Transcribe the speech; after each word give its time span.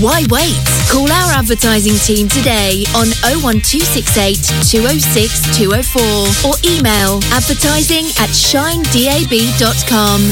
Why 0.00 0.24
wait? 0.32 0.56
Call 0.88 1.12
our 1.12 1.36
advertising 1.36 1.92
team 2.00 2.24
today 2.24 2.88
on 2.96 3.12
01268 3.20 4.40
206 4.64 5.60
204 5.60 6.48
or 6.48 6.56
email 6.64 7.20
advertising 7.36 8.08
at 8.16 8.32
shinedab.com. 8.32 10.24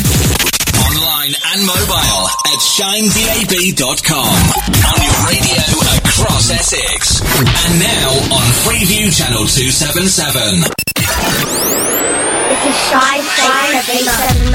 Online 0.89 1.37
and 1.53 1.61
mobile 1.69 2.25
at 2.49 2.61
shinedab.com. 2.65 4.33
On 4.89 4.99
your 5.05 5.19
radio 5.29 5.61
across 6.01 6.49
Essex. 6.49 7.21
And 7.69 7.77
now 7.77 8.09
on 8.41 8.49
Freeview 8.65 9.13
Channel 9.13 9.45
277. 9.45 10.65
This 10.97 11.13
is 12.65 12.77
Shine 12.89 13.21
879. 13.85 14.49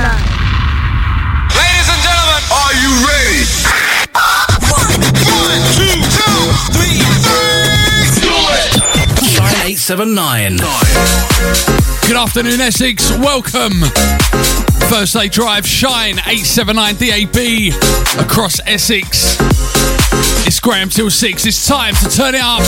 Ladies 1.53 1.85
and 1.85 2.01
gentlemen, 2.01 2.41
are 2.49 2.73
you 2.81 2.89
ready? 3.05 3.45
three, 6.73 6.99
Good 12.07 12.17
afternoon, 12.17 12.61
Essex. 12.61 13.11
Welcome. 13.11 13.81
Thursday 14.89 15.27
Drive, 15.29 15.65
Shine 15.65 16.19
879 16.19 16.95
DAB 16.95 17.73
across 18.19 18.59
Essex. 18.67 19.37
It's 20.45 20.59
Graham 20.59 20.89
till 20.89 21.09
6. 21.09 21.45
It's 21.45 21.65
time 21.67 21.95
to 21.95 22.09
turn 22.09 22.35
it 22.35 22.41
up. 22.43 22.61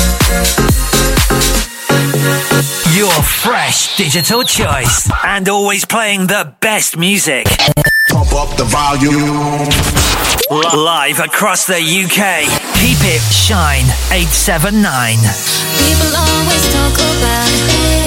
Your 2.95 3.11
fresh 3.23 3.97
digital 3.97 4.43
choice 4.43 5.09
and 5.23 5.47
always 5.49 5.85
playing 5.85 6.27
the 6.27 6.55
best 6.61 6.97
music. 6.97 7.45
Pump 8.15 8.33
up 8.33 8.57
the 8.57 8.63
volume. 8.63 9.67
Live 10.49 11.19
across 11.19 11.65
the 11.67 11.75
UK. 11.75 12.47
Keep 12.79 13.03
it 13.03 13.19
shine 13.19 13.83
879. 14.09 15.17
People 15.83 16.15
always 16.15 16.63
talk 16.73 16.93
about 16.93 17.51
it. 17.51 18.04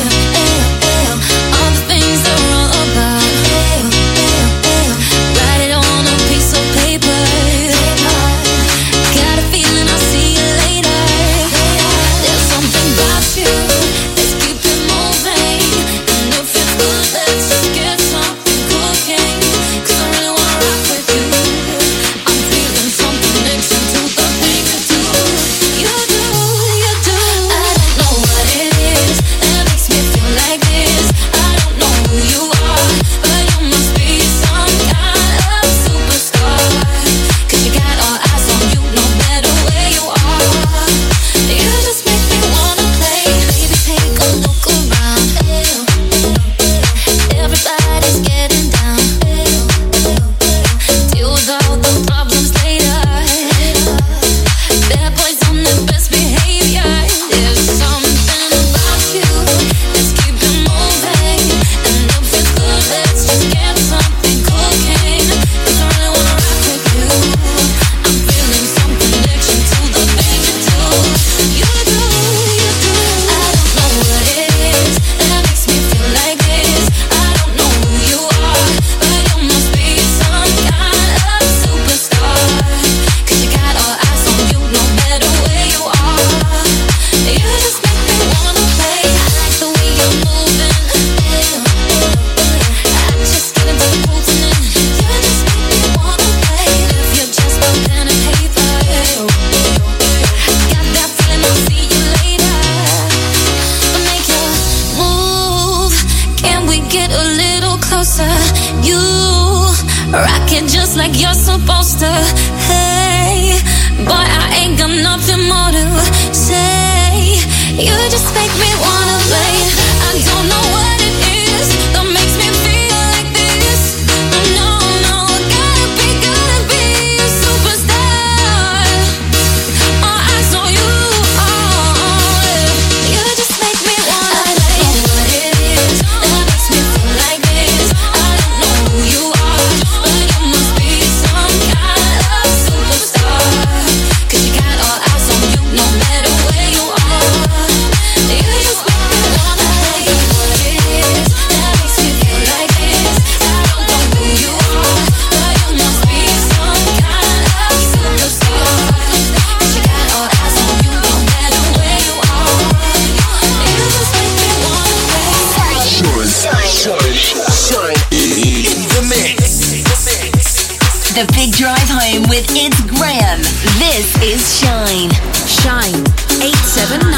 the 171.18 171.32
big 171.34 171.50
drive 171.50 171.88
home 171.90 172.22
with 172.30 172.46
It's 172.54 172.78
Graham. 172.94 173.40
This 173.82 174.06
is 174.22 174.38
Shine. 174.54 175.10
Shine 175.50 175.98
879. 176.38 177.10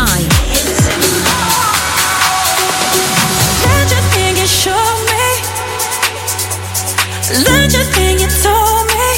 Did 3.60 3.92
you 3.92 4.00
think 4.16 4.40
you 4.40 4.48
showed 4.48 5.04
me? 5.04 5.28
Did 7.44 7.76
you 7.76 7.84
think 7.92 8.24
you 8.24 8.30
told 8.40 8.88
me? 8.88 9.10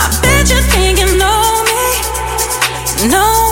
I 0.00 0.08
bet 0.24 0.48
you 0.48 0.60
think 0.72 0.96
you 0.96 1.20
know 1.20 1.68
me. 1.68 3.12
Know 3.12 3.45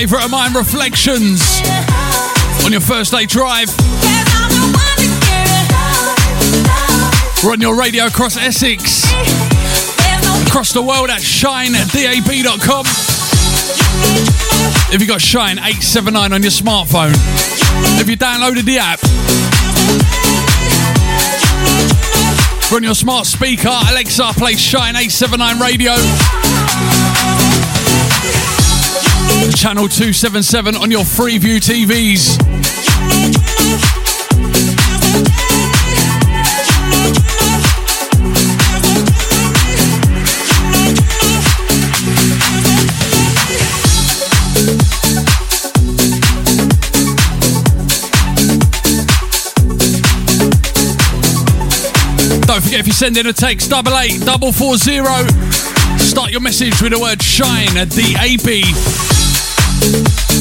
favourite 0.00 0.24
of 0.24 0.30
mine, 0.30 0.54
Reflections, 0.54 1.60
on 2.64 2.72
your 2.72 2.80
Thursday 2.80 3.26
drive. 3.26 3.68
We're 7.44 7.52
on 7.52 7.60
your 7.60 7.76
radio 7.76 8.06
across 8.06 8.38
Essex, 8.38 9.04
across 10.46 10.72
the 10.72 10.80
world 10.80 11.10
at 11.10 11.20
shinedab.com. 11.20 12.86
If 14.94 15.02
you 15.02 15.06
got 15.06 15.20
Shine 15.20 15.58
879 15.58 16.32
on 16.32 16.40
your 16.40 16.50
smartphone, 16.50 17.12
if 18.00 18.08
you 18.08 18.16
downloaded 18.16 18.64
the 18.64 18.78
app, 18.78 19.00
on 22.72 22.82
your 22.82 22.94
smart 22.94 23.26
speaker, 23.26 23.68
Alexa, 23.68 24.32
play 24.38 24.54
Shine 24.54 24.96
879 24.96 25.60
radio. 25.60 26.39
Channel 29.52 29.88
277 29.88 30.76
on 30.76 30.90
your 30.90 31.02
Freeview 31.02 31.58
TVs. 31.60 32.38
Don't 52.46 52.62
forget 52.62 52.80
if 52.80 52.86
you 52.86 52.92
send 52.92 53.16
in 53.16 53.26
a 53.26 53.32
text, 53.32 53.70
double 53.70 53.96
eight 53.98 54.20
double 54.22 54.52
four 54.52 54.76
zero. 54.76 55.26
Start 55.98 56.30
your 56.30 56.40
message 56.40 56.82
with 56.82 56.92
the 56.92 56.98
word 56.98 57.22
shine 57.22 57.76
at 57.76 57.90
the 57.90 58.16
AB. 58.20 59.19
Shine 59.80 60.39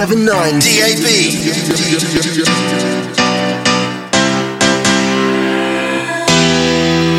87.9 0.00 0.24
DAB. 0.64 1.06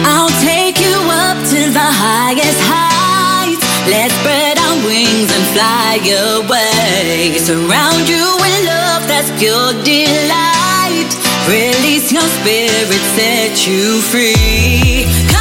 I'll 0.03 0.33
take 0.41 0.79
you 0.81 0.97
up 1.13 1.37
to 1.53 1.69
the 1.69 1.89
highest 2.01 2.57
heights. 2.65 3.61
Let's 3.85 4.15
spread 4.15 4.57
our 4.57 4.77
wings 4.83 5.29
and 5.29 5.45
fly 5.53 6.01
away. 6.09 7.37
Surround 7.37 8.09
you 8.09 8.25
with 8.41 8.65
love 8.65 9.05
that's 9.07 9.29
pure 9.37 9.73
delight. 9.85 11.13
Release 11.45 12.11
your 12.11 12.25
spirit, 12.41 13.03
set 13.13 13.67
you 13.67 14.01
free. 14.09 15.05
Come 15.29 15.40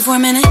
For 0.00 0.14
a 0.14 0.18
minute? 0.18 0.45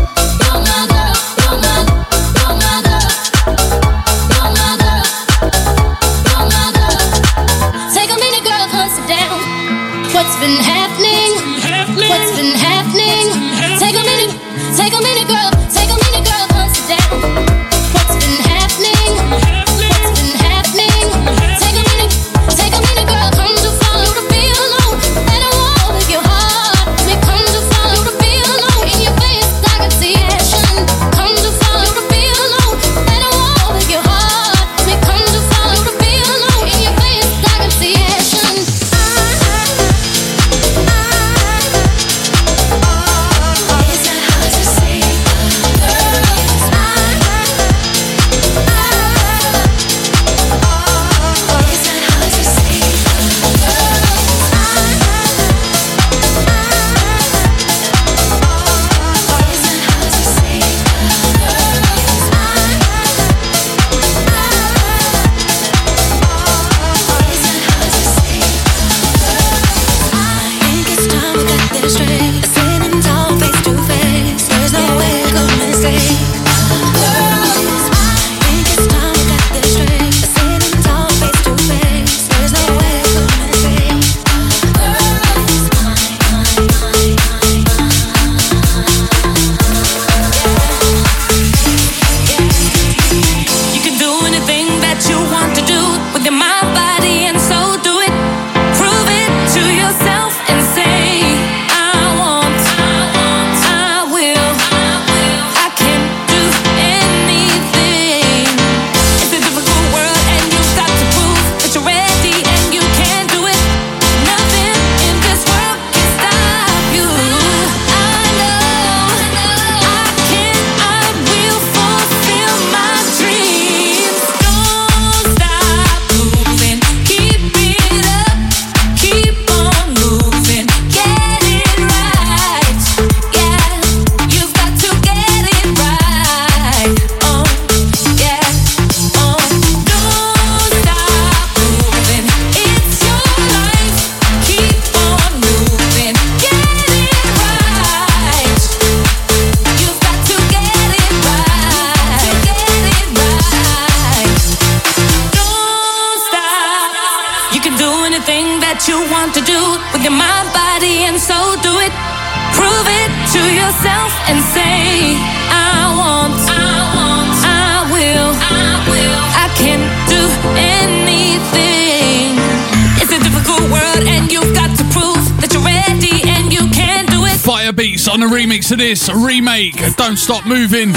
Remix 178.65 178.71
of 178.71 178.77
this 178.79 179.09
remake, 179.09 179.95
Don't 179.95 180.17
Stop 180.17 180.45
Moving. 180.45 180.89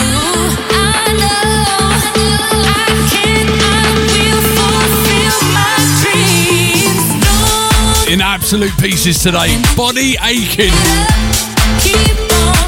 In 8.11 8.21
absolute 8.23 8.77
pieces 8.79 9.23
today, 9.23 9.61
body 9.77 10.17
aching. 10.23 10.73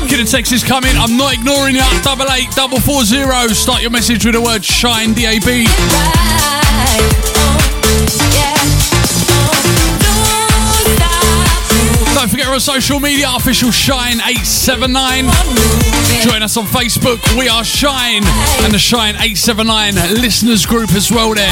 Get 0.08 0.20
a 0.20 0.24
text 0.24 0.52
is 0.52 0.62
coming. 0.62 0.92
I'm 0.96 1.16
not 1.16 1.34
ignoring 1.34 1.76
you. 1.76 1.82
Double 2.02 2.30
eight 2.32 2.50
double 2.54 2.80
four 2.80 3.04
zero. 3.04 3.46
Start 3.48 3.80
your 3.80 3.90
message 3.90 4.24
with 4.24 4.34
the 4.34 4.40
word 4.40 4.64
shine. 4.64 5.14
D 5.14 5.24
A 5.26 5.40
B. 5.40 7.29
Don't 12.20 12.28
forget 12.28 12.48
on 12.48 12.60
social 12.60 13.00
media, 13.00 13.32
official 13.34 13.70
Shine879. 13.70 16.22
Join 16.22 16.42
us 16.42 16.54
on 16.58 16.66
Facebook, 16.66 17.18
we 17.38 17.48
are 17.48 17.64
Shine, 17.64 18.24
and 18.62 18.74
the 18.74 18.76
Shine879 18.76 20.20
listeners 20.20 20.66
group 20.66 20.92
as 20.92 21.10
well 21.10 21.34
there. 21.34 21.48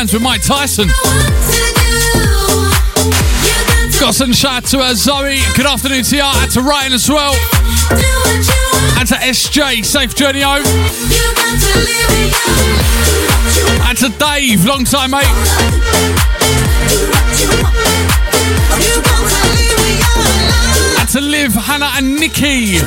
10 0.00 0.06
rounds 0.06 0.12
with 0.14 0.22
Mike 0.22 0.42
Tyson. 0.42 0.88
Got 4.00 4.14
some 4.14 4.32
shout 4.32 4.64
to 4.66 4.78
uh, 4.78 4.94
Zoe. 4.94 5.40
Good 5.54 5.66
afternoon 5.66 6.04
to 6.04 6.16
you. 6.16 6.22
And 6.24 6.50
to 6.52 6.62
Ryan 6.62 6.94
as 6.94 7.06
well. 7.10 7.34
And 8.98 9.06
to 9.08 9.14
SJ. 9.16 9.84
Safe 9.84 10.14
journey 10.14 10.40
home. 10.40 10.64
And 13.84 13.98
to 13.98 14.08
Dave. 14.18 14.64
Long 14.64 14.84
time, 14.84 15.10
mate. 15.10 15.26
And 20.98 21.08
to 21.10 21.20
Liv, 21.20 21.52
Hannah, 21.52 21.90
and 21.96 22.16
Nikki. 22.16 22.78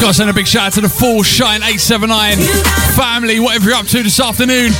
Gotta 0.00 0.14
send 0.14 0.30
a 0.30 0.32
big 0.32 0.48
shout 0.48 0.68
out 0.68 0.72
to 0.74 0.80
the 0.80 0.88
full 0.88 1.22
Shine 1.22 1.62
879 1.62 2.38
family, 2.96 3.38
whatever 3.38 3.68
you're 3.68 3.78
up 3.78 3.86
to 3.88 4.02
this 4.02 4.18
afternoon. 4.18 4.72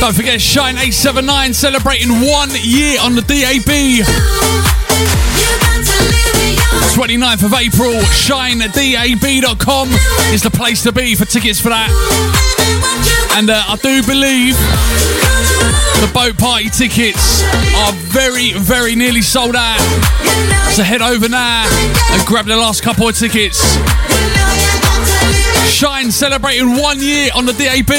Don't 0.00 0.14
forget 0.14 0.40
Shine 0.40 0.76
879 0.76 1.52
celebrating 1.52 2.08
one 2.26 2.48
year 2.62 2.98
on 3.02 3.14
the 3.14 3.20
DAB. 3.20 4.02
29th 6.96 7.44
of 7.44 7.52
April, 7.52 7.92
shinedab.com 8.10 9.88
is 10.32 10.42
the 10.42 10.50
place 10.50 10.82
to 10.82 10.92
be 10.92 11.14
for 11.14 11.26
tickets 11.26 11.60
for 11.60 11.68
that. 11.68 12.61
And 13.34 13.48
uh, 13.50 13.62
I 13.66 13.76
do 13.76 14.02
believe 14.02 14.56
the 16.00 16.10
boat 16.12 16.36
party 16.38 16.68
tickets 16.68 17.42
are 17.76 17.92
very, 17.92 18.52
very 18.52 18.94
nearly 18.94 19.22
sold 19.22 19.56
out. 19.56 19.80
So 20.72 20.82
head 20.82 21.02
over 21.02 21.28
now 21.28 21.66
and 22.12 22.26
grab 22.26 22.46
the 22.46 22.56
last 22.56 22.82
couple 22.82 23.08
of 23.08 23.16
tickets. 23.16 23.58
Shine 25.70 26.10
celebrating 26.10 26.76
one 26.76 27.00
year 27.00 27.30
on 27.34 27.46
the 27.46 27.52
DAB. 27.52 27.92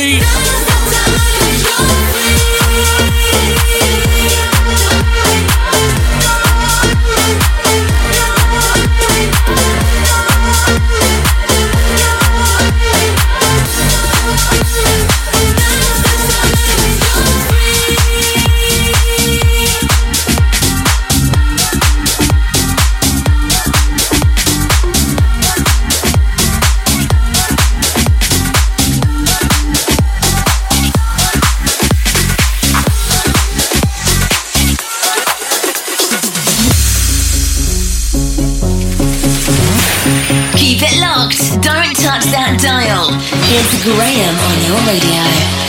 Graham 43.84 44.34
on 44.39 44.63
your 44.65 44.80
radio. 44.88 45.62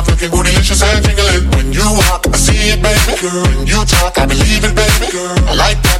off, 0.00 0.08
looking 0.08 0.30
bootylicious 0.30 0.82
and 0.82 1.04
tingling. 1.04 1.50
When 1.56 1.72
you 1.72 1.84
walk, 1.84 2.26
I 2.26 2.36
see 2.36 2.72
it, 2.72 2.82
baby. 2.82 3.20
Girl, 3.20 3.42
when 3.42 3.66
you 3.66 3.84
talk, 3.84 4.18
I 4.18 4.26
believe 4.26 4.64
it, 4.64 4.74
baby. 4.74 5.12
Girl, 5.12 5.38
I 5.48 5.54
like 5.54 5.82
that 5.82 5.99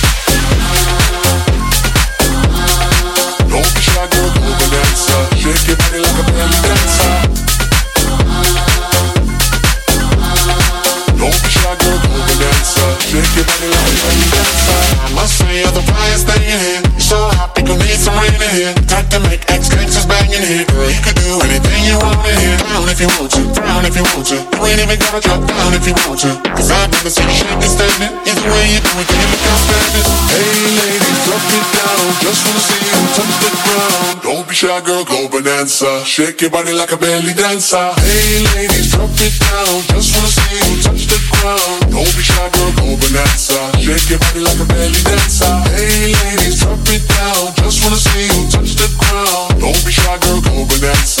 Here. 20.51 20.65
Girl, 20.65 20.89
you 20.89 21.01
could 21.01 21.20
do 21.31 21.39
anything 21.47 21.87
you 21.87 21.95
want 21.95 22.19
in 22.27 22.35
here. 22.43 22.59
Down 22.59 22.89
if 22.91 22.99
you 22.99 23.07
want 23.15 23.31
to, 23.31 23.41
down 23.55 23.85
if 23.87 23.95
you 23.95 24.03
want 24.11 24.27
to. 24.27 24.35
You 24.35 24.67
ain't 24.67 24.83
even 24.83 24.99
gotta 24.99 25.23
drop 25.23 25.39
down 25.47 25.71
if 25.71 25.87
you 25.87 25.95
want 26.03 26.19
to. 26.27 26.31
Cause 26.51 26.71
I've 26.71 26.91
never 26.91 27.07
seen 27.07 27.27
you 27.31 27.39
shake 27.39 27.55
and 27.55 27.71
standing. 27.71 28.11
Either 28.27 28.47
way 28.51 28.65
you 28.75 28.79
do 28.83 28.91
it, 28.99 29.07
you 29.07 29.23
look 29.31 29.43
outstanding? 29.47 30.07
Hey 30.27 30.59
ladies, 30.75 31.19
drop 31.23 31.45
it 31.55 31.67
down. 31.71 32.03
Just 32.19 32.41
wanna 32.43 32.63
see 32.67 32.83
you 32.83 32.99
touch 33.15 33.35
the 33.39 33.49
ground. 33.63 34.15
Don't 34.27 34.45
be 34.47 34.55
shy, 34.55 34.79
girl, 34.83 35.03
go 35.07 35.17
bonanza. 35.31 36.03
Shake 36.03 36.41
your 36.41 36.51
body 36.51 36.73
like 36.75 36.91
a 36.91 36.97
belly 36.99 37.33
dancer. 37.33 37.87
Hey 38.03 38.43
ladies, 38.51 38.91
drop 38.91 39.15
it 39.15 39.35
down. 39.39 39.79
Just 39.87 40.11
wanna 40.11 40.31
see 40.35 40.59
you 40.67 40.83
touch 40.83 41.03
the 41.07 41.19
ground. 41.31 41.95
Don't 41.95 42.11
be 42.11 42.23
shy, 42.27 42.43
girl, 42.51 42.71
go 42.75 42.85
bonanza. 42.99 43.59
Shake 43.79 44.09
your 44.11 44.19
body 44.19 44.41
like 44.43 44.59
a 44.59 44.67
belly 44.67 45.01
dancer. 45.07 45.55
Hey 45.71 46.11
ladies, 46.11 46.59
drop 46.59 46.83
it 46.91 47.03
down. 47.07 47.55
Just 47.63 47.79
wanna 47.87 47.99
see 48.03 48.27
you 48.27 48.41
touch 48.51 48.75
the 48.75 48.87
ground. 48.99 49.63
Don't 49.63 49.79
be 49.87 49.91
shy, 49.95 50.15
girl, 50.27 50.43
go 50.43 50.67
bonanza. 50.67 51.20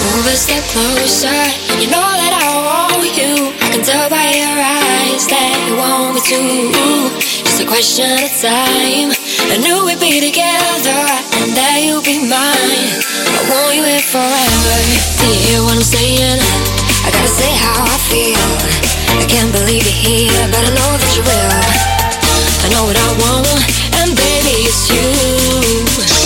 Move 0.00 0.26
a 0.26 0.36
step 0.36 0.64
closer. 0.72 1.40
You 1.76 1.92
know 1.92 2.08
that 2.16 2.32
I 2.32 2.48
want 2.64 3.12
you. 3.12 3.52
I 3.60 3.68
can 3.68 3.84
tell 3.84 4.08
by 4.08 4.32
your 4.32 4.56
eyes 4.56 5.28
that 5.28 5.52
you 5.68 5.76
want 5.76 6.16
me 6.16 6.20
to. 6.24 6.40
Just 7.44 7.60
a 7.60 7.66
question 7.68 8.08
of 8.08 8.32
time. 8.40 9.12
I 9.52 9.56
knew 9.60 9.84
we'd 9.84 10.00
be 10.00 10.24
together 10.24 11.00
and 11.44 11.52
that 11.52 11.84
you'd 11.84 12.04
be 12.08 12.16
mine. 12.24 12.96
I 13.28 13.40
want 13.52 13.76
you 13.76 13.84
here 13.84 14.00
forever. 14.00 14.76
Do 15.20 15.24
you 15.28 15.40
hear 15.52 15.60
what 15.68 15.76
I'm 15.76 15.84
saying? 15.84 16.40
I 17.04 17.12
gotta 17.12 17.28
say 17.28 17.52
how 17.60 17.84
I 17.84 17.96
feel. 18.08 18.48
I 19.20 19.26
can't 19.28 19.52
believe 19.52 19.84
you're 19.84 20.00
here, 20.00 20.44
but 20.48 20.64
I 20.64 20.70
know 20.72 20.90
that 20.96 21.12
you 21.12 21.22
will. 21.28 21.90
I 22.64 22.68
know 22.72 22.84
what 22.88 22.96
I 22.96 23.08
want, 23.20 23.48
and 24.00 24.16
baby, 24.16 24.64
it's 24.64 24.88
you. 24.88 25.89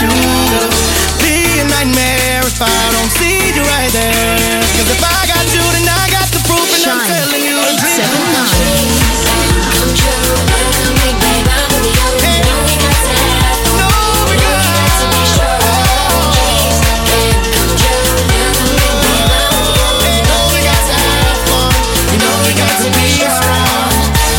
It's 0.00 0.08
not 0.08 0.16
an 0.16 0.32
issue. 0.32 1.20
Be 1.20 1.60
a 1.60 1.64
nightmare 1.68 2.40
if 2.48 2.56
I 2.56 2.72
don't 2.96 3.12
see 3.20 3.52
you 3.52 3.60
right 3.60 3.92
there. 3.92 4.64
Cause 4.80 4.88
if 4.88 5.04
I 5.04 5.28
got 5.28 5.44
you, 5.52 5.60
then 5.76 5.84
I 5.92 6.08
got 6.08 6.24
the 6.32 6.40
proof, 6.48 6.64
and 6.72 6.88
I'm 6.88 7.04
Shine 7.04 7.12
telling 7.12 7.44
you. 7.44 7.60
879. 7.60 8.80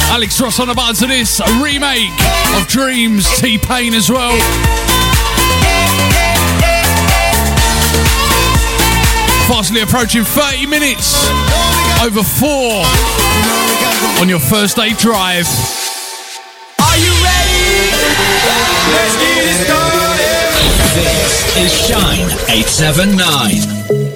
Alex 0.10 0.41
Ross 0.41 0.60
on 0.60 0.67
the 0.67 0.74
buttons 0.74 1.02
of 1.02 1.10
this, 1.10 1.39
a 1.39 1.45
remake 1.62 2.12
of 2.58 2.67
Dreams, 2.67 3.28
T 3.39 3.58
Pain 3.58 3.93
as 3.93 4.10
well. 4.10 4.38
Fastly 9.47 9.82
approaching 9.82 10.23
30 10.23 10.65
minutes, 10.65 11.27
over 12.01 12.23
four 12.23 12.84
on 14.19 14.30
your 14.30 14.39
Thursday 14.39 14.93
drive. 14.93 15.47
Are 16.80 16.97
you 16.97 17.12
ready? 17.23 17.91
Let's 18.91 19.15
get 19.17 19.45
it 19.45 19.58
started. 19.65 20.32
This 20.95 21.58
is 21.58 21.71
Shine 21.88 22.30
879. 22.49 24.11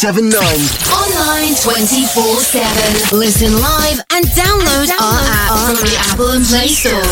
1079. 0.00 0.32
Online 0.96 1.52
24 1.60 2.40
7. 2.40 3.18
Listen 3.20 3.52
live 3.60 4.00
and 4.16 4.24
download, 4.32 4.88
download 4.88 4.96
our 4.96 5.20
app 5.28 5.76
from 5.76 5.76
the 5.84 5.94
Apple 6.08 6.30
and 6.32 6.44
Play 6.46 6.68
Store. 6.68 7.04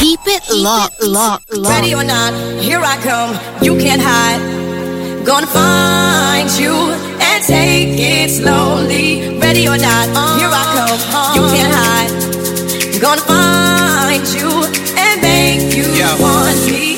Keep 0.00 0.20
it 0.24 0.48
locked, 0.48 1.02
locked, 1.02 1.52
locked. 1.52 1.68
Ready 1.68 1.92
or 1.92 2.02
not, 2.02 2.32
here 2.58 2.80
I 2.80 2.96
come. 3.04 3.36
You 3.62 3.76
can't 3.76 4.00
hide. 4.00 4.40
Gonna 5.22 5.46
find 5.46 6.48
you 6.56 6.72
and 7.20 7.44
take 7.44 8.00
it 8.00 8.30
slowly. 8.30 9.36
Ready 9.38 9.68
or 9.68 9.76
not, 9.76 10.08
here 10.40 10.48
I 10.48 10.64
come. 10.72 11.36
You 11.36 11.44
can't 11.52 11.74
hide. 11.76 12.08
Gonna 13.02 13.20
find 13.20 14.24
you 14.32 14.48
and 14.96 15.20
make 15.20 15.76
you 15.76 15.92
Yo. 15.92 16.08
want 16.16 16.56
me. 16.64 16.89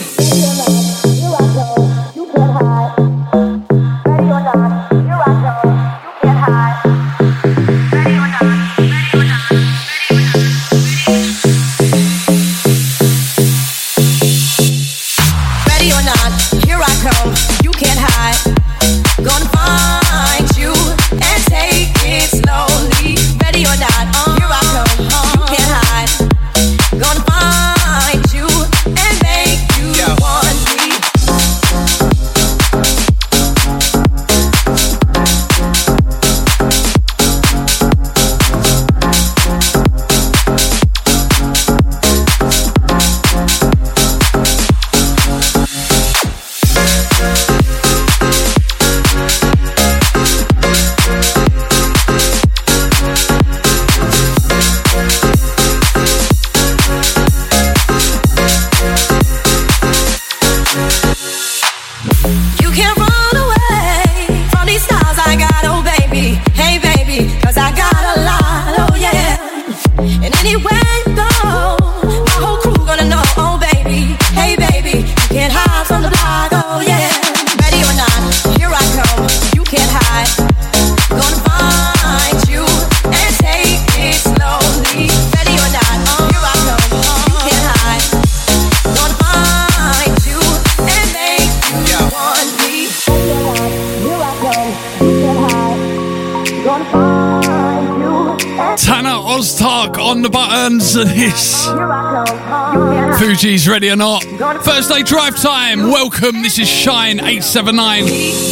Ready 103.83 103.91
or 103.91 103.97
not. 103.97 104.23
Thursday 104.63 105.03
drive 105.03 105.37
time. 105.37 105.91
Welcome. 105.91 106.43
This 106.43 106.61
is 106.61 106.69
Shine 106.69 107.19
879. 107.19 108.05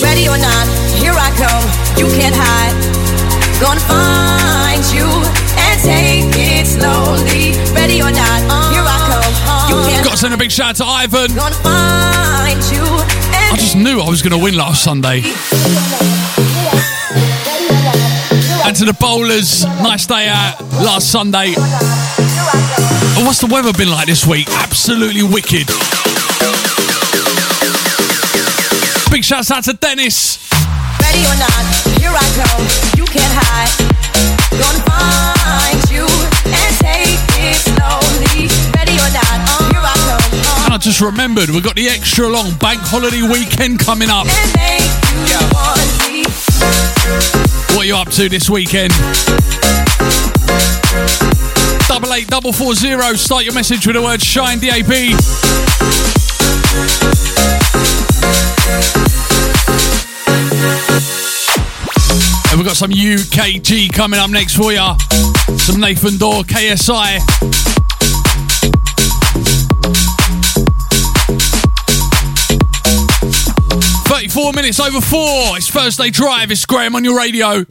Ready 0.03 0.27
or 0.27 0.37
not, 0.37 0.67
here 0.99 1.15
I 1.15 1.31
come. 1.39 1.63
You 1.97 2.11
can't 2.19 2.35
hide. 2.35 2.75
Gonna 3.63 3.79
find 3.87 4.83
you 4.91 5.07
and 5.55 5.79
take 5.79 6.35
it 6.35 6.67
slowly. 6.67 7.55
Ready 7.73 8.03
or 8.03 8.11
not, 8.11 8.43
here 8.75 8.83
I 8.83 8.99
come. 9.07 9.71
You 9.71 9.89
can't 9.89 10.05
Got 10.05 10.13
to 10.13 10.17
send 10.17 10.35
a 10.35 10.37
big 10.37 10.51
shout 10.51 10.71
out 10.71 10.77
to 10.77 10.85
Ivan. 10.85 11.37
Gonna 11.37 11.55
find 11.63 12.59
you 12.73 12.83
I 12.83 13.57
just 13.57 13.77
knew 13.77 14.01
I 14.01 14.11
was 14.11 14.23
going 14.23 14.37
to 14.37 14.43
win 14.43 14.57
last 14.57 14.83
Sunday. 14.83 15.23
And 18.63 18.77
to 18.77 18.85
the 18.85 18.93
bowlers, 18.93 19.65
nice 19.65 20.07
day 20.07 20.29
out 20.29 20.61
last 20.75 21.11
Sunday. 21.11 21.55
Oh, 23.21 23.27
what's 23.27 23.41
the 23.41 23.53
weather 23.53 23.71
been 23.75 23.91
like 23.91 24.07
this 24.07 24.27
week? 24.27 24.49
Absolutely 24.49 25.23
wicked. 25.23 25.69
Big 29.13 29.23
shouts 29.23 29.51
out 29.51 29.65
to 29.65 29.75
Dennis. 29.75 30.41
Ready 31.05 31.29
or 31.29 31.37
not, 31.37 31.65
here 32.01 32.17
I 32.17 32.25
come. 32.33 32.65
You 32.97 33.05
can't 33.05 33.29
hide. 33.29 33.77
Gonna 34.57 34.81
find 34.89 35.85
you 35.93 36.09
and 36.49 36.73
take 36.81 37.21
it 37.45 37.61
slowly. 37.61 38.49
Ready 38.73 38.97
or 38.97 39.13
not, 39.13 39.37
uh, 39.53 39.69
here 39.69 39.85
I 39.85 39.93
come. 40.01 40.25
Uh. 40.41 40.65
And 40.65 40.73
I 40.73 40.79
just 40.81 41.03
remembered 41.03 41.51
we've 41.51 41.63
got 41.63 41.77
the 41.77 41.91
extra 41.91 42.27
long 42.27 42.55
bank 42.57 42.81
holiday 42.81 43.21
weekend 43.21 43.81
coming 43.81 44.09
up. 44.09 44.25
And 44.25 44.51
make 44.57 44.89
you 45.29 45.37
want 45.53 45.93
me. 46.09 46.25
What 47.77 47.85
are 47.85 47.85
you 47.85 47.97
up 47.97 48.09
to 48.17 48.31
this 48.31 48.49
weekend? 48.49 48.95
Double 52.11 52.23
eight 52.23 52.27
double 52.27 52.53
four 52.53 52.75
zero. 52.75 53.13
Start 53.13 53.45
your 53.45 53.55
message 53.55 53.87
with 53.87 53.95
the 53.95 54.03
word 54.03 54.21
shine 54.21 54.59
DAB. 54.59 54.91
And 62.51 62.59
we've 62.59 62.67
got 62.67 62.77
some 62.77 62.91
UKG 62.91 63.93
coming 63.93 64.19
up 64.19 64.29
next 64.29 64.57
for 64.57 64.73
you. 64.73 64.83
Some 65.57 65.81
Nathan 65.81 66.19
Dawe 66.19 66.43
KSI. 66.43 67.21
Thirty-four 74.09 74.53
minutes 74.55 74.81
over 74.81 75.01
four. 75.01 75.57
It's 75.57 75.71
Thursday 75.71 76.11
Drive. 76.11 76.51
It's 76.51 76.67
Graham 76.67 76.97
on 76.97 77.05
your 77.05 77.17
radio. 77.17 77.65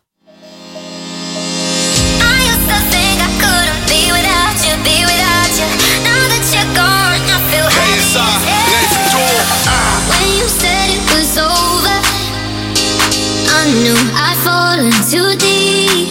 I'd 13.71 14.37
fallen 14.43 14.91
too 15.11 15.37
deep. 15.37 16.09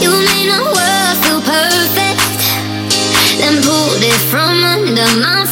You 0.00 0.10
made 0.10 0.48
my 0.48 0.64
world 0.64 1.16
feel 1.22 1.40
perfect, 1.44 2.40
then 3.38 3.60
pulled 3.62 4.02
it 4.02 4.20
from 4.30 4.64
under 4.64 5.08
my 5.20 5.45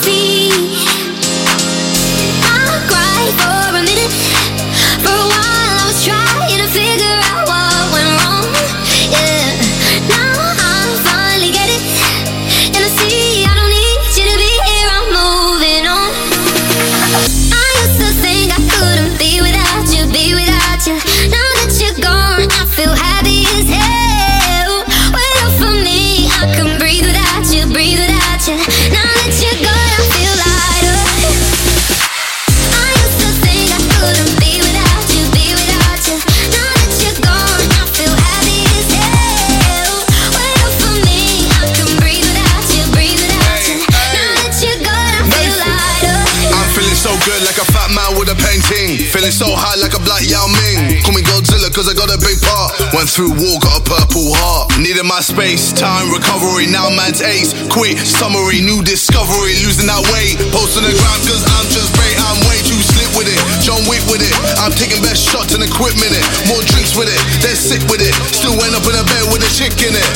Feeling 49.15 49.31
so 49.31 49.47
high 49.47 49.79
like 49.79 49.95
a 49.95 50.03
black 50.03 50.27
Yao 50.27 50.43
Ming. 50.51 50.99
Call 51.07 51.15
me 51.15 51.23
Godzilla 51.23 51.71
cause 51.71 51.87
I 51.87 51.95
got 51.95 52.11
a 52.11 52.19
big 52.19 52.35
part. 52.43 52.75
Went 52.91 53.07
through 53.07 53.31
war, 53.39 53.63
got 53.63 53.79
a 53.79 53.83
purple 53.87 54.35
heart. 54.35 54.75
Needed 54.83 55.07
my 55.07 55.23
space, 55.23 55.71
time, 55.71 56.11
recovery. 56.11 56.67
Now 56.67 56.91
man's 56.91 57.23
ace. 57.23 57.55
Quit, 57.71 57.95
summary, 58.03 58.59
new 58.59 58.83
discovery. 58.83 59.55
Losing 59.63 59.87
that 59.87 60.03
weight. 60.11 60.35
Post 60.51 60.75
on 60.75 60.83
the 60.83 60.91
ground 60.99 61.23
cause 61.31 61.47
I'm 61.47 61.67
just 61.71 61.95
bait. 61.95 62.19
I'm 62.27 62.43
way 62.51 62.59
too 62.67 62.75
slick 62.83 63.07
with 63.15 63.31
it. 63.31 63.39
John 63.63 63.87
Wick 63.87 64.03
with 64.11 64.19
it. 64.19 64.35
I'm 64.59 64.75
taking 64.75 64.99
best 64.99 65.23
shots 65.23 65.55
and 65.55 65.63
equipment 65.63 66.11
it. 66.11 66.27
More 66.51 66.67
drinks 66.75 66.99
with 66.99 67.07
it. 67.07 67.21
They're 67.39 67.55
sick 67.55 67.87
with 67.87 68.03
it. 68.03 68.11
Still 68.35 68.59
end 68.67 68.75
up 68.75 68.83
in 68.83 68.99
a 68.99 69.07
bed 69.07 69.31
with 69.31 69.47
a 69.47 69.51
chick 69.55 69.79
in 69.79 69.95
it. 69.95 70.09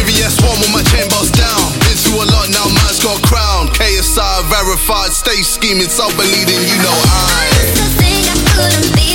VVS 0.00 0.40
one 0.48 0.56
with 0.64 0.72
my 0.72 0.80
chain 0.88 1.12
boss 1.12 1.28
down. 1.28 1.60
Been 1.84 1.92
through 2.00 2.24
a 2.24 2.26
lot 2.32 2.48
now, 2.56 2.72
man's 2.72 3.04
got 3.04 3.20
crown. 3.28 3.68
KSI 3.76 4.48
verified, 4.48 5.12
stay 5.12 5.44
scheming, 5.44 5.92
so 5.92 6.08
believing, 6.16 6.64
you 6.72 6.80
know 6.80 6.96
I. 7.12 7.87
Couldn't 8.58 8.96
be 8.96 9.07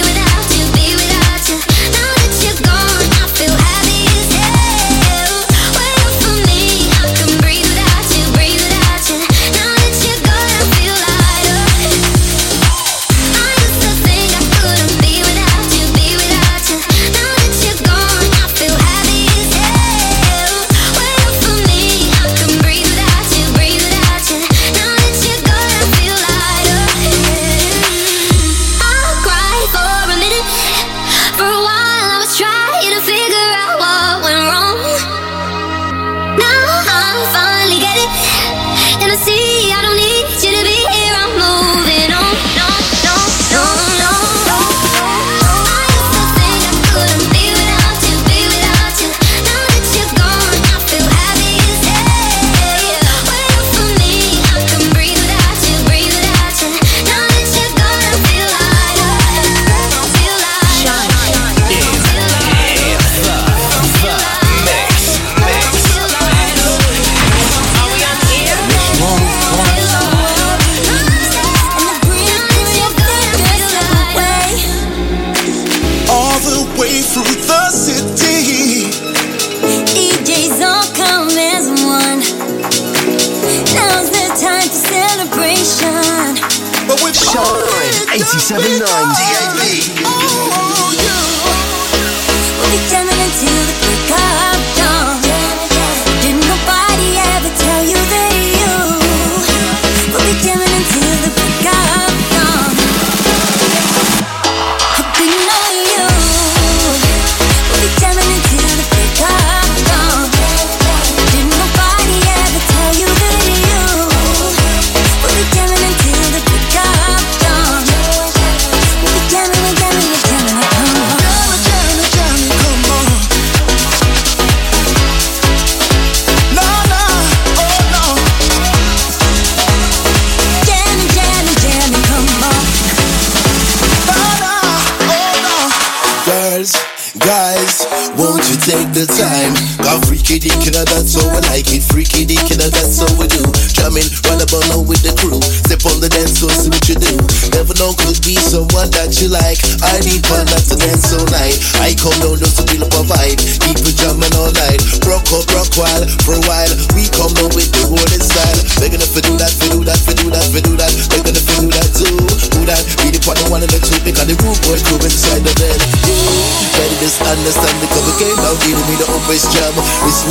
I 149.94 150.00
need 150.00 150.26
one 150.28 150.53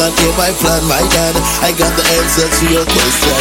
Not 0.03 0.19
in 0.19 0.35
my 0.35 0.51
plan, 0.59 0.83
my 0.91 0.99
God. 1.15 1.39
I 1.63 1.71
got 1.79 1.95
the 1.95 2.03
answer 2.19 2.43
to 2.43 2.65
your 2.75 2.83
question. 2.91 3.39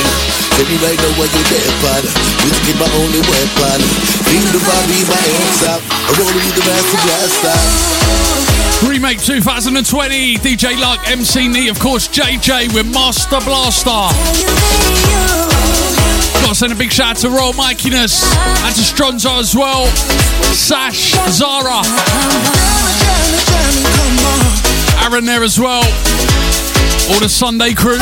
Tell 0.54 0.68
me 0.70 0.78
right 0.86 0.94
now 0.94 1.10
what 1.18 1.34
you 1.34 1.42
there, 1.50 1.74
pan. 1.82 2.06
Whiskey 2.46 2.78
my 2.78 2.86
only 3.02 3.18
weapon. 3.26 3.82
Feel 4.30 4.46
the 4.54 4.62
vibe, 4.62 5.10
my 5.10 5.18
hands 5.26 5.62
up. 5.66 5.82
I 5.90 6.14
roll 6.22 6.30
with 6.30 6.54
the 6.54 6.62
master 6.62 7.02
blaster. 7.02 7.58
Remake 8.86 9.18
2020, 9.26 10.38
DJ 10.38 10.80
Luck, 10.80 11.02
MC 11.10 11.48
Neat, 11.48 11.70
of 11.70 11.80
course, 11.80 12.08
JJ 12.08 12.76
with 12.76 12.86
Master 12.94 13.42
Blaster. 13.42 13.90
Gotta 16.46 16.54
send 16.54 16.74
a 16.74 16.76
big 16.76 16.92
shout 16.92 17.18
out 17.18 17.18
to 17.26 17.30
Royal 17.32 17.54
Mikiness 17.54 18.22
and 18.38 18.76
to 18.76 18.82
Stronzo 18.86 19.40
as 19.40 19.56
well. 19.56 19.88
Sash, 20.54 21.16
Zara. 21.32 21.82
Aaron 25.02 25.26
there 25.26 25.44
as 25.44 25.60
well. 25.60 25.82
All 27.12 27.20
the 27.20 27.28
Sunday 27.28 27.74
crew. 27.74 28.00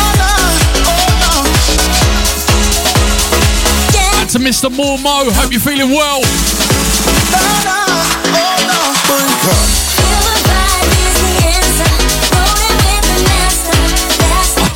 And 4.19 4.29
to 4.29 4.37
Mr. 4.37 4.69
Mormo, 4.69 5.31
hope 5.33 5.51
you're 5.51 5.59
feeling 5.59 5.89
well. 5.89 6.21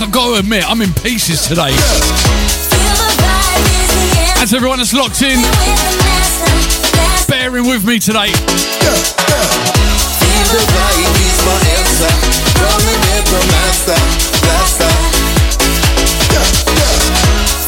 I've 0.02 0.12
got 0.12 0.34
to 0.34 0.40
admit, 0.40 0.68
I'm 0.68 0.82
in 0.82 0.92
pieces 0.94 1.48
today. 1.48 1.76
To 4.48 4.56
everyone 4.56 4.80
that's 4.80 4.94
locked 4.94 5.22
in, 5.22 5.40
bearing 7.28 7.68
with 7.68 7.86
me 7.86 8.00
today. 8.00 8.34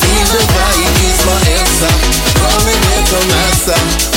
Feel 0.01 0.27
the 0.33 0.41
vibe 0.55 0.97
is 1.05 1.19
my 1.25 1.37
answer. 1.59 1.93
Rolling 2.41 2.81
master 3.29 4.14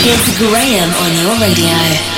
It's 0.07 0.37
Graham 0.37 0.91
on 1.01 1.17
your 1.17 1.41
radio. 1.41 2.14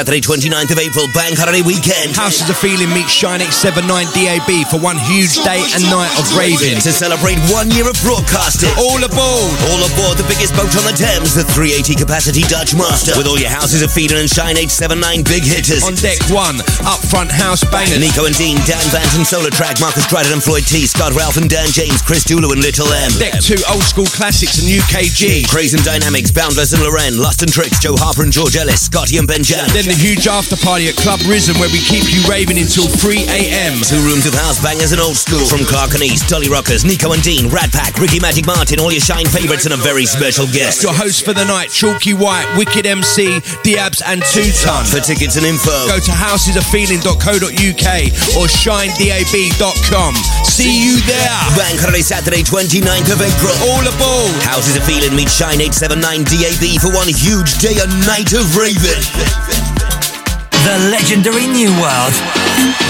Saturday 0.00 0.24
29th 0.24 0.72
of 0.72 0.80
April, 0.80 1.04
Bank 1.12 1.36
Holiday 1.36 1.60
Weekend. 1.60 2.16
Houses 2.16 2.48
of 2.48 2.56
Feeling 2.56 2.88
meets 2.88 3.12
Shine 3.12 3.44
879 3.44 4.08
DAB 4.16 4.64
for 4.72 4.80
one 4.80 4.96
huge 4.96 5.36
day 5.44 5.60
and 5.76 5.84
night 5.92 6.08
of 6.16 6.24
raving. 6.32 6.80
To 6.80 6.88
celebrate 6.88 7.36
one 7.52 7.68
year 7.76 7.84
of 7.84 8.00
broadcasting. 8.00 8.72
All 8.80 8.96
aboard! 8.96 9.52
All 9.68 9.84
aboard 9.92 10.16
the 10.16 10.24
biggest 10.24 10.56
boat 10.56 10.72
on 10.72 10.88
the 10.88 10.96
Thames, 10.96 11.36
the 11.36 11.44
380 11.44 12.00
capacity 12.00 12.48
Dutch 12.48 12.72
Master. 12.72 13.12
With 13.12 13.28
all 13.28 13.36
your 13.36 13.52
Houses 13.52 13.84
of 13.84 13.92
Feeling 13.92 14.24
and 14.24 14.30
Shine 14.32 14.56
879 14.56 15.20
big 15.28 15.44
hitters. 15.44 15.84
On 15.84 15.92
deck 16.00 16.16
one, 16.32 16.64
up 16.86 17.00
front 17.00 17.30
house 17.30 17.64
bangers. 17.68 18.00
Nico 18.00 18.24
and 18.24 18.36
Dean, 18.36 18.56
Dan 18.68 18.82
Vance 18.94 19.16
and 19.16 19.26
Solar 19.26 19.50
Track, 19.50 19.80
Marcus 19.80 20.06
Dryden 20.06 20.32
and 20.32 20.42
Floyd 20.42 20.64
T, 20.64 20.86
Scott 20.86 21.12
Ralph 21.12 21.36
and 21.36 21.48
Dan 21.48 21.68
James, 21.72 22.00
Chris 22.02 22.24
Dulu 22.24 22.52
and 22.52 22.62
Little 22.62 22.88
M. 22.88 23.10
Deck 23.18 23.40
two, 23.42 23.58
old 23.68 23.82
school 23.82 24.06
classics 24.06 24.60
and 24.60 24.68
UKG. 24.68 25.48
Craze 25.48 25.74
and 25.74 25.84
Dynamics, 25.84 26.30
Boundless 26.30 26.72
and 26.72 26.82
Loren, 26.82 27.18
Lust 27.18 27.42
and 27.42 27.52
Tricks, 27.52 27.80
Joe 27.80 27.96
Harper 27.96 28.22
and 28.22 28.32
George 28.32 28.56
Ellis, 28.56 28.86
Scotty 28.86 29.18
and 29.18 29.26
Ben 29.26 29.42
Jan. 29.42 29.68
Then 29.72 29.86
the 29.86 29.96
huge 29.96 30.26
after 30.26 30.56
party 30.56 30.88
at 30.88 30.96
Club 30.96 31.20
Risen 31.26 31.58
where 31.58 31.70
we 31.70 31.80
keep 31.84 32.08
you 32.08 32.22
raving 32.28 32.58
until 32.58 32.88
3 32.88 33.26
a.m. 33.28 33.80
Two 33.84 34.00
rooms 34.06 34.24
of 34.24 34.34
house 34.34 34.60
bangers 34.62 34.92
and 34.92 35.00
old 35.00 35.16
school. 35.16 35.44
From 35.46 35.66
Clark 35.66 35.94
and 35.98 36.02
East, 36.02 36.28
Dolly 36.28 36.48
Rockers, 36.48 36.84
Nico 36.84 37.12
and 37.12 37.22
Dean, 37.22 37.50
Rat 37.50 37.72
Pack, 37.72 37.98
Ricky 37.98 38.20
Magic 38.20 38.46
Martin, 38.46 38.78
all 38.80 38.92
your 38.92 39.02
Shine 39.02 39.26
favourites 39.26 39.64
and 39.64 39.74
a 39.74 39.80
very 39.80 40.06
special 40.06 40.46
guest. 40.46 40.82
Your 40.82 40.94
host 40.94 41.24
for 41.24 41.32
the 41.32 41.44
night, 41.44 41.70
Chalky 41.70 42.14
White, 42.14 42.46
Wicked 42.56 42.86
MC, 42.86 43.40
Diabs 43.64 44.02
and 44.04 44.22
Two 44.30 44.48
Ton. 44.62 44.86
For 44.86 45.00
tickets 45.00 45.36
and 45.36 45.44
info, 45.44 45.72
go 45.88 45.98
to 45.98 46.12
housesofeeling.co.uk 46.70 47.86
or 48.38 48.46
shinedab.com. 48.46 50.14
See 50.44 50.84
you 50.84 51.00
there. 51.02 51.38
Bank 51.56 51.80
Holiday 51.80 52.02
Saturday, 52.02 52.42
29th 52.42 53.12
of 53.12 53.20
April. 53.22 53.54
All 53.70 53.82
aboard. 53.82 54.42
Houses 54.42 54.76
of 54.76 54.84
Feeling 54.84 55.14
meet 55.16 55.30
Shine 55.30 55.60
879 55.60 56.24
DAB 56.24 56.80
for 56.80 56.94
one 56.94 57.08
huge 57.08 57.58
day 57.58 57.78
and 57.82 57.90
night 58.06 58.32
of 58.32 58.56
raving. 58.56 59.59
The 60.70 60.94
legendary 60.94 61.50
New 61.50 61.74
World 61.82 62.14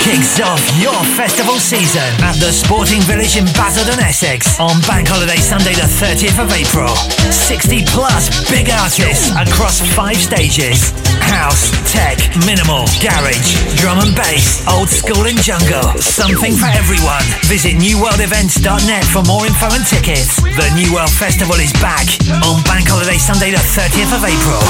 kicks 0.05 0.37
off 0.37 0.61
your 0.77 1.01
festival 1.17 1.57
season 1.57 2.05
at 2.21 2.37
the 2.37 2.53
Sporting 2.53 3.01
Village 3.09 3.41
in 3.41 3.49
Basildon, 3.57 3.97
Essex 4.05 4.61
on 4.61 4.85
Bank 4.85 5.09
Holiday 5.09 5.41
Sunday, 5.41 5.73
the 5.73 5.89
30th 5.89 6.37
of 6.45 6.53
April. 6.53 6.93
60 7.33 7.89
plus 7.89 8.29
big 8.53 8.69
artists 8.69 9.33
across 9.33 9.81
five 9.97 10.21
stages 10.21 10.93
house, 11.25 11.73
tech, 11.89 12.21
minimal, 12.45 12.85
garage, 13.01 13.57
drum 13.81 13.97
and 14.05 14.13
bass, 14.13 14.61
old 14.69 14.93
school 14.93 15.25
and 15.25 15.41
jungle. 15.41 15.97
Something 15.97 16.61
for 16.61 16.69
everyone. 16.77 17.25
Visit 17.49 17.81
newworldevents.net 17.81 19.09
for 19.09 19.25
more 19.25 19.49
info 19.49 19.73
and 19.73 19.89
tickets. 19.89 20.37
The 20.37 20.69
New 20.77 20.93
World 20.93 21.17
Festival 21.17 21.57
is 21.57 21.73
back 21.81 22.05
on 22.45 22.61
Bank 22.69 22.93
Holiday 22.93 23.17
Sunday, 23.17 23.57
the 23.57 23.65
30th 23.73 24.13
of 24.13 24.21
April. 24.29 24.61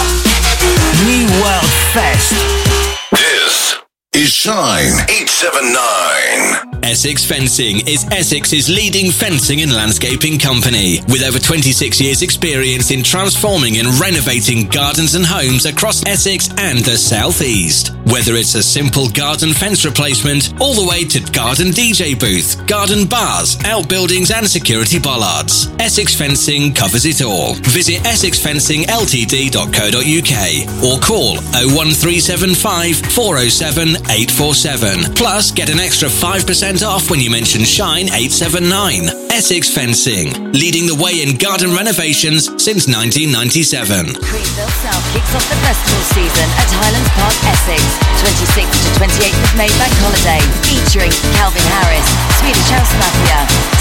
New 1.10 1.26
World 1.42 1.72
Fest. 1.90 2.79
This 3.10 3.74
is 4.12 4.28
Shine 4.32 4.90
879. 5.08 6.80
Essex 6.82 7.24
Fencing 7.24 7.86
is 7.86 8.04
Essex's 8.10 8.68
leading 8.68 9.12
fencing 9.12 9.60
and 9.60 9.72
landscaping 9.72 10.36
company 10.38 10.98
with 11.08 11.22
over 11.22 11.38
26 11.38 12.00
years 12.00 12.22
experience 12.22 12.90
in 12.90 13.04
transforming 13.04 13.78
and 13.78 13.86
renovating 14.00 14.66
gardens 14.66 15.14
and 15.14 15.24
homes 15.24 15.64
across 15.66 16.04
Essex 16.06 16.48
and 16.58 16.80
the 16.80 16.96
southeast. 16.96 17.94
Whether 18.06 18.34
it's 18.34 18.56
a 18.56 18.62
simple 18.62 19.08
garden 19.10 19.52
fence 19.52 19.84
replacement 19.84 20.52
all 20.60 20.74
the 20.74 20.88
way 20.88 21.04
to 21.04 21.20
garden 21.30 21.68
DJ 21.68 22.18
booth, 22.18 22.66
garden 22.66 23.06
bars, 23.06 23.56
outbuildings 23.64 24.32
and 24.32 24.48
security 24.48 24.98
bollards. 24.98 25.68
Essex 25.78 26.16
Fencing 26.16 26.72
covers 26.74 27.04
it 27.04 27.22
all. 27.22 27.54
Visit 27.70 28.02
essexfencingltd.co.uk 28.02 30.82
or 30.82 30.98
call 30.98 31.36
01375 31.54 32.96
407 33.12 33.99
847. 34.08 35.14
Plus, 35.14 35.50
get 35.50 35.68
an 35.68 35.80
extra 35.80 36.08
5% 36.08 36.86
off 36.86 37.10
when 37.10 37.20
you 37.20 37.30
mention 37.30 37.64
Shine 37.64 38.06
879. 38.08 39.08
Essex 39.30 39.72
Fencing, 39.72 40.52
leading 40.52 40.86
the 40.86 40.98
way 40.98 41.22
in 41.22 41.36
garden 41.36 41.72
renovations 41.72 42.46
since 42.60 42.84
1997. 42.90 44.20
Greenville 44.20 44.74
South 44.84 45.04
kicks 45.14 45.32
off 45.32 45.46
the 45.48 45.56
festival 45.64 46.02
season 46.12 46.48
at 46.60 46.68
Hylands 46.76 47.10
Park, 47.16 47.36
Essex. 47.48 47.80
26th 48.20 48.68
to 48.68 48.90
28th 49.00 49.40
of 49.40 49.52
May 49.56 49.70
Bank 49.80 49.94
Holiday, 50.04 50.42
featuring 50.68 51.12
Calvin 51.40 51.64
Harris, 51.80 52.08
Swedish 52.42 52.68
House 52.68 52.92
Mafia, 53.00 53.38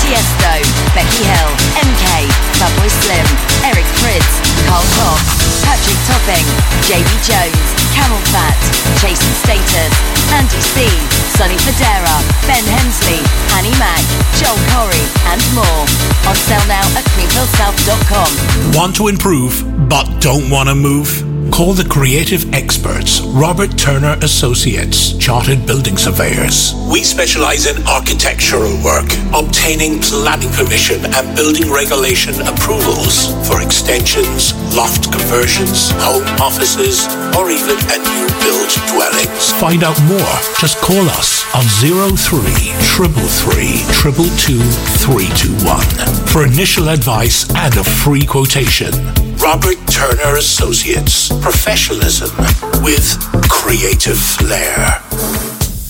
Tiesto, 0.10 0.54
Becky 0.98 1.22
Hill, 1.22 1.50
MK, 1.86 2.26
Fatboy 2.58 2.90
Slim, 2.90 3.28
Eric 3.62 3.86
Prydz, 4.02 4.42
Carl 4.66 4.82
Cox, 4.98 5.22
Patrick 5.62 6.02
Topping, 6.10 6.48
JB 6.90 7.06
Jones, 7.22 7.68
Camel 7.94 8.18
Fat, 8.34 8.58
Jason 8.98 9.30
Status, 9.46 9.94
Andy 10.34 10.62
C, 10.74 10.90
Sonny 11.38 11.62
Fodera, 11.62 12.18
Ben 12.50 12.66
Hemsley, 12.66 13.22
Annie 13.54 13.78
Mac, 13.78 14.02
Joel 14.42 14.58
Corry, 14.74 15.06
and 15.30 15.46
more. 15.54 15.86
On 16.26 16.34
sale 16.34 16.66
now 16.66 16.90
at 16.98 17.06
greenvillesouth.com. 17.14 18.74
Want 18.74 18.96
to 18.96 19.10
improve 19.10 19.62
but 19.88 20.10
don't 20.20 20.50
want 20.50 20.70
to 20.70 20.74
move? 20.74 21.29
Call 21.52 21.74
the 21.74 21.88
creative 21.90 22.54
experts, 22.54 23.22
Robert 23.22 23.78
Turner 23.78 24.18
Associates, 24.22 25.18
Chartered 25.18 25.66
Building 25.66 25.98
Surveyors. 25.98 26.74
We 26.92 27.04
specialize 27.04 27.66
in 27.66 27.86
architectural 27.86 28.72
work, 28.84 29.12
obtaining 29.34 30.00
planning 30.00 30.52
permission 30.56 31.04
and 31.04 31.36
building 31.36 31.72
regulation 31.72 32.36
approvals 32.48 33.34
for 33.48 33.62
extensions, 33.62 34.54
loft 34.76 35.12
conversions, 35.12 35.92
home 36.00 36.24
offices, 36.40 37.04
or 37.36 37.52
even 37.52 37.76
a 37.92 37.98
new 37.98 38.26
build 38.40 38.70
dwellings. 38.96 39.52
Find 39.60 39.84
out 39.84 40.00
more. 40.08 40.36
Just 40.60 40.80
call 40.80 41.04
us 41.20 41.44
on 41.56 41.66
03 41.84 42.40
333 42.96 43.84
222 44.00 44.64
321 45.04 46.28
for 46.28 46.46
initial 46.46 46.90
advice 46.90 47.50
and 47.56 47.76
a 47.76 47.84
free 47.84 48.26
quotation. 48.26 48.94
Robert 49.40 49.78
Turner 49.88 50.36
Associates. 50.38 51.32
Professionalism 51.42 52.36
with 52.84 53.18
creative 53.50 54.18
flair. 54.18 55.59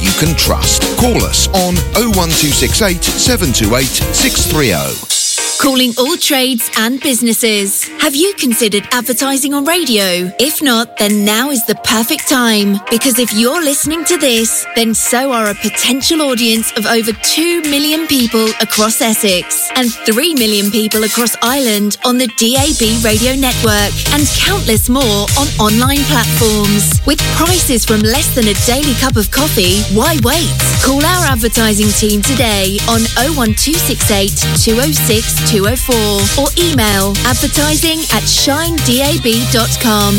you 0.00 0.10
can 0.18 0.36
trust. 0.36 0.82
Call 0.98 1.22
us 1.24 1.48
on 1.48 1.74
01268 1.94 3.02
728 3.02 3.86
630. 4.14 5.27
Calling 5.60 5.92
all 5.98 6.16
trades 6.16 6.70
and 6.78 7.00
businesses. 7.00 7.88
Have 7.98 8.14
you 8.14 8.32
considered 8.34 8.84
advertising 8.92 9.54
on 9.54 9.64
radio? 9.64 10.32
If 10.38 10.62
not, 10.62 10.96
then 10.98 11.24
now 11.24 11.50
is 11.50 11.66
the 11.66 11.74
perfect 11.82 12.28
time. 12.28 12.78
Because 12.92 13.18
if 13.18 13.34
you're 13.34 13.60
listening 13.60 14.04
to 14.04 14.16
this, 14.16 14.64
then 14.76 14.94
so 14.94 15.32
are 15.32 15.50
a 15.50 15.54
potential 15.54 16.22
audience 16.22 16.70
of 16.78 16.86
over 16.86 17.10
2 17.10 17.62
million 17.62 18.06
people 18.06 18.46
across 18.60 19.00
Essex 19.00 19.68
and 19.74 19.90
3 19.90 20.34
million 20.34 20.70
people 20.70 21.02
across 21.02 21.34
Ireland 21.42 21.98
on 22.04 22.18
the 22.18 22.28
DAB 22.38 23.02
radio 23.02 23.34
network 23.34 23.90
and 24.14 24.30
countless 24.38 24.88
more 24.88 25.26
on 25.34 25.48
online 25.58 26.06
platforms. 26.06 27.02
With 27.04 27.18
prices 27.34 27.84
from 27.84 28.00
less 28.00 28.32
than 28.36 28.46
a 28.46 28.54
daily 28.62 28.94
cup 29.02 29.16
of 29.16 29.28
coffee, 29.32 29.82
why 29.90 30.18
wait? 30.22 30.54
Call 30.86 31.04
our 31.04 31.26
advertising 31.26 31.90
team 31.98 32.22
today 32.22 32.78
on 32.86 33.02
01268 33.34 34.38
206 34.62 35.47
204 35.48 36.44
or 36.44 36.48
email 36.60 37.16
advertising 37.24 38.04
at 38.12 38.20
shinedab.com. 38.28 40.12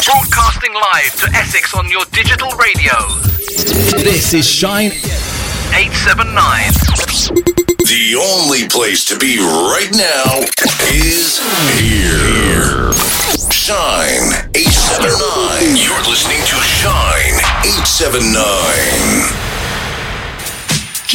Broadcasting 0.00 0.72
live 0.72 1.12
to 1.20 1.28
Essex 1.36 1.74
on 1.74 1.90
your 1.90 2.00
digital 2.12 2.48
radio. 2.56 2.96
This 4.00 4.32
is 4.32 4.48
Shine 4.48 4.92
879. 5.76 6.72
The 7.76 8.16
only 8.16 8.66
place 8.68 9.04
to 9.04 9.18
be 9.18 9.36
right 9.38 9.92
now 9.92 10.40
is 10.88 11.44
here. 11.76 12.88
Shine 13.52 14.48
879. 14.56 15.76
You're 15.76 16.00
listening 16.08 16.40
to 16.40 16.56
Shine 16.64 17.36
879. 17.68 19.53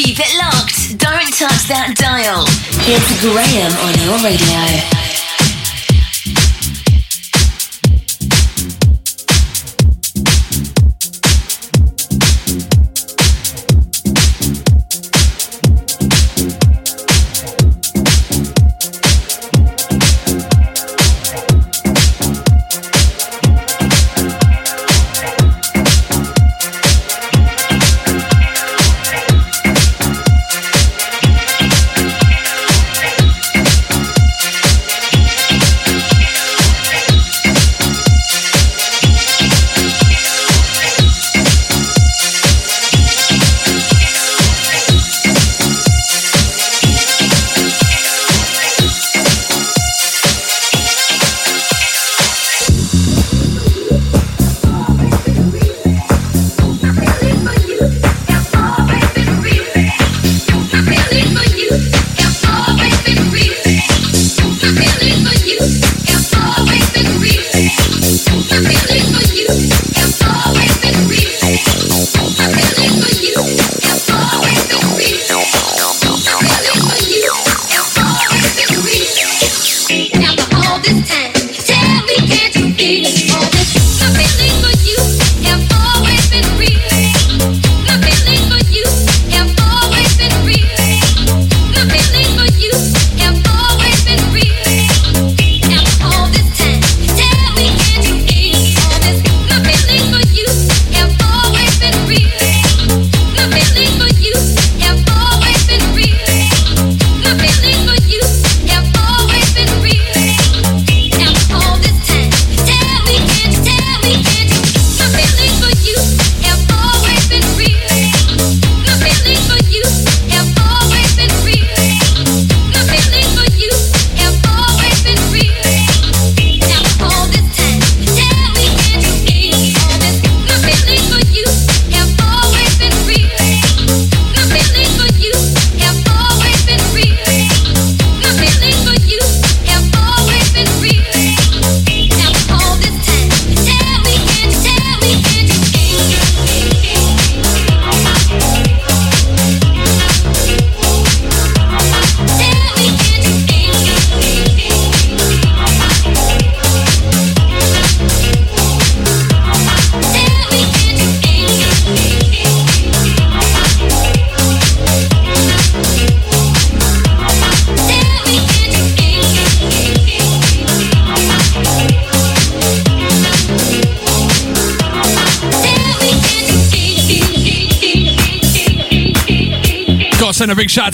Keep 0.02 0.18
it 0.18 0.38
locked. 0.38 0.98
Don't 0.98 1.28
touch 1.36 1.68
that 1.68 1.92
dial. 1.98 2.46
It's 2.88 3.20
Graham 3.20 3.74
on 3.84 4.00
your 4.00 4.16
radio. 4.24 4.99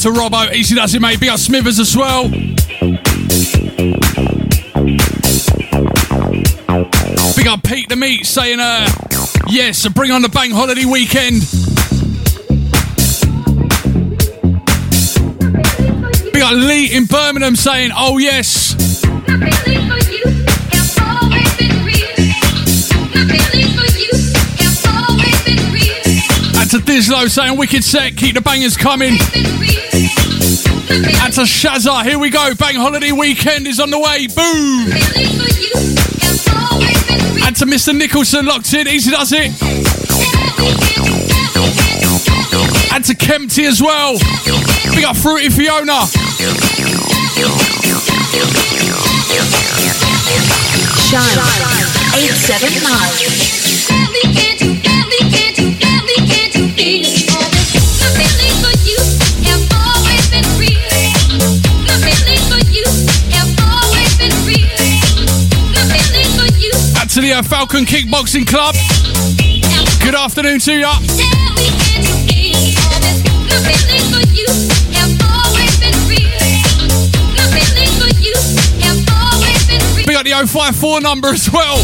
To 0.05 0.11
Robbo. 0.11 0.53
Easy 0.53 0.75
does 0.75 0.93
it, 0.93 1.01
mate. 1.01 1.19
Big 1.19 1.29
up 1.29 1.39
Smithers 1.39 1.79
as 1.79 1.97
well. 1.97 2.29
Big 7.35 7.47
up 7.47 7.63
Pete 7.63 7.89
the 7.89 7.95
Meat 7.97 8.23
saying, 8.23 8.59
uh, 8.59 8.87
yes, 9.47 9.87
bring 9.87 10.11
on 10.11 10.21
the 10.21 10.29
bank 10.29 10.53
holiday 10.53 10.85
weekend. 10.85 11.41
Big 16.31 16.43
up 16.43 16.53
Lee 16.53 16.95
in 16.95 17.05
Birmingham 17.05 17.55
saying, 17.55 17.89
oh 17.95 18.19
yes. 18.19 18.75
And 26.57 26.69
to 26.69 26.77
Bizlo 26.77 27.27
saying 27.27 27.57
wicked 27.57 27.83
set, 27.83 28.15
keep 28.15 28.35
the 28.35 28.41
bangers 28.41 28.77
coming. 28.77 29.17
And 30.89 31.33
to 31.33 31.41
Shazza, 31.41 32.03
here 32.03 32.19
we 32.19 32.29
go. 32.29 32.53
Bang 32.55 32.75
holiday 32.75 33.11
weekend 33.11 33.67
is 33.67 33.79
on 33.79 33.89
the 33.89 33.99
way. 33.99 34.27
Boom. 34.27 34.91
And 37.45 37.55
to 37.57 37.65
Mr. 37.65 37.95
Nicholson 37.95 38.45
locked 38.45 38.73
in, 38.73 38.87
easy 38.87 39.11
does 39.11 39.31
it. 39.31 39.51
And 42.93 43.03
to 43.05 43.15
Kempty 43.15 43.65
as 43.67 43.81
well. 43.81 44.13
We 44.95 45.01
got 45.01 45.17
Fruity 45.17 45.49
Fiona. 45.49 46.05
Shine 51.09 51.37
879. 52.13 53.64
To 67.15 67.21
the 67.21 67.31
uh, 67.31 67.41
Falcon 67.41 67.85
Kickboxing 67.85 68.45
Club. 68.45 68.75
Good 70.03 70.15
afternoon 70.15 70.59
to 70.59 70.73
ya. 70.73 70.99
We 80.05 80.13
got 80.13 80.25
the 80.25 80.33
054 80.45 80.99
number 80.99 81.29
as 81.29 81.49
well. 81.49 81.77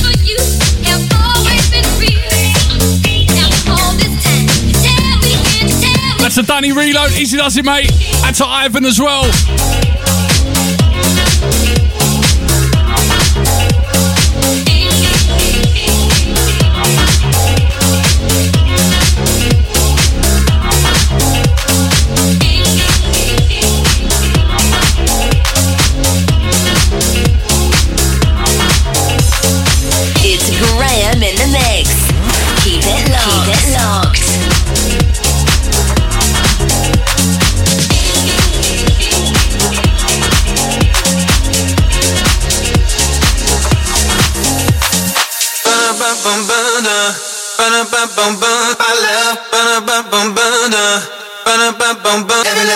That's 6.19 6.37
a 6.37 6.43
Danny 6.43 6.73
reload. 6.73 7.13
Easy 7.13 7.37
does 7.37 7.55
it, 7.55 7.63
mate. 7.63 7.89
And 8.25 8.35
to 8.35 8.45
Ivan 8.45 8.83
as 8.83 8.99
well. 8.99 9.90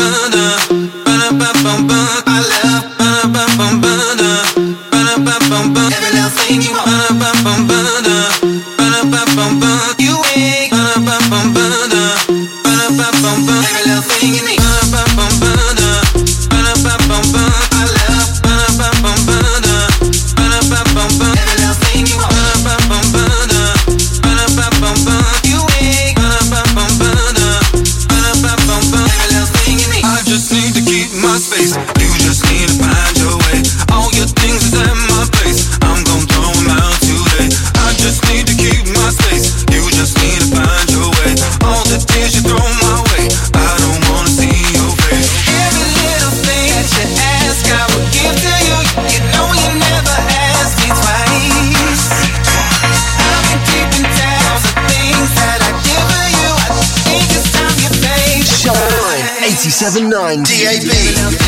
87.9 59.83 60.45
DAB. 60.45 61.42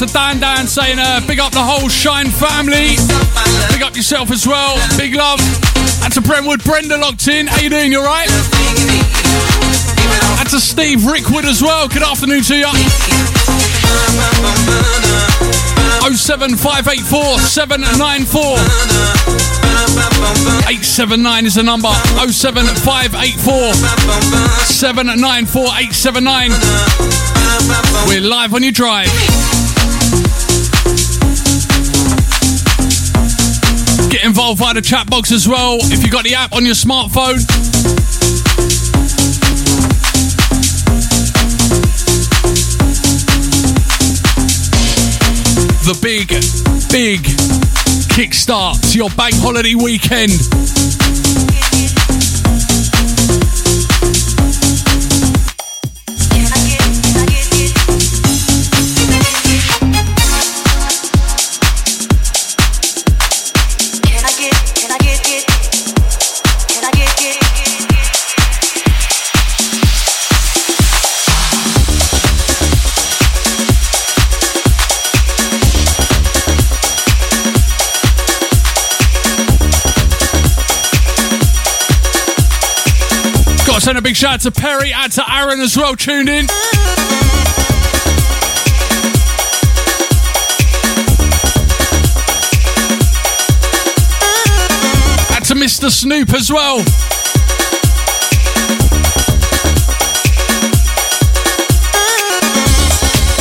To 0.00 0.06
Dan 0.14 0.40
Dan 0.40 0.66
saying, 0.66 0.98
uh, 0.98 1.20
big 1.26 1.38
up 1.40 1.52
the 1.52 1.60
whole 1.60 1.86
Shine 1.90 2.30
family. 2.30 2.96
Big 3.68 3.82
up 3.82 3.94
yourself 3.94 4.30
as 4.30 4.46
well. 4.46 4.80
Big 4.96 5.14
love. 5.14 5.38
And 6.02 6.10
to 6.14 6.22
Brentwood 6.22 6.64
Brenda 6.64 6.96
locked 6.96 7.28
in. 7.28 7.46
How 7.46 7.60
you 7.60 7.68
doing? 7.68 7.92
You 7.92 8.00
alright? 8.00 8.30
And 10.40 10.48
to 10.48 10.58
Steve 10.58 11.00
Rickwood 11.00 11.44
as 11.44 11.60
well. 11.60 11.86
Good 11.86 12.02
afternoon 12.02 12.42
to 12.44 12.56
you. 12.56 12.64
07584 16.16 17.38
794 17.38 18.40
879 20.64 21.46
is 21.46 21.54
the 21.56 21.62
number 21.62 21.92
07584 22.24 23.74
794 24.64 25.62
879 25.62 26.50
We're 28.08 28.22
live 28.26 28.54
on 28.54 28.62
your 28.62 28.72
drive 28.72 29.39
Get 34.20 34.26
involved 34.26 34.58
via 34.58 34.74
the 34.74 34.82
chat 34.82 35.08
box 35.08 35.32
as 35.32 35.48
well 35.48 35.78
if 35.80 36.02
you've 36.02 36.12
got 36.12 36.24
the 36.24 36.34
app 36.34 36.52
on 36.52 36.66
your 36.66 36.74
smartphone 36.74 37.40
the 45.86 45.98
big, 46.02 46.28
big 46.92 47.20
kickstart 48.12 48.92
to 48.92 48.98
your 48.98 49.08
bank 49.10 49.36
holiday 49.36 49.74
weekend. 49.74 50.79
Send 83.90 83.98
a 83.98 84.02
big 84.02 84.14
shout 84.14 84.34
out 84.34 84.40
to 84.42 84.52
Perry, 84.52 84.92
out 84.92 85.10
to 85.10 85.24
Aaron 85.28 85.60
as 85.60 85.76
well, 85.76 85.96
tuned 85.96 86.28
in. 86.28 86.44
Out 95.34 95.42
to 95.46 95.56
Mr. 95.56 95.90
Snoop 95.90 96.32
as 96.34 96.52
well. 96.52 96.78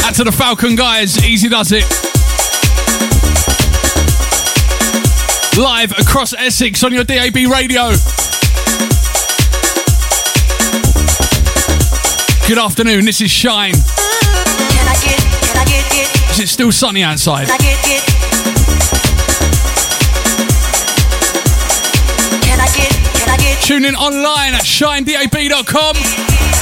Out 0.04 0.16
to 0.16 0.24
the 0.24 0.34
Falcon 0.36 0.76
guys, 0.76 1.24
easy 1.24 1.48
does 1.48 1.72
it. 1.72 1.84
Live 5.60 5.92
across 6.00 6.34
Essex 6.34 6.84
on 6.84 6.92
your 6.92 7.04
DAB 7.04 7.36
radio. 7.36 7.94
Good 12.50 12.58
afternoon, 12.58 13.06
this 13.06 13.22
is 13.22 13.30
Shine. 13.30 13.74
Can 13.74 13.84
I 13.84 14.98
get, 15.04 15.20
can 15.46 15.56
I 15.56 15.66
get 15.66 15.86
it? 15.94 16.32
Is 16.32 16.40
it 16.40 16.48
still 16.48 16.72
sunny 16.72 17.04
outside? 17.04 17.46
Can 17.46 17.54
I 17.54 17.58
get 17.60 17.78
it? 17.86 18.04
Can 22.42 22.60
I 22.60 22.66
get, 22.76 22.92
can 23.20 23.30
I 23.30 23.38
get 23.38 23.62
Tune 23.62 23.86
in 23.86 23.94
online 23.94 24.56
at 24.56 24.64
shinedab.com. 24.64 25.96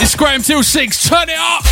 It's 0.03 0.13
Graham 0.13 0.41
till 0.41 0.61
6. 0.61 1.07
Turn 1.07 1.29
it 1.29 1.37
up. 1.39 1.63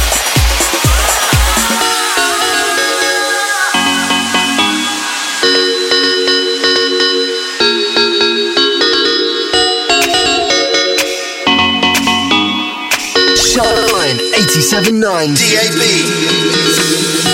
Shine 13.36 13.95
87.9 14.36 15.34
DAB. 15.34 17.25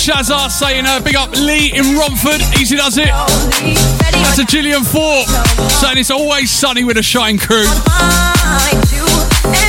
Shazza 0.00 0.48
saying 0.48 0.86
uh, 0.86 0.98
big 1.00 1.14
up 1.14 1.30
Lee 1.32 1.72
in 1.76 1.94
Romford. 1.98 2.40
Easy 2.58 2.74
does 2.74 2.96
it. 2.96 3.08
That's 3.08 4.36
to 4.36 4.46
Gillian 4.46 4.82
Fort 4.82 5.28
saying 5.68 5.98
it's 5.98 6.10
always 6.10 6.50
sunny 6.50 6.84
with 6.84 6.96
a 6.96 7.02
Shine 7.02 7.36
crew. 7.36 7.66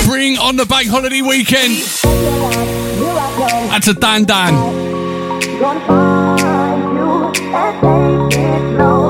Bring 0.06 0.38
on 0.38 0.56
the 0.56 0.66
bank 0.66 0.88
holiday 0.88 1.22
weekend. 1.22 1.74
That's 3.72 3.90
a 3.90 3.94
Dan 3.94 4.24
Dan. 4.24 4.56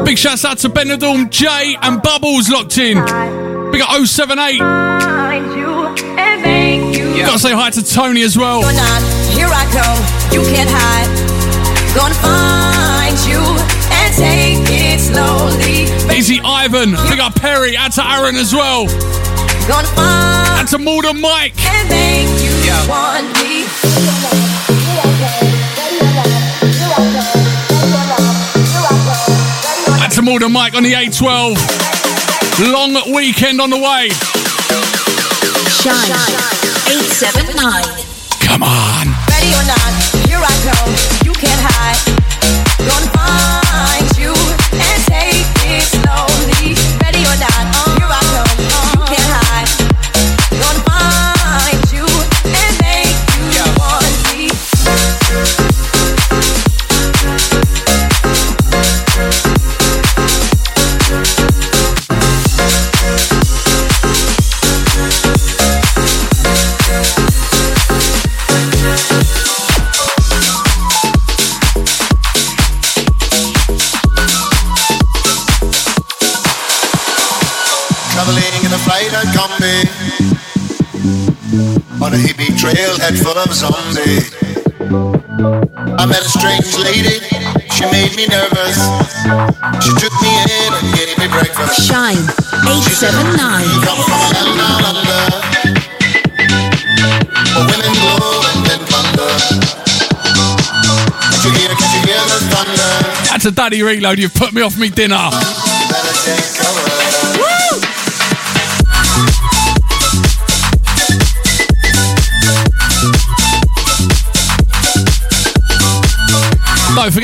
Big 0.03 0.17
shouts 0.17 0.43
out 0.43 0.57
to 0.59 0.69
Benidorm, 0.69 1.29
Jay 1.29 1.77
and 1.83 2.01
Bubbles 2.01 2.49
locked 2.49 2.79
in. 2.79 2.97
Big 3.71 3.81
up 3.81 4.05
078. 4.05 4.57
Gotta 7.31 7.39
say 7.39 7.53
hi 7.53 7.69
to 7.69 7.83
Tony 7.83 8.23
as 8.23 8.35
well. 8.35 8.61
You're 8.61 8.73
not, 8.73 9.01
here 9.37 9.47
I 9.47 9.65
come. 9.71 9.99
You 10.33 10.41
can't 10.53 10.69
hide. 10.69 11.10
Gonna 11.95 12.15
find 12.15 13.17
you 13.27 13.41
and 13.91 14.15
take 14.15 14.63
it 14.69 14.99
slowly. 14.99 15.91
Easy 16.17 16.39
Ivan, 16.43 16.91
big 17.09 17.19
up 17.19 17.35
Perry, 17.35 17.75
out 17.75 17.91
to 17.93 18.05
Aaron 18.05 18.35
as 18.35 18.53
well. 18.53 18.87
Gonna 19.67 19.87
find 19.89 20.61
Out 20.61 20.67
to 20.69 20.77
Maldon 20.79 21.19
Mike. 21.21 21.53
and 21.65 21.89
make 21.89 22.41
you 22.41 22.89
want 22.89 23.27
me. 23.43 23.65
Out 30.01 30.11
to 30.13 30.21
Maldon 30.21 30.51
Mike 30.51 30.73
on 30.73 30.83
the 30.83 30.93
A12. 30.93 31.55
Long 32.71 33.13
weekend 33.13 33.61
on 33.61 33.69
the 33.69 33.77
way. 33.77 34.09
Shine 35.69 36.11
879. 36.87 37.83
Come 38.39 38.63
on. 38.63 39.07
Ready 39.29 39.51
or 39.53 39.65
not, 39.67 39.93
here 40.27 40.39
I 40.41 40.55
come. 40.63 41.10
Trailhead 83.11 83.23
full 83.23 83.37
of 83.37 83.53
zombies 83.53 84.33
I 85.99 86.05
met 86.05 86.21
a 86.21 86.29
strange 86.29 86.75
lady, 86.77 87.19
she 87.71 87.83
made 87.91 88.15
me 88.15 88.27
nervous 88.27 88.77
She 89.83 89.91
took 89.99 90.13
me 90.21 90.31
in 90.43 90.73
and 90.73 90.87
gave 90.95 91.17
me 91.17 91.27
breakfast 91.27 91.87
Shine 91.87 92.17
879. 92.63 93.37
Come 93.83 94.01
from 94.03 94.19
a 94.19 94.29
land 94.31 94.51
down 94.59 94.81
under 94.91 95.21
Where 97.55 97.67
women 97.67 97.93
glow 97.99 98.43
and 98.51 98.59
men 98.67 98.81
plunder 98.87 99.33
Can't 101.21 101.43
you 101.45 101.51
hear, 101.59 101.71
can't 101.75 101.93
you 101.95 102.01
hear 102.07 102.21
the 102.27 102.39
thunder? 102.51 102.91
That's 103.31 103.45
a 103.45 103.51
daddy 103.51 103.81
reload. 103.81 104.19
You've 104.19 104.33
put 104.33 104.53
me 104.53 104.61
off 104.61 104.77
me 104.77 104.89
dinner. 104.89 105.29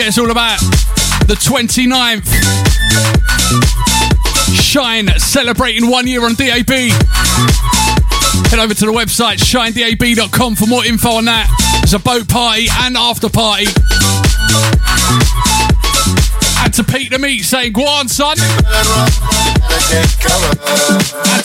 It's 0.08 0.18
all 0.18 0.32
about 0.32 0.58
the 1.28 1.36
29th. 1.36 2.24
Shine 4.56 5.08
celebrating 5.20 5.90
one 5.90 6.08
year 6.08 6.24
on 6.24 6.34
DAB. 6.36 6.70
Head 8.48 8.60
over 8.60 8.74
to 8.74 8.86
the 8.86 8.94
website 8.94 9.38
shinedab.com 9.44 10.56
for 10.56 10.66
more 10.68 10.86
info 10.86 11.10
on 11.10 11.26
that. 11.26 11.50
There's 11.82 11.94
a 11.94 12.00
boat 12.00 12.30
party 12.30 12.68
and 12.72 12.96
after 12.96 13.28
party. 13.28 13.66
And 16.64 16.74
to 16.74 16.86
Pete 16.86 17.12
the 17.12 17.20
Meat 17.20 17.44
saying, 17.44 17.74
Go 17.74 17.86
on, 17.86 18.08
son. 18.08 18.38
And 18.40 18.50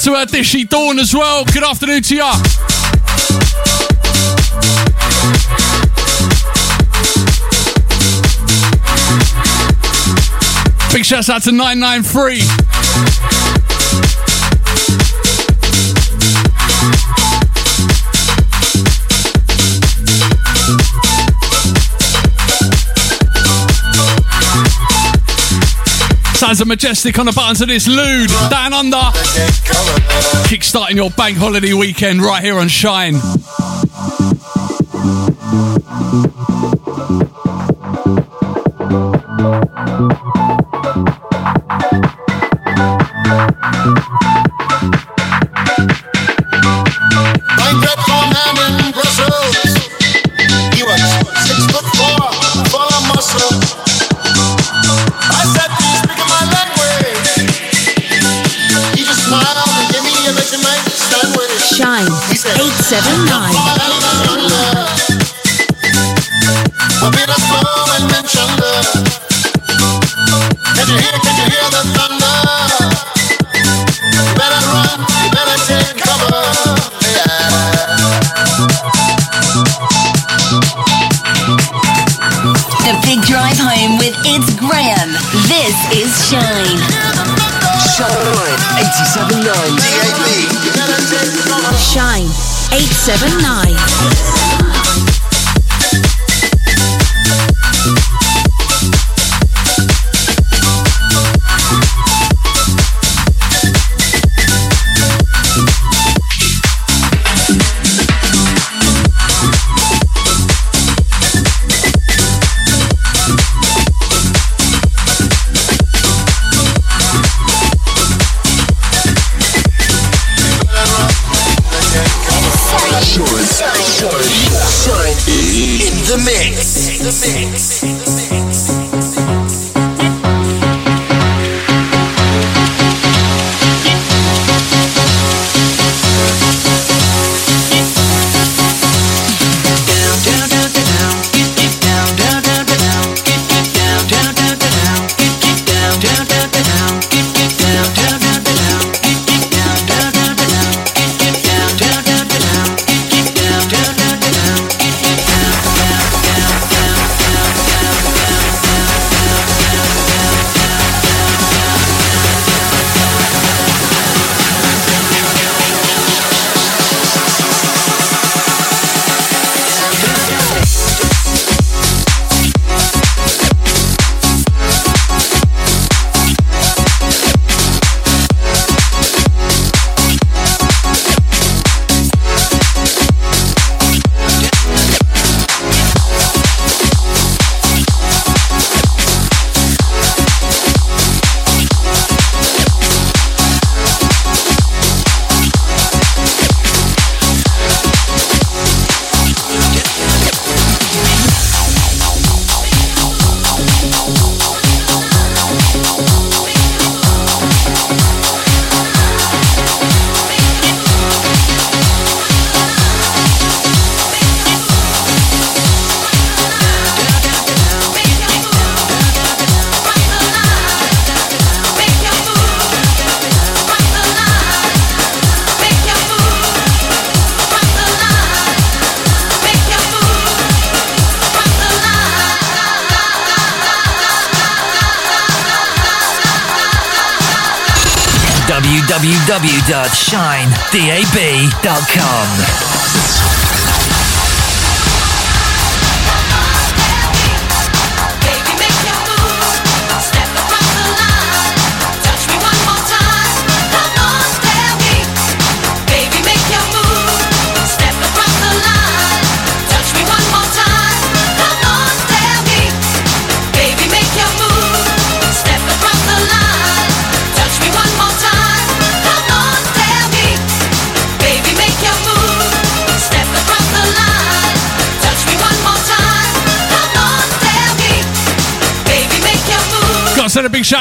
to 0.02 0.14
her 0.14 0.26
Dishy 0.26 0.68
Dawn 0.68 1.00
as 1.00 1.12
well. 1.12 1.44
Good 1.46 1.64
afternoon 1.64 2.02
to 2.02 2.14
ya. 2.14 2.32
Big 11.02 11.06
shouts 11.08 11.28
out 11.28 11.42
to 11.42 11.50
993. 11.50 12.38
Sounds 26.36 26.60
of 26.60 26.68
majestic 26.68 27.18
on 27.18 27.26
the 27.26 27.32
buttons 27.32 27.60
of 27.62 27.66
this 27.66 27.88
lewd 27.88 28.30
down 28.48 28.72
under. 28.72 28.96
Kickstarting 30.46 30.94
your 30.94 31.10
bank 31.10 31.36
holiday 31.36 31.72
weekend 31.72 32.22
right 32.22 32.44
here 32.44 32.60
on 32.60 32.68
Shine. 32.68 33.14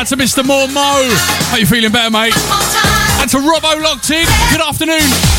Send 0.05 0.19
a 0.19 0.23
big 0.23 0.29
shout 0.29 0.35
to 0.35 0.43
Mr. 0.43 0.45
Moore 0.45 0.67
Mo. 0.67 1.15
How 1.49 1.57
you 1.57 1.65
feeling 1.65 1.91
better, 1.91 2.09
mate? 2.09 2.33
And 3.21 3.29
to 3.29 3.37
Robbo 3.37 3.81
locked 3.81 4.09
in. 4.09 4.25
Good 4.51 4.61
afternoon. 4.61 5.30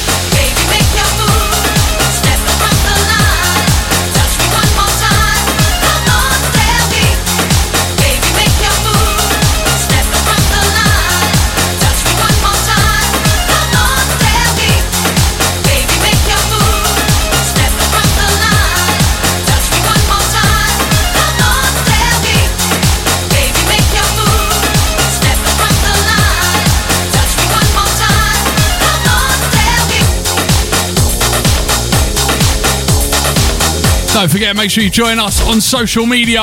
Don't 34.23 34.31
forget, 34.31 34.55
make 34.55 34.71
sure 34.71 34.85
you 34.85 34.89
join 34.89 35.19
us 35.19 35.45
on 35.49 35.61
social 35.61 36.07
media. 36.07 36.43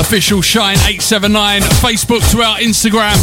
Official 0.00 0.42
Shine 0.42 0.74
879, 0.78 1.62
Facebook, 1.78 2.28
to 2.32 2.42
our 2.42 2.56
Instagram. 2.56 3.14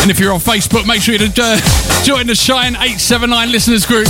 And 0.00 0.10
if 0.10 0.18
you're 0.18 0.32
on 0.32 0.40
Facebook, 0.40 0.86
make 0.86 1.02
sure 1.02 1.14
you 1.14 1.26
uh, 1.26 1.60
join 2.04 2.26
the 2.26 2.34
Shine 2.34 2.74
879 2.74 3.52
listeners 3.52 3.84
group. 3.84 4.06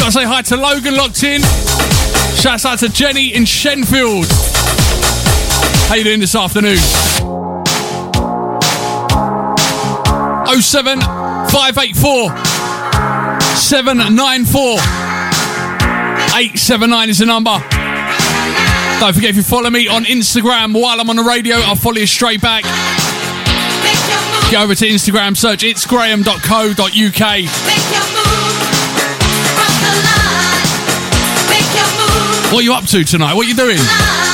Gotta 0.00 0.10
say 0.10 0.24
hi 0.24 0.42
to 0.42 0.56
Logan 0.56 0.96
locked 0.96 1.22
in. 1.22 1.40
Shouts 2.34 2.64
out 2.64 2.80
to 2.80 2.88
Jenny 2.88 3.32
in 3.32 3.44
Shenfield. 3.44 4.26
How 5.88 5.94
you 5.94 6.02
doing 6.02 6.18
this 6.18 6.34
afternoon? 6.34 6.78
07 10.60 11.00
584 11.00 12.30
794 13.56 14.62
879 16.36 17.08
is 17.10 17.18
the 17.18 17.26
number. 17.26 17.58
Don't 19.00 19.12
forget 19.12 19.30
if 19.30 19.36
you 19.36 19.42
follow 19.42 19.70
me 19.70 19.88
on 19.88 20.04
Instagram 20.04 20.80
while 20.80 21.00
I'm 21.00 21.10
on 21.10 21.16
the 21.16 21.22
radio, 21.22 21.56
I'll 21.56 21.76
follow 21.76 21.96
you 21.96 22.06
straight 22.06 22.40
back. 22.40 22.62
Get 24.50 24.62
over 24.62 24.74
to 24.74 24.86
Instagram, 24.86 25.36
search 25.36 25.64
it's 25.64 25.86
graham.co.uk. 25.86 26.34
What 32.52 32.60
are 32.60 32.62
you 32.62 32.72
up 32.74 32.84
to 32.86 33.02
tonight? 33.04 33.34
What 33.34 33.46
are 33.46 33.48
you 33.48 33.56
doing? 33.56 34.33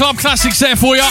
Club 0.00 0.16
classics 0.16 0.58
there 0.58 0.76
for 0.76 0.96
you. 0.96 1.02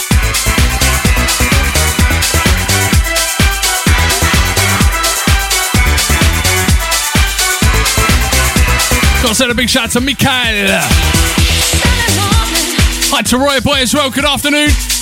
Got 9.22 9.28
to 9.28 9.34
send 9.36 9.52
a 9.52 9.54
big 9.54 9.70
shout 9.70 9.84
out 9.84 9.90
to 9.92 10.00
Mikael. 10.00 10.80
Hi 13.12 13.22
to 13.22 13.38
Roy 13.38 13.60
Boy 13.60 13.82
as 13.82 13.94
well. 13.94 14.10
Good 14.10 14.24
afternoon. 14.24 14.99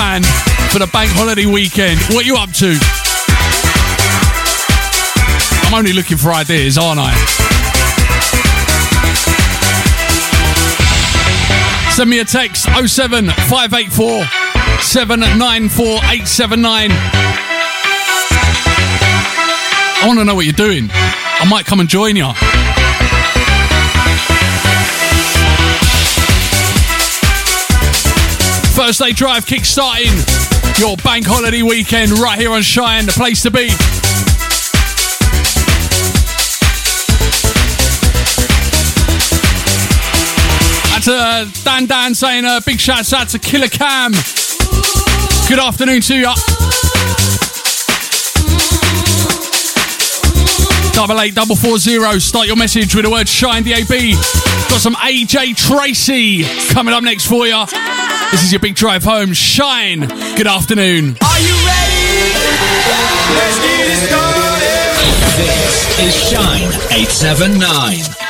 For 0.00 0.78
the 0.78 0.88
bank 0.94 1.10
holiday 1.12 1.44
weekend. 1.44 2.00
What 2.08 2.24
are 2.24 2.26
you 2.26 2.36
up 2.36 2.50
to? 2.52 2.72
I'm 5.66 5.74
only 5.74 5.92
looking 5.92 6.16
for 6.16 6.32
ideas, 6.32 6.78
aren't 6.78 7.00
I? 7.02 7.12
Send 11.92 12.08
me 12.08 12.20
a 12.20 12.24
text 12.24 12.64
07 12.64 13.26
584 13.28 14.24
794 14.80 15.84
879. 15.84 16.90
I 20.00 20.04
want 20.06 20.18
to 20.18 20.24
know 20.24 20.34
what 20.34 20.46
you're 20.46 20.54
doing. 20.54 20.88
I 20.90 21.46
might 21.46 21.66
come 21.66 21.80
and 21.80 21.90
join 21.90 22.16
you. 22.16 22.32
Thursday 28.70 29.12
Drive 29.12 29.46
kick-starting 29.46 30.12
your 30.78 30.96
bank 30.98 31.26
holiday 31.26 31.62
weekend 31.62 32.12
right 32.18 32.38
here 32.38 32.52
on 32.52 32.62
Shine, 32.62 33.04
the 33.04 33.12
place 33.12 33.42
to 33.42 33.50
be. 33.50 33.68
That's 40.88 41.08
uh, 41.08 41.48
Dan 41.64 41.86
Dan 41.86 42.14
saying 42.14 42.44
a 42.44 42.48
uh, 42.48 42.60
big 42.64 42.80
shout 42.80 43.12
out 43.12 43.28
to 43.28 43.38
Killer 43.38 43.68
Cam. 43.68 44.12
Good 45.48 45.58
afternoon 45.58 46.00
to 46.02 46.14
you. 46.14 46.32
Double 50.94 51.20
eight 51.20 51.34
double 51.34 51.56
four 51.56 51.78
zero. 51.78 52.18
Start 52.18 52.46
your 52.46 52.56
message 52.56 52.94
with 52.94 53.04
the 53.04 53.10
word 53.10 53.28
Shine 53.28 53.64
DAB. 53.64 53.88
Got 54.70 54.80
some 54.80 54.94
AJ 54.94 55.56
Tracey 55.56 56.44
coming 56.72 56.94
up 56.94 57.02
next 57.02 57.26
for 57.26 57.46
you. 57.46 57.64
This 58.30 58.44
is 58.44 58.52
your 58.52 58.60
big 58.60 58.76
drive 58.76 59.02
home. 59.02 59.32
Shine. 59.32 60.00
Good 60.36 60.46
afternoon. 60.46 61.16
Are 61.20 61.40
you 61.40 61.54
ready? 61.66 62.30
Let's 63.34 63.58
get 63.58 63.88
it 63.88 63.98
started. 64.06 64.60
This 65.36 65.98
is 65.98 66.14
Shine 66.30 66.68
879. 66.92 68.29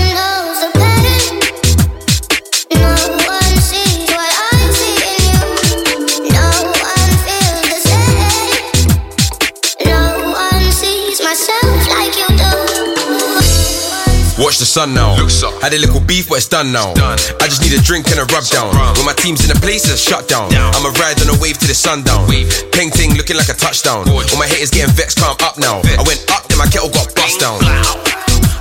Watch 14.41 14.57
the 14.57 14.65
sun 14.65 14.93
now. 14.93 15.15
Had 15.61 15.71
a 15.73 15.77
little 15.77 16.01
beef, 16.01 16.27
but 16.27 16.41
it's 16.41 16.47
done 16.49 16.73
now. 16.73 16.91
I 16.97 17.45
just 17.45 17.61
need 17.61 17.77
a 17.77 17.81
drink 17.85 18.09
and 18.09 18.17
a 18.19 18.25
rub 18.33 18.43
down. 18.49 18.73
When 18.97 19.05
my 19.05 19.13
team's 19.13 19.45
in 19.45 19.53
the 19.53 19.59
place, 19.61 19.85
it's 19.85 20.01
shut 20.01 20.27
down. 20.27 20.49
I'ma 20.51 20.89
ride 20.97 21.21
on 21.21 21.29
a 21.29 21.37
wave 21.39 21.59
to 21.59 21.67
the 21.67 21.77
sundown. 21.77 22.25
Ping 22.73 22.89
ting 22.89 23.13
looking 23.13 23.37
like 23.37 23.49
a 23.49 23.53
touchdown. 23.53 24.09
All 24.09 24.39
my 24.41 24.47
haters 24.49 24.71
getting 24.71 24.91
vexed, 24.97 25.19
calm 25.21 25.37
up 25.45 25.57
now. 25.61 25.79
I 25.85 26.03
went 26.03 26.25
up, 26.33 26.49
then 26.49 26.57
my 26.57 26.65
kettle 26.65 26.89
got 26.89 27.13
bust 27.13 27.39
down. 27.39 27.61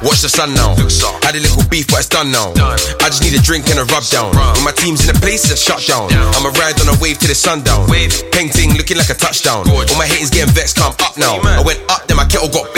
Watch 0.01 0.25
the 0.25 0.33
sun 0.33 0.55
now. 0.57 0.73
Had 1.21 1.37
a 1.37 1.41
little 1.45 1.61
beef, 1.69 1.87
but 1.93 2.01
it's 2.01 2.09
done 2.09 2.33
now. 2.33 2.57
I 2.57 3.13
just 3.13 3.21
need 3.21 3.37
a 3.37 3.43
drink 3.43 3.69
and 3.69 3.79
a 3.79 3.85
rub 3.93 4.05
down. 4.09 4.33
When 4.33 4.65
my 4.65 4.73
team's 4.73 5.05
in 5.05 5.13
the 5.13 5.21
place, 5.21 5.45
it's 5.53 5.61
shut 5.61 5.85
down. 5.85 6.09
I'ma 6.11 6.49
ride 6.57 6.81
on 6.81 6.89
a 6.89 6.97
wave 7.05 7.21
to 7.21 7.29
the 7.29 7.37
sundown. 7.37 7.85
Ping 8.33 8.49
ting 8.49 8.73
looking 8.81 8.97
like 8.97 9.13
a 9.13 9.19
touchdown. 9.19 9.69
All 9.69 9.99
my 10.01 10.09
haters 10.09 10.33
getting 10.33 10.53
vexed, 10.57 10.81
come 10.81 10.97
up 11.05 11.21
now. 11.21 11.37
I 11.45 11.61
went 11.61 11.85
up, 11.93 12.09
then 12.09 12.17
my 12.17 12.25
kettle 12.25 12.49
got 12.49 12.70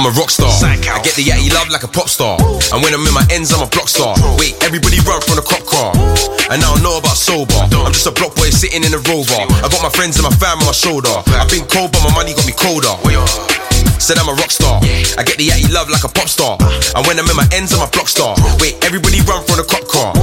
I'm 0.00 0.08
a 0.08 0.16
rock 0.16 0.32
star. 0.32 0.48
I 0.64 0.80
get 1.04 1.12
the 1.12 1.28
yatty 1.28 1.52
love 1.52 1.68
like 1.68 1.84
a 1.84 1.92
pop 1.92 2.08
star. 2.08 2.40
And 2.72 2.80
when 2.80 2.96
I'm 2.96 3.04
in 3.04 3.12
my 3.12 3.20
ends, 3.28 3.52
I'm 3.52 3.60
a 3.60 3.68
block 3.68 3.84
star. 3.84 4.16
Wait, 4.40 4.56
everybody 4.64 4.96
run 5.04 5.20
from 5.20 5.36
the 5.36 5.44
cop 5.44 5.60
car. 5.68 5.92
And 6.48 6.56
I 6.56 6.66
don't 6.72 6.80
know 6.80 6.96
about 6.96 7.20
sober. 7.20 7.52
I'm 7.68 7.92
just 7.92 8.08
a 8.08 8.14
block 8.16 8.32
boy 8.32 8.48
sitting 8.48 8.80
in 8.80 8.96
a 8.96 9.02
rover. 9.12 9.36
I 9.36 9.68
got 9.68 9.84
my 9.84 9.92
friends 9.92 10.16
and 10.16 10.24
my 10.24 10.32
fam 10.32 10.56
on 10.64 10.64
my 10.64 10.72
shoulder. 10.72 11.12
I've 11.36 11.52
been 11.52 11.68
cold, 11.68 11.92
but 11.92 12.00
my 12.00 12.16
money 12.16 12.32
got 12.32 12.48
me 12.48 12.56
colder. 12.56 12.96
Said 14.00 14.16
I'm 14.16 14.32
a 14.32 14.34
rock 14.34 14.50
star. 14.50 14.80
I 14.80 15.22
get 15.22 15.36
the 15.36 15.52
yatty 15.52 15.68
love 15.68 15.92
like 15.92 16.02
a 16.04 16.08
pop 16.08 16.26
star. 16.26 16.56
And 16.96 17.04
when 17.04 17.20
I'm 17.20 17.28
in 17.28 17.36
my 17.36 17.46
ends, 17.52 17.76
I'm 17.76 17.84
a 17.84 17.90
block 17.92 18.08
star. 18.08 18.32
Wait, 18.56 18.80
everybody 18.82 19.20
run 19.28 19.44
from 19.44 19.60
the 19.60 19.66
cop 19.68 19.84
car. 19.84 20.16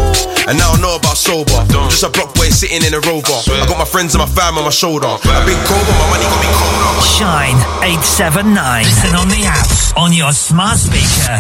And 0.49 0.57
now 0.57 0.73
I 0.73 0.81
know 0.81 0.97
about 0.97 1.15
sober. 1.15 1.61
Just 1.85 2.01
a 2.01 2.09
block 2.09 2.33
boy 2.33 2.49
sitting 2.49 2.81
in 2.81 2.97
a 2.97 2.99
rover. 3.05 3.37
I 3.53 3.69
got 3.69 3.77
my 3.77 3.85
friends 3.85 4.17
and 4.17 4.25
my 4.25 4.29
fam 4.33 4.57
on 4.57 4.65
my 4.65 4.73
shoulder. 4.73 5.05
I've 5.05 5.45
been 5.45 5.61
cold, 5.69 5.85
but 5.85 5.93
my 5.93 6.09
money 6.09 6.25
got 6.25 6.41
me 6.41 6.49
colder. 6.57 7.05
Shine 7.05 7.61
879. 7.85 8.49
Listen 8.83 9.13
on 9.13 9.29
the 9.29 9.45
app, 9.45 9.69
on 9.93 10.09
your 10.09 10.33
smart 10.33 10.81
speaker, 10.81 11.37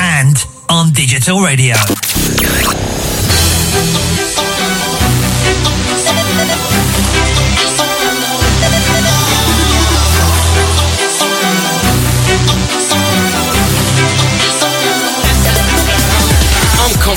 and 0.00 0.40
on 0.72 0.96
digital 0.96 1.44
radio. 1.44 1.76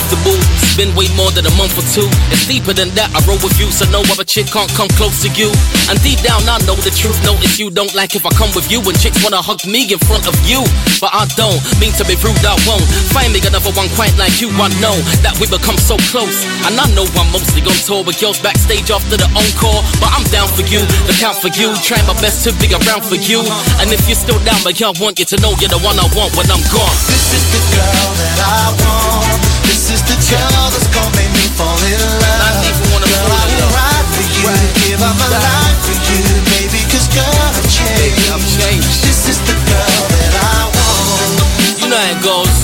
Comfortable. 0.10 0.38
It's 0.58 0.76
been 0.76 0.94
way 0.98 1.06
more 1.14 1.30
than 1.32 1.46
a 1.46 1.54
month 1.56 1.78
or 1.78 1.86
two. 1.94 2.08
It's 2.34 2.48
deeper 2.48 2.74
than 2.74 2.90
that. 2.98 3.14
I 3.14 3.22
roll 3.30 3.38
with 3.46 3.58
you, 3.62 3.70
so 3.70 3.86
no 3.94 4.02
other 4.10 4.26
chick 4.26 4.50
can't 4.50 4.70
come 4.74 4.90
close 4.98 5.22
to 5.22 5.30
you. 5.38 5.54
And 5.90 5.98
deep 6.02 6.20
down, 6.26 6.42
I 6.50 6.58
know 6.66 6.76
the 6.82 6.90
truth. 6.90 7.18
Notice 7.22 7.60
you 7.60 7.70
don't 7.70 7.94
like 7.94 8.16
if 8.16 8.26
I 8.26 8.32
come 8.34 8.50
with 8.58 8.72
you. 8.72 8.82
And 8.82 8.98
chicks 8.98 9.22
wanna 9.22 9.42
hug 9.42 9.62
me 9.70 9.86
in 9.86 10.00
front 10.02 10.26
of 10.26 10.36
you. 10.46 10.66
But 10.98 11.14
I 11.14 11.30
don't 11.38 11.62
mean 11.78 11.94
to 12.02 12.04
be 12.06 12.18
rude, 12.20 12.42
I 12.42 12.58
won't. 12.66 12.86
Find 13.14 13.30
me 13.34 13.40
another 13.46 13.72
one 13.78 13.90
quite 13.94 14.16
like 14.18 14.42
you. 14.42 14.50
I 14.58 14.70
know 14.82 14.96
that 15.22 15.38
we 15.38 15.46
become 15.46 15.78
so 15.78 15.98
close. 16.10 16.46
And 16.66 16.74
I 16.80 16.86
know 16.98 17.06
I'm 17.18 17.30
mostly 17.30 17.62
on 17.62 17.78
tour 17.86 18.02
with 18.02 18.18
girls 18.18 18.42
backstage 18.42 18.90
after 18.90 19.18
the 19.18 19.30
encore. 19.38 19.82
But 20.02 20.10
I'm 20.16 20.26
down 20.34 20.50
for 20.50 20.66
you, 20.66 20.82
look 21.06 21.22
out 21.22 21.38
for 21.38 21.52
you. 21.54 21.76
Try 21.86 22.02
my 22.10 22.18
best 22.20 22.44
to 22.48 22.56
be 22.58 22.72
around 22.74 23.06
for 23.06 23.20
you. 23.20 23.46
And 23.84 23.92
if 23.94 24.02
you're 24.10 24.20
still 24.20 24.40
down, 24.42 24.60
but 24.66 24.80
I 24.80 24.92
want 24.98 25.20
you 25.20 25.26
to 25.26 25.38
know 25.42 25.54
you're 25.60 25.70
the 25.70 25.82
one 25.84 26.00
I 26.00 26.08
want 26.16 26.34
when 26.34 26.48
I'm 26.50 26.64
gone. 26.72 26.98
This 27.06 27.26
is 27.36 27.46
the 27.54 27.62
girl 27.76 28.10
that 28.16 28.38
I 28.40 28.64
want. 28.80 29.59
This 29.70 29.94
is 29.94 30.02
the 30.02 30.18
girl 30.34 30.66
that's 30.74 30.90
gonna 30.90 31.14
make 31.14 31.30
me 31.30 31.46
fall 31.54 31.78
in 31.78 32.02
love. 32.26 32.66
Girl, 32.90 33.30
I 33.30 33.46
will 33.54 33.70
ride 33.70 34.08
for 34.18 34.26
you, 34.26 34.50
give 34.90 34.98
up 34.98 35.14
my 35.14 35.30
life 35.30 35.78
for 35.86 35.94
you, 36.10 36.26
baby. 36.58 36.82
Cause 36.90 37.06
girl, 37.14 37.30
I've 37.46 37.62
changed. 37.70 39.06
This 39.06 39.30
is 39.30 39.38
the 39.46 39.54
girl 39.54 40.02
that 40.10 40.34
I 40.42 40.74
want. 40.74 41.78
You 41.78 41.86
know 41.86 42.02
how 42.02 42.18
it 42.18 42.22
goes. 42.26 42.58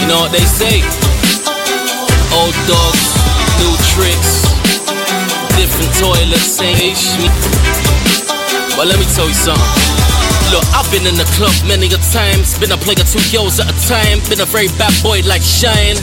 You 0.00 0.08
know 0.08 0.24
what 0.24 0.32
they 0.32 0.48
say. 0.48 0.80
Old 2.32 2.56
dogs, 2.64 3.12
new 3.60 3.76
tricks, 3.92 4.48
different 5.60 5.92
toilets, 6.00 6.56
same 6.56 6.80
issue. 6.80 7.28
But 8.80 8.88
let 8.88 8.96
me 8.96 9.04
tell 9.12 9.28
you 9.28 9.36
something. 9.36 9.91
Look, 10.52 10.68
I've 10.76 10.84
been 10.92 11.08
in 11.08 11.16
the 11.16 11.24
club 11.32 11.56
many 11.64 11.88
a 11.88 12.00
times. 12.12 12.52
Been 12.60 12.76
a 12.76 12.76
player 12.76 13.00
two 13.08 13.24
girls 13.32 13.56
at 13.56 13.72
a 13.72 13.76
time. 13.88 14.20
Been 14.28 14.44
a 14.44 14.44
very 14.44 14.68
bad 14.76 14.92
boy 15.00 15.24
like 15.24 15.40
Shine. 15.40 15.96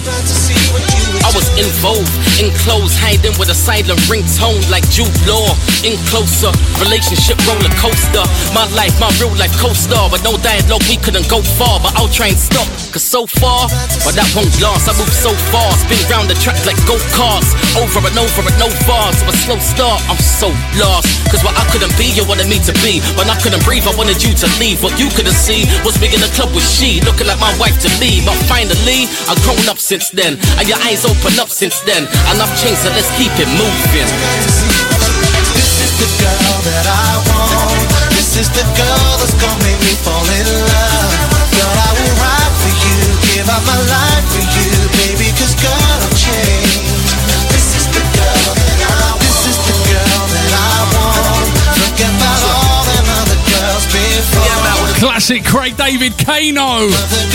I 1.21 1.29
was 1.37 1.45
involved 1.53 2.09
in 2.41 2.49
clothes, 2.65 2.97
hiding 2.97 3.37
with 3.37 3.53
a 3.53 3.57
silent 3.57 4.01
ringtone 4.09 4.65
like 4.73 4.81
Jude 4.89 5.13
Law. 5.29 5.53
In 5.85 5.93
closer 6.09 6.49
relationship 6.81 7.37
roller 7.45 7.69
coaster. 7.77 8.25
My 8.57 8.65
life, 8.73 8.97
my 8.97 9.13
real 9.21 9.29
life 9.37 9.53
co-star. 9.61 10.09
But 10.09 10.25
no 10.25 10.33
dialogue, 10.41 10.81
we 10.89 10.97
couldn't 10.97 11.29
go 11.29 11.45
far. 11.61 11.77
But 11.77 11.93
I'll 11.93 12.09
try 12.09 12.33
and 12.33 12.39
stop, 12.39 12.65
cause 12.89 13.05
so 13.05 13.29
far, 13.29 13.69
but 14.01 14.17
that 14.17 14.25
won't 14.33 14.49
last. 14.57 14.89
I 14.89 14.97
move 14.97 15.13
so 15.13 15.29
fast, 15.53 15.85
spin 15.85 16.01
round 16.09 16.25
the 16.25 16.37
track 16.41 16.57
like 16.65 16.79
go 16.89 16.97
karts. 17.13 17.53
Over 17.77 18.01
and 18.01 18.17
over 18.17 18.41
and 18.49 18.57
no 18.57 18.73
bars. 18.89 19.21
So 19.21 19.29
a 19.29 19.33
slow 19.45 19.59
start, 19.61 20.01
I'm 20.09 20.17
so 20.17 20.49
lost. 20.81 21.05
Cause 21.29 21.45
what 21.45 21.53
I 21.53 21.69
couldn't 21.69 21.93
be, 22.01 22.09
you 22.17 22.25
wanted 22.25 22.49
me 22.49 22.57
to 22.65 22.73
be. 22.81 22.97
When 23.13 23.29
I 23.29 23.37
couldn't 23.37 23.61
breathe, 23.61 23.85
I 23.85 23.93
wanted 23.93 24.25
you 24.25 24.33
to 24.39 24.47
leave. 24.55 24.79
What 24.79 24.95
you 24.95 25.11
couldn't 25.11 25.35
see 25.35 25.67
was 25.83 25.99
me 25.99 26.07
in 26.15 26.23
the 26.23 26.31
club 26.31 26.55
with 26.55 26.63
she. 26.63 27.03
Looking 27.03 27.27
like 27.27 27.39
my 27.43 27.51
wife 27.59 27.75
to 27.83 27.89
me. 27.99 28.23
But 28.23 28.39
finally, 28.47 29.03
I've 29.27 29.39
grown 29.43 29.67
up 29.67 29.79
since 29.79 30.09
then. 30.15 30.39
And 30.55 30.63
your 30.63 30.79
eyes 30.87 31.03
open 31.03 31.35
up 31.43 31.51
since 31.51 31.83
then. 31.83 32.07
And 32.07 32.35
I've 32.39 32.53
changed, 32.55 32.79
so 32.79 32.89
let's 32.95 33.11
keep 33.19 33.35
it 33.35 33.51
moving. 33.59 34.07
This 35.51 35.71
is 35.83 35.91
the 35.99 36.09
girl 36.23 36.55
that 36.71 36.85
I 36.87 37.11
want. 37.27 37.83
This 38.15 38.39
is 38.39 38.47
the 38.55 38.63
girl 38.79 39.11
that's 39.19 39.35
gonna 39.35 39.59
make 39.59 39.79
me 39.83 39.93
fall 40.07 40.23
in 40.23 40.47
love. 40.47 41.11
Girl, 41.51 41.75
I 41.75 41.91
will 41.99 42.15
ride 42.23 42.55
for 42.63 42.73
you, 42.79 42.97
give 43.35 43.47
up 43.51 43.63
my 43.67 43.79
life 43.91 44.25
for 44.31 44.45
you, 44.55 44.78
Classic 54.99 55.43
Craig 55.45 55.77
David 55.77 56.13
Kano. 56.17 56.87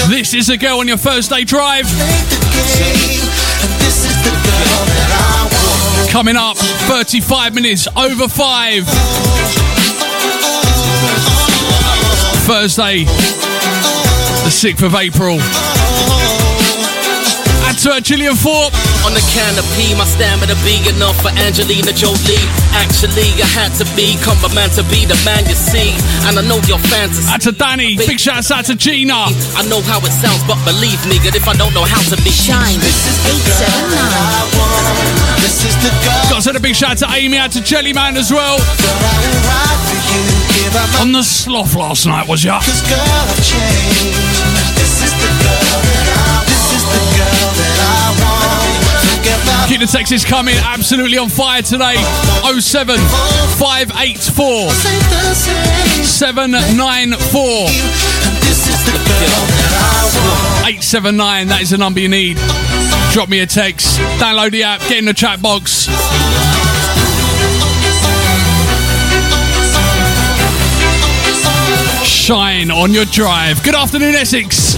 This 0.08 0.34
is 0.34 0.50
a 0.50 0.58
girl 0.58 0.80
on 0.80 0.88
your 0.88 0.98
Thursday 0.98 1.44
drive. 1.44 1.86
Coming 6.10 6.36
up, 6.36 6.58
35 6.58 7.54
minutes 7.54 7.88
over 7.96 8.28
5. 8.28 8.84
Thursday, 12.44 13.04
the 13.04 14.50
6th 14.50 14.82
of 14.82 14.94
April. 14.94 16.43
At 17.84 17.92
uh, 17.92 18.00
Gillian 18.00 18.32
Thorpe. 18.32 18.72
On 19.04 19.12
the 19.12 19.20
canopy, 19.28 19.92
my 19.92 20.08
stamina 20.08 20.56
be 20.64 20.80
enough 20.88 21.20
for 21.20 21.28
Angelina 21.36 21.92
Jolie. 21.92 22.40
Actually, 22.72 23.28
I 23.36 23.44
had 23.44 23.76
to 23.76 23.84
be, 23.92 24.16
come 24.24 24.40
a 24.40 24.48
man 24.56 24.72
to 24.80 24.82
be 24.88 25.04
the 25.04 25.20
man 25.20 25.44
you 25.44 25.52
see. 25.52 25.92
And 26.24 26.40
I 26.40 26.42
know 26.48 26.64
your 26.64 26.80
fantasy. 26.88 27.28
Out 27.28 27.44
to 27.44 27.52
Danny, 27.52 28.00
big 28.00 28.16
shout 28.16 28.48
out 28.48 28.64
to 28.72 28.74
Gina. 28.74 29.28
I 29.52 29.68
know 29.68 29.84
how 29.84 30.00
it 30.00 30.16
sounds, 30.16 30.40
but 30.48 30.56
believe 30.64 30.96
me, 31.12 31.20
that 31.28 31.36
if 31.36 31.44
I 31.44 31.52
don't 31.60 31.76
know 31.76 31.84
how 31.84 32.00
to 32.08 32.16
be 32.24 32.32
Shine 32.32 32.80
879. 32.80 35.44
This 35.44 35.68
is 35.68 35.76
the 35.84 35.92
girl. 36.08 36.24
Got 36.32 36.40
to 36.40 36.44
send 36.48 36.56
a 36.56 36.64
big 36.64 36.72
shout 36.72 37.04
out 37.04 37.04
to 37.04 37.06
Amy, 37.12 37.36
out 37.36 37.52
to 37.52 37.60
Jellyman 37.60 38.16
as 38.16 38.32
well. 38.32 38.56
On 41.04 41.12
the 41.12 41.20
sloth 41.20 41.76
last 41.76 42.08
night, 42.08 42.24
was 42.24 42.40
ya? 42.40 42.64
Cause 42.64 42.80
girl, 42.88 43.28
I've 43.28 43.44
changed. 43.44 44.16
This 44.72 45.04
is 45.04 45.12
the 45.20 45.28
girl 45.44 45.93
Keep 49.68 49.80
the 49.80 49.86
Texas 49.86 50.24
coming, 50.24 50.54
absolutely 50.56 51.16
on 51.16 51.28
fire 51.30 51.62
today. 51.62 51.96
07 52.60 52.98
584 53.58 54.70
794 56.04 57.68
This 58.44 58.68
is 58.68 58.84
the 58.84 58.92
girl 58.92 59.46
that 59.48 59.72
I 59.80 60.04
want. 60.60 60.68
879. 60.68 61.48
That 61.48 61.62
is 61.62 61.70
the 61.70 61.78
number 61.78 62.00
you 62.00 62.08
need. 62.08 62.36
Drop 63.12 63.28
me 63.28 63.40
a 63.40 63.46
text, 63.46 63.98
download 64.20 64.50
the 64.50 64.64
app, 64.64 64.80
get 64.80 64.98
in 64.98 65.06
the 65.06 65.14
chat 65.14 65.40
box. 65.40 65.88
Shine 72.04 72.70
on 72.70 72.92
your 72.92 73.06
drive. 73.06 73.62
Good 73.62 73.74
afternoon, 73.74 74.14
Essex. 74.14 74.73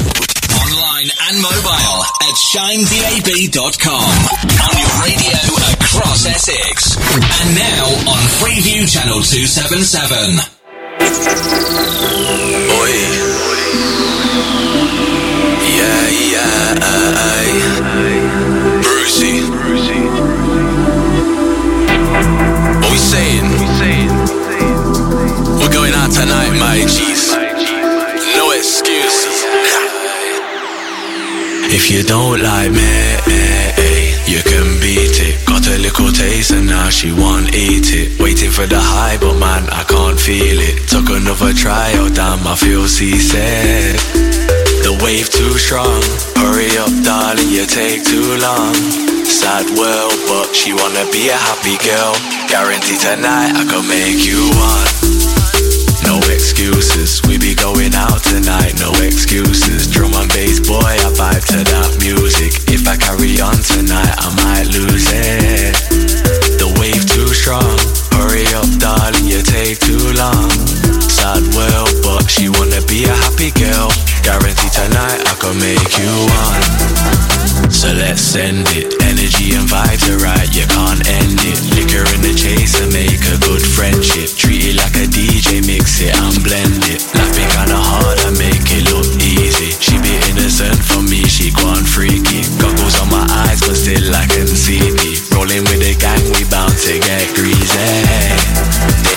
And 1.37 1.43
mobile 1.43 2.01
at 2.23 2.33
shinedab.com. 2.33 3.93
On 3.93 4.75
your 4.81 4.89
radio 5.05 5.37
across 5.85 6.25
Essex. 6.25 6.97
And 6.97 7.55
now 7.55 7.85
on 8.09 8.23
Freeview 8.41 8.89
Channel 8.91 9.21
277. 9.21 10.41
Oi. 12.73 12.93
Yeah, 15.77 16.09
yeah. 16.33 16.81
Bru-C. 18.83 19.21
What 22.81 22.91
we 22.93 22.99
saying? 22.99 23.45
We're 25.61 25.73
going 25.73 25.93
out 25.93 26.13
tonight, 26.13 26.57
my 26.59 26.81
G's. 26.87 27.06
If 31.77 31.91
you 31.91 32.03
don't 32.03 32.41
like 32.41 32.73
me, 32.73 32.89
you 34.25 34.41
can 34.49 34.81
beat 34.81 35.21
it. 35.21 35.45
Got 35.45 35.69
a 35.69 35.77
little 35.77 36.11
taste 36.11 36.51
and 36.51 36.67
now 36.67 36.89
she 36.89 37.13
won't 37.13 37.55
eat 37.55 37.93
it. 37.93 38.19
Waiting 38.19 38.51
for 38.51 38.65
the 38.65 38.81
high, 38.81 39.19
but 39.21 39.37
man, 39.37 39.69
I 39.69 39.85
can't 39.85 40.19
feel 40.19 40.57
it. 40.57 40.89
Took 40.89 41.11
another 41.11 41.53
try, 41.53 41.93
oh 42.01 42.09
damn, 42.09 42.41
I 42.49 42.57
feel 42.57 42.89
seasick. 42.89 44.01
The 44.89 44.97
wave 45.05 45.29
too 45.29 45.53
strong. 45.61 46.01
Hurry 46.41 46.73
up, 46.81 46.89
darling, 47.05 47.53
you 47.53 47.67
take 47.67 48.03
too 48.09 48.41
long. 48.41 48.73
Sad 49.29 49.69
world, 49.77 50.17
but 50.33 50.57
she 50.57 50.73
wanna 50.73 51.05
be 51.13 51.29
a 51.29 51.37
happy 51.37 51.77
girl. 51.85 52.17
Guarantee 52.49 52.97
tonight 52.97 53.53
I 53.53 53.69
can 53.69 53.85
make 53.85 54.25
you 54.25 54.49
one 54.57 55.36
no 56.21 56.29
excuses. 56.33 57.21
We 57.27 57.39
be 57.39 57.55
going 57.55 57.95
out 57.95 58.23
tonight, 58.23 58.75
no 58.81 58.93
excuses. 59.05 59.87
Drum 59.87 60.13
and 60.15 60.29
bass, 60.33 60.61
boy, 60.61 60.79
I 60.81 61.11
vibe 61.13 61.45
to 61.53 61.65
that 61.65 61.99
music. 62.01 62.53
If 62.69 62.87
I 62.89 62.97
carry 62.97 63.41
on 63.41 63.57
tonight, 63.57 64.15
I 64.19 64.29
might 64.43 64.67
lose 64.73 65.07
it. 65.11 65.75
The 66.59 66.69
wave 66.81 67.05
too 67.07 67.29
strong. 67.35 68.06
Hurry 68.27 68.43
up, 68.59 68.67
darling, 68.83 69.23
you 69.31 69.39
take 69.39 69.79
too 69.79 70.03
long. 70.19 70.51
Sad 70.99 71.47
world, 71.55 71.95
but 72.03 72.27
she 72.27 72.51
wanna 72.51 72.83
be 72.91 73.07
a 73.07 73.15
happy 73.23 73.55
girl. 73.55 73.95
Guarantee 74.27 74.67
tonight 74.75 75.23
I 75.31 75.35
can 75.39 75.55
make 75.63 75.95
you 75.95 76.11
one. 76.27 77.71
So 77.71 77.87
let's 77.95 78.21
send 78.21 78.67
it. 78.75 78.99
Energy 79.07 79.55
and 79.55 79.71
vibes 79.71 80.11
are 80.11 80.19
right, 80.19 80.51
you 80.51 80.67
can't 80.67 81.07
end 81.07 81.39
it. 81.39 81.59
Liquor 81.79 82.03
in 82.19 82.21
the 82.27 82.35
chaser, 82.35 82.91
make 82.91 83.23
a 83.31 83.39
good 83.47 83.63
friendship. 83.63 84.35
Treat 84.35 84.75
it 84.75 84.77
like 84.83 84.99
a 84.99 85.07
DJ, 85.07 85.63
mix 85.63 86.03
it 86.03 86.11
and 86.11 86.35
blend 86.43 86.83
it. 86.91 87.07
Life 87.15 87.31
be 87.31 87.47
kinda 87.47 87.79
hard, 87.79 88.19
I 88.27 88.35
make 88.35 88.67
it 88.75 88.91
look 88.91 89.07
easy. 89.23 89.71
She 89.79 90.03
be 90.03 90.19
innocent 90.35 90.83
for 90.83 90.99
me, 90.99 91.23
she 91.31 91.55
gone 91.55 91.87
freaky. 91.87 92.43
Goggles 92.59 92.99
on 92.99 93.07
my 93.07 93.23
eyes, 93.47 93.63
but 93.63 93.79
still 93.79 94.11
I 94.11 94.27
can 94.27 94.51
see 94.51 94.83
me. 94.83 95.15
Rolling 95.31 95.63
with 95.71 95.79
the 95.79 95.95
gang, 95.95 96.27
we 96.35 96.43
bound 96.51 96.75
to 96.75 96.99
get 96.99 97.23
greasy. 97.39 98.16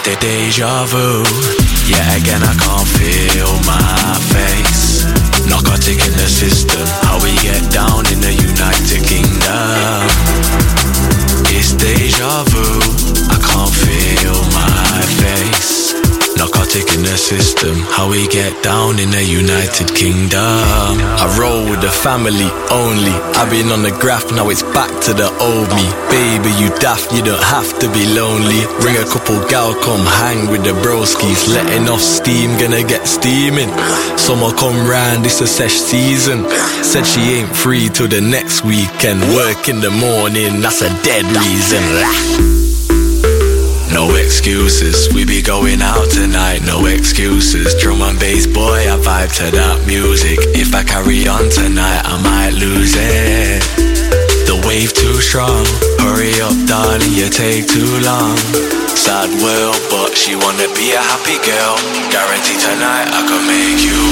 De- 0.03 0.17
Deja 0.19 0.85
vu, 0.85 1.23
yeah 1.87 2.15
again 2.15 2.41
I 2.43 2.55
can't 2.55 2.87
feel 2.87 3.51
my 3.65 4.17
face. 4.33 5.05
Narcotic 5.47 5.99
in 6.07 6.13
the 6.13 6.27
system, 6.27 6.85
how 7.03 7.17
we 7.23 7.31
get 7.41 7.71
down 7.71 8.05
in 8.11 8.19
the 8.19 8.33
United 8.33 9.01
Kingdom. 9.05 10.07
It's 11.51 11.73
deja 11.73 12.43
vu, 12.51 12.79
I 13.29 13.37
can't 13.47 13.73
feel 13.73 14.39
my 14.53 15.01
face. 15.21 15.98
Narcotic 16.39 16.95
in 16.95 17.03
the 17.03 17.17
system, 17.17 17.75
how 17.91 18.09
we 18.09 18.25
get 18.29 18.63
down 18.63 18.97
in 18.97 19.11
the 19.11 19.21
United 19.21 19.91
Kingdom. 19.93 20.39
I 21.19 21.27
roll 21.35 21.67
with 21.67 21.81
the 21.81 21.91
family 21.91 22.47
only. 22.71 23.11
I've 23.35 23.51
been 23.51 23.67
on 23.75 23.83
the 23.83 23.91
graph, 23.91 24.31
now 24.31 24.47
it's 24.47 24.63
back 24.63 24.87
to 25.03 25.13
the 25.13 25.27
old 25.43 25.67
me. 25.75 25.83
Baby, 26.07 26.55
you 26.55 26.71
daft, 26.79 27.11
you 27.11 27.21
don't 27.27 27.43
have 27.43 27.77
to 27.83 27.91
be 27.91 28.07
lonely. 28.15 28.63
Bring 28.79 28.95
a 28.95 29.03
couple 29.03 29.35
gal, 29.51 29.75
come 29.83 30.07
hang 30.23 30.47
with 30.47 30.63
the 30.63 30.71
broskies. 30.79 31.51
Letting 31.51 31.89
off 31.89 31.99
steam, 31.99 32.55
gonna 32.55 32.87
get 32.87 33.05
steaming. 33.05 33.75
Summer 34.15 34.55
come 34.55 34.87
round, 34.87 35.25
it's 35.25 35.41
a 35.41 35.47
sesh 35.47 35.75
season. 35.75 36.47
Said 36.87 37.03
she 37.03 37.43
ain't 37.43 37.53
free 37.53 37.89
till 37.89 38.07
the 38.07 38.21
next 38.21 38.63
weekend. 38.63 39.19
Work 39.35 39.67
in 39.67 39.81
the 39.81 39.91
morning, 39.91 40.61
that's 40.61 40.79
a 40.79 40.89
dead 41.03 41.27
reason. 41.35 42.68
No 43.99 44.15
excuses, 44.15 45.13
we 45.13 45.25
be 45.25 45.41
going 45.41 45.81
out 45.81 46.09
tonight, 46.09 46.61
no 46.63 46.85
excuses. 46.85 47.75
Drum 47.81 48.01
and 48.01 48.17
bass 48.17 48.47
boy, 48.47 48.87
I 48.87 48.95
vibe 48.95 49.35
to 49.43 49.51
that 49.51 49.85
music. 49.85 50.39
If 50.55 50.73
I 50.73 50.83
carry 50.87 51.27
on 51.27 51.51
tonight, 51.51 52.07
I 52.07 52.15
might 52.23 52.55
lose 52.55 52.95
it. 52.95 53.59
The 54.47 54.55
wave 54.63 54.93
too 54.93 55.19
strong, 55.19 55.67
hurry 55.99 56.31
up, 56.39 56.55
darling, 56.63 57.11
you 57.11 57.27
take 57.27 57.67
too 57.67 57.99
long. 57.99 58.39
Sad 58.95 59.27
world, 59.43 59.75
but 59.91 60.15
she 60.15 60.31
wanna 60.33 60.71
be 60.79 60.95
a 60.95 61.03
happy 61.03 61.35
girl. 61.43 61.75
Guarantee 62.07 62.55
tonight 62.55 63.11
I 63.11 63.19
can 63.27 63.43
make 63.51 63.83
you. 63.83 64.08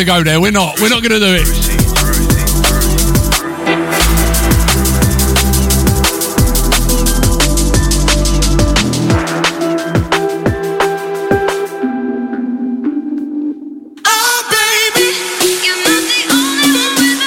Going 0.00 0.24
to 0.24 0.24
go 0.24 0.30
there. 0.30 0.40
We're 0.40 0.50
not. 0.50 0.80
We're 0.80 0.88
not 0.88 1.02
going 1.02 1.12
to 1.12 1.18
do 1.18 1.34
it. 1.34 1.44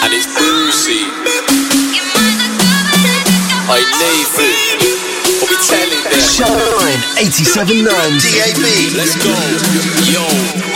And 0.02 0.12
it's 0.12 0.26
Bru-C. 0.34 1.06
I 3.70 3.86
Nathan. 4.02 4.58
What 5.42 5.62
telling 5.62 6.04
them? 6.10 6.26
Shine 6.26 7.02
87.9 7.22 7.86
DAB. 7.86 8.98
Let's 8.98 9.14
go. 9.22 9.30
Yo. 10.10 10.73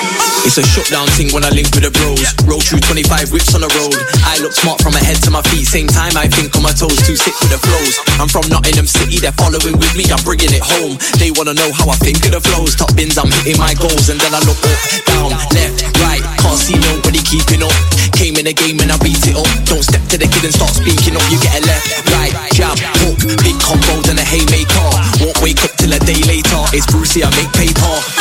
It's 0.47 0.55
a 0.55 0.63
shutdown 0.63 1.11
thing 1.19 1.27
when 1.35 1.43
I 1.43 1.51
link 1.51 1.75
with 1.75 1.83
the 1.83 1.91
bros. 1.91 2.23
Roll 2.47 2.63
through 2.63 2.79
25 2.79 3.35
whips 3.35 3.51
on 3.51 3.67
the 3.67 3.71
road. 3.75 3.99
I 4.23 4.39
look 4.39 4.55
smart 4.55 4.79
from 4.79 4.95
my 4.95 5.03
head 5.03 5.19
to 5.27 5.29
my 5.29 5.43
feet. 5.51 5.67
Same 5.67 5.91
time 5.91 6.15
I 6.15 6.31
think 6.31 6.55
on 6.55 6.63
my 6.63 6.71
toes. 6.71 6.95
Too 7.03 7.19
sick 7.19 7.35
with 7.43 7.51
the 7.51 7.59
flows. 7.59 7.99
I'm 8.15 8.31
from 8.31 8.47
Nottingham 8.47 8.87
City. 8.87 9.19
They're 9.19 9.35
following 9.35 9.75
with 9.75 9.91
me. 9.99 10.07
I'm 10.07 10.23
bringing 10.23 10.55
it 10.55 10.63
home. 10.63 10.95
They 11.19 11.35
wanna 11.35 11.51
know 11.51 11.67
how 11.75 11.91
I 11.91 11.99
think 11.99 12.23
of 12.23 12.31
the 12.31 12.39
flows. 12.39 12.79
Top 12.79 12.95
bins. 12.95 13.19
I'm 13.19 13.27
hitting 13.43 13.59
my 13.59 13.75
goals. 13.75 14.07
And 14.07 14.23
then 14.23 14.31
I 14.31 14.39
look 14.47 14.55
up, 14.63 14.79
down, 15.03 15.35
left, 15.51 15.83
right. 15.99 16.23
Can't 16.39 16.55
see 16.55 16.79
nobody 16.79 17.19
keeping 17.27 17.59
up. 17.59 17.75
Came 18.15 18.39
in 18.39 18.47
the 18.47 18.55
game 18.55 18.79
and 18.79 18.87
I 18.87 18.95
beat 19.03 19.19
it 19.27 19.35
up. 19.35 19.51
Don't 19.67 19.83
step 19.83 19.99
to 20.09 20.17
the 20.17 20.31
kid 20.31 20.47
and 20.47 20.55
start 20.55 20.71
speaking 20.71 21.19
up. 21.19 21.27
You 21.27 21.43
get 21.43 21.59
a 21.59 21.61
left, 21.67 22.07
right, 22.15 22.31
jab, 22.55 22.79
hook. 23.03 23.19
Big 23.43 23.59
combo 23.59 23.99
than 24.07 24.15
a 24.15 24.23
haymaker. 24.23 24.87
Won't 25.19 25.43
wake 25.43 25.59
up 25.67 25.75
till 25.75 25.91
a 25.91 25.99
day 26.07 26.23
later. 26.23 26.63
It's 26.71 26.87
Bru-C. 26.87 27.19
I 27.19 27.27
make 27.35 27.51
paper. 27.51 28.16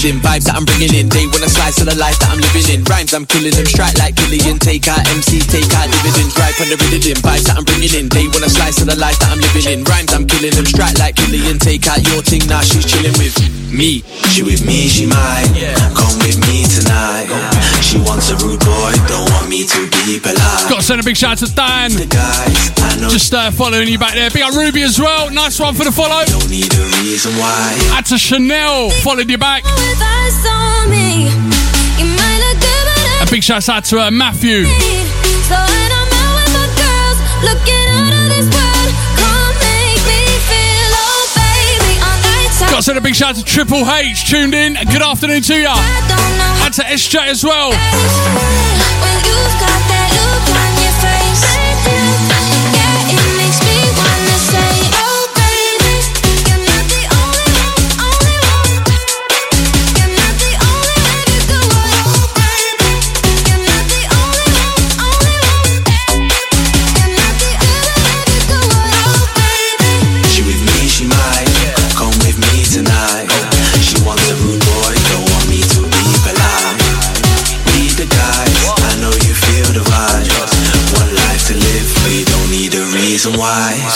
From 0.00 0.16
vibes 0.24 0.48
that 0.48 0.56
I'm 0.56 0.64
bringing 0.64 0.96
in. 0.96 1.12
They 1.12 1.28
wanna 1.28 1.52
slice 1.52 1.76
of 1.76 1.84
the 1.84 1.92
life 2.00 2.16
that 2.24 2.32
I'm 2.32 2.40
living 2.40 2.64
in. 2.72 2.80
Rhymes 2.88 3.12
I'm 3.12 3.28
killing 3.28 3.52
them, 3.52 3.68
strike 3.68 4.00
like 4.00 4.16
Killian. 4.16 4.56
Take 4.56 4.88
out 4.88 5.04
MC, 5.12 5.44
take 5.44 5.68
out 5.76 5.92
dividends. 5.92 6.32
Right 6.40 6.56
from 6.56 6.72
the 6.72 6.80
rhythm, 6.88 7.20
vibes 7.20 7.44
that 7.44 7.60
I'm 7.60 7.68
bringing 7.68 7.92
in. 7.92 8.08
They 8.08 8.24
wanna 8.32 8.48
slice 8.48 8.80
of 8.80 8.88
the 8.88 8.96
life 8.96 9.20
that 9.20 9.28
I'm 9.28 9.44
living 9.44 9.68
in. 9.68 9.84
Rhymes 9.84 10.16
I'm 10.16 10.24
killing 10.24 10.56
them, 10.56 10.64
strike 10.64 10.96
like 10.96 11.20
Killian. 11.20 11.60
Take 11.60 11.84
out 11.84 12.00
your 12.08 12.24
thing, 12.24 12.40
now 12.48 12.64
she's 12.64 12.88
chilling 12.88 13.12
with 13.20 13.36
me. 13.68 14.00
She 14.32 14.40
with 14.40 14.64
me, 14.64 14.88
she 14.88 15.04
mine. 15.04 15.52
Come 15.92 16.16
with 16.24 16.40
me 16.48 16.64
tonight. 16.64 17.59
She 17.80 17.98
wants 17.98 18.30
a 18.30 18.36
rude 18.36 18.60
boy, 18.60 18.92
don't 19.08 19.28
want 19.32 19.48
me 19.48 19.66
to 19.66 19.80
be 20.06 20.20
polite. 20.20 20.68
Got 20.68 20.76
to 20.76 20.82
send 20.82 21.00
a 21.00 21.04
big 21.04 21.16
shout 21.16 21.42
out 21.42 21.48
to 21.48 21.54
Dan. 21.54 21.90
Just 23.10 23.34
uh, 23.34 23.50
following 23.50 23.88
you 23.88 23.98
back 23.98 24.14
there. 24.14 24.30
Big 24.30 24.42
up 24.42 24.54
Ruby 24.54 24.82
as 24.82 25.00
well. 25.00 25.30
Nice 25.30 25.58
one 25.58 25.74
for 25.74 25.84
the 25.84 25.92
follow. 25.92 26.24
Don't 26.26 26.50
need 26.50 26.72
a 26.72 26.84
reason 27.02 27.32
why. 27.32 27.76
Add 27.96 28.06
to 28.06 28.18
Chanel. 28.18 28.90
Followed 29.02 29.28
you 29.28 29.38
back. 29.38 29.64
A 29.64 29.68
eyes 29.68 30.46
on 30.46 30.90
me. 30.90 31.24
You 31.98 32.06
might 32.14 32.38
look 32.46 32.60
good, 32.60 32.84
but 32.86 33.22
I 33.22 33.26
A 33.26 33.30
big 33.30 33.42
shout 33.42 33.68
out 33.68 33.84
to 33.86 34.00
uh, 34.00 34.10
Matthew. 34.10 34.66
So 35.48 35.80
Got 42.80 42.84
to 42.84 42.86
send 42.92 42.98
a 42.98 43.02
big 43.02 43.14
shout 43.14 43.28
out 43.28 43.36
to 43.36 43.44
Triple 43.44 43.84
H. 43.90 44.30
Tuned 44.30 44.54
in. 44.54 44.72
Good 44.72 45.02
afternoon 45.02 45.42
to 45.42 45.60
ya. 45.60 45.74
And 46.64 46.72
to 46.72 46.80
SJ 46.80 47.26
as 47.28 47.44
well. 47.44 47.72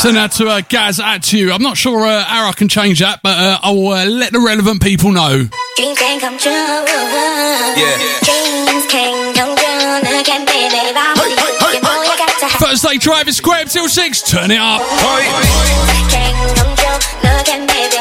Send 0.04 0.18
that 0.18 0.32
to 0.32 0.48
uh, 0.48 0.60
Gaz 0.60 1.00
at 1.00 1.32
you. 1.32 1.50
I'm 1.50 1.62
not 1.62 1.78
sure 1.78 2.04
uh, 2.04 2.24
how 2.24 2.46
I 2.46 2.52
can 2.52 2.68
change 2.68 3.00
that, 3.00 3.22
but 3.22 3.38
uh, 3.38 3.58
I'll 3.62 3.88
uh, 3.88 4.04
let 4.04 4.34
the 4.34 4.38
relevant 4.38 4.82
people 4.82 5.12
know. 5.12 5.48
Dreams 5.80 5.96
can 5.96 6.20
come 6.20 6.36
true. 6.36 6.52
Yeah. 6.52 7.96
Dreams 8.20 8.84
can 8.92 9.32
come 9.32 9.56
true. 9.56 9.64
Look 10.04 10.28
at 10.28 10.44
baby, 10.44 10.76
I'm 10.92 11.16
with 11.16 11.32
you. 11.32 11.48
You 11.72 11.80
know 11.80 12.04
you 12.04 12.20
got 12.20 12.36
to 12.36 12.44
have. 12.52 12.60
Thursday 12.60 12.98
drive 12.98 13.28
is 13.28 13.38
square 13.38 13.64
till 13.64 13.88
six. 13.88 14.20
Turn 14.20 14.50
it 14.50 14.60
up. 14.60 14.84
Can 16.12 16.36
come 16.52 16.76
true. 16.76 17.00
Look 17.24 17.48
at 17.48 17.64
baby, 17.64 17.93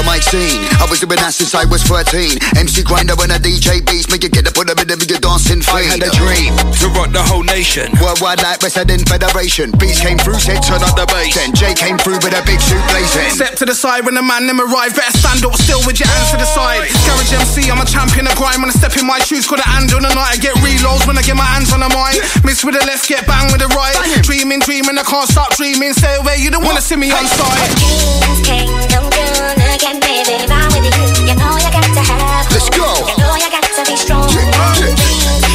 the 0.00 0.08
mic 0.08 0.24
scene. 0.24 0.64
I 0.80 0.88
was 0.88 1.00
doing 1.00 1.20
that 1.20 1.36
since 1.36 1.52
I 1.52 1.68
was 1.68 1.84
13. 1.84 2.40
MC 2.56 2.82
Grinder 2.82 3.12
when 3.20 3.28
a 3.30 3.36
DJ 3.36 3.84
beats 3.84 4.08
make 4.08 4.24
you 4.24 4.32
get 4.32 4.48
up 4.48 4.56
on 4.56 4.66
the 4.66 4.74
rhythm 4.76 4.96
of 4.96 5.08
your 5.08 5.20
dancing 5.20 5.60
feet. 5.60 5.76
I 5.76 5.92
had 5.92 6.00
a 6.00 6.12
dream 6.16 6.56
to 6.56 6.86
rock 6.96 7.12
the 7.12 7.20
whole 7.20 7.44
nation. 7.44 7.92
Worldwide 8.00 8.40
like 8.40 8.64
Wrestling 8.64 9.04
Federation. 9.04 9.72
Beats 9.76 10.00
came 10.00 10.16
through, 10.16 10.40
said 10.40 10.64
turn 10.64 10.80
up 10.80 10.96
the 10.96 11.04
bass. 11.04 11.36
Then 11.36 11.52
Jay 11.52 11.76
came 11.76 12.00
through 12.00 12.24
with 12.24 12.32
a 12.32 12.42
big 12.48 12.60
suit 12.64 12.80
blazing. 12.88 13.28
Step 13.36 13.54
to 13.60 13.66
the 13.68 13.76
side 13.76 14.08
when 14.08 14.16
the 14.16 14.24
man 14.24 14.48
them 14.48 14.60
arrive. 14.60 14.96
Better 14.96 15.12
stand 15.20 15.44
up 15.44 15.54
still 15.60 15.84
with 15.84 16.00
your 16.00 16.08
hands 16.08 16.32
to 16.32 16.38
the 16.40 16.48
side. 16.48 16.88
Garage 17.04 17.36
MC, 17.36 17.68
I'm 17.68 17.80
a 17.80 17.86
champion 17.88 18.24
of 18.24 18.34
grime. 18.40 18.64
When 18.64 18.72
I 18.72 18.76
step 18.76 18.96
in 18.96 19.04
my 19.04 19.20
shoes, 19.20 19.44
call 19.44 19.60
the 19.60 19.68
hand 19.68 19.92
on 19.92 20.06
the 20.06 20.12
night. 20.16 20.32
I 20.32 20.38
get 20.40 20.56
reloads 20.64 21.04
when 21.04 21.20
I 21.20 21.22
get 21.22 21.36
my 21.36 21.46
hands 21.46 21.76
on 21.76 21.84
the 21.84 21.90
mic. 21.92 22.16
Miss 22.46 22.64
with 22.64 22.78
the 22.78 22.84
left, 22.88 23.04
get 23.04 23.28
bang 23.28 23.52
with 23.52 23.60
the 23.60 23.70
right. 23.76 23.96
Dreaming, 24.24 24.64
dreaming, 24.64 24.96
I 24.96 25.04
can't 25.04 25.28
stop 25.28 25.52
dreaming. 25.60 25.92
Stay 25.92 26.16
away, 26.16 26.40
you 26.40 26.48
don't 26.48 26.64
wanna 26.64 26.80
see 26.80 26.96
me 26.96 27.12
on 27.12 27.26
side. 27.26 27.68
Dreams 27.76 28.40
can 28.48 28.64
come 28.88 29.59
true. 29.80 29.96
Look 29.96 29.96
at 29.96 30.50
I'm 30.52 30.68
with 30.76 30.84
you. 30.84 31.24
You 31.24 31.34
know 31.40 31.56
you 31.56 31.70
got 31.72 31.88
to 31.88 32.02
have 32.04 32.44
hope. 32.44 32.52
Let's 32.52 32.68
go. 32.68 32.84
You 33.08 33.16
know 33.16 33.32
you 33.32 33.48
got 33.48 33.64
to 33.64 33.82
be 33.88 33.96
strong. 33.96 34.28
Dreams 34.28 34.52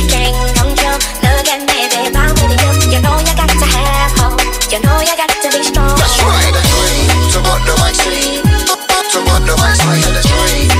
can 0.10 0.34
come 0.58 0.74
true. 0.74 0.98
Look 1.22 1.46
at 1.46 1.62
baby, 1.70 2.10
I'm 2.10 2.34
with 2.42 2.58
you. 2.58 2.72
You 2.90 3.00
know 3.06 3.22
you 3.22 3.34
got 3.38 3.54
to 3.54 3.68
have 3.70 4.12
hope. 4.18 4.42
You 4.74 4.82
know 4.82 4.98
you 5.06 5.14
got 5.14 5.30
to 5.30 5.50
be 5.54 5.62
strong. 5.62 5.94
That's 6.02 6.18
right. 6.26 6.34
I 6.34 6.42
had 6.42 6.58
a 6.58 6.64
dream 6.74 7.06
the. 7.38 8.42
To 9.14 9.20
rock 9.30 9.42
the 9.46 9.54
mic 9.62 9.78
scene. 9.78 9.94
I 9.94 10.02
had 10.02 10.18
a 10.18 10.24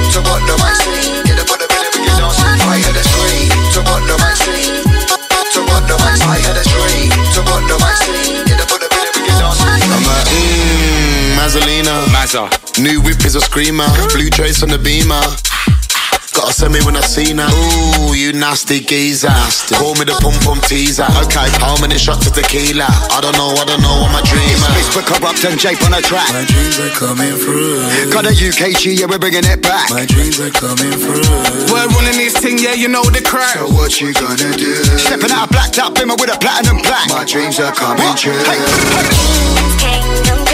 to 0.10 0.20
rock 0.26 0.42
the 0.42 0.56
mic 0.58 0.76
scene. 0.82 1.22
Get 1.30 1.38
up 1.38 1.52
on 1.54 1.62
the 1.62 1.68
rhythm 1.70 2.02
of 2.02 2.02
your 2.02 2.18
dancing. 2.18 2.50
I 2.66 2.82
had 2.82 2.98
a 2.98 3.06
dream 3.14 3.50
to 3.78 3.80
rock 3.86 4.02
the. 4.10 4.18
To 5.54 5.62
rock 5.70 5.86
the 5.86 5.96
mic 6.02 6.18
scene. 6.18 6.34
I 6.34 6.42
had 6.42 6.58
a 6.58 6.66
Mazzolina. 11.56 12.04
Mazza. 12.12 12.84
New 12.84 13.02
whip 13.02 13.24
is 13.24 13.36
a 13.36 13.42
screamer. 13.42 13.88
Blue 14.12 14.30
trace 14.30 14.62
on 14.62 14.70
the 14.70 14.78
beamer. 14.78 15.24
Gotta 16.36 16.52
send 16.52 16.76
me 16.76 16.84
when 16.84 17.00
I 17.00 17.00
see 17.00 17.32
her. 17.32 17.48
Ooh, 17.48 18.12
you 18.12 18.34
nasty 18.36 18.84
geezer. 18.84 19.32
Call 19.80 19.96
me 19.96 20.04
the 20.04 20.20
pum 20.20 20.36
pum 20.44 20.60
teaser. 20.68 21.08
Okay, 21.24 21.48
how 21.64 21.80
many 21.80 21.96
shots 21.96 22.28
of 22.28 22.36
tequila? 22.36 22.84
I 22.92 23.24
don't 23.24 23.40
know, 23.40 23.56
I 23.56 23.64
don't 23.64 23.80
know, 23.80 24.04
I'm 24.04 24.12
a 24.12 24.20
dreamer. 24.28 24.68
It's 24.76 24.92
for 24.92 25.00
corrupt 25.00 25.48
and 25.48 25.56
Jape 25.56 25.80
on 25.88 25.96
a 25.96 26.04
track. 26.04 26.28
My 26.36 26.44
dreams 26.44 26.76
are 26.76 26.92
coming 26.92 27.40
through. 27.40 28.12
Got 28.12 28.28
a 28.28 28.36
UKG, 28.36 29.00
yeah, 29.00 29.08
we're 29.08 29.16
bringing 29.16 29.48
it 29.48 29.64
back. 29.64 29.88
My 29.96 30.04
dreams 30.04 30.44
are 30.44 30.52
coming 30.52 30.92
through. 30.92 31.24
We're 31.72 31.88
running 31.96 32.20
this 32.20 32.36
thing, 32.36 32.60
yeah, 32.60 32.76
you 32.76 32.92
know 32.92 33.08
the 33.08 33.24
crack. 33.24 33.56
So 33.56 33.72
what 33.72 33.96
you 34.04 34.12
gonna 34.12 34.52
do? 34.60 34.76
Stepping 35.00 35.32
out 35.32 35.48
of 35.48 35.56
blacked 35.56 35.80
out 35.80 35.96
bimmer 35.96 36.20
with 36.20 36.36
a 36.36 36.38
platinum 36.44 36.84
black. 36.84 37.08
My 37.16 37.24
dreams 37.24 37.64
are 37.64 37.72
coming 37.72 38.12
true. 38.20 38.36
Hey, 38.44 38.60
hey. 38.60 39.56
Can 39.80 40.45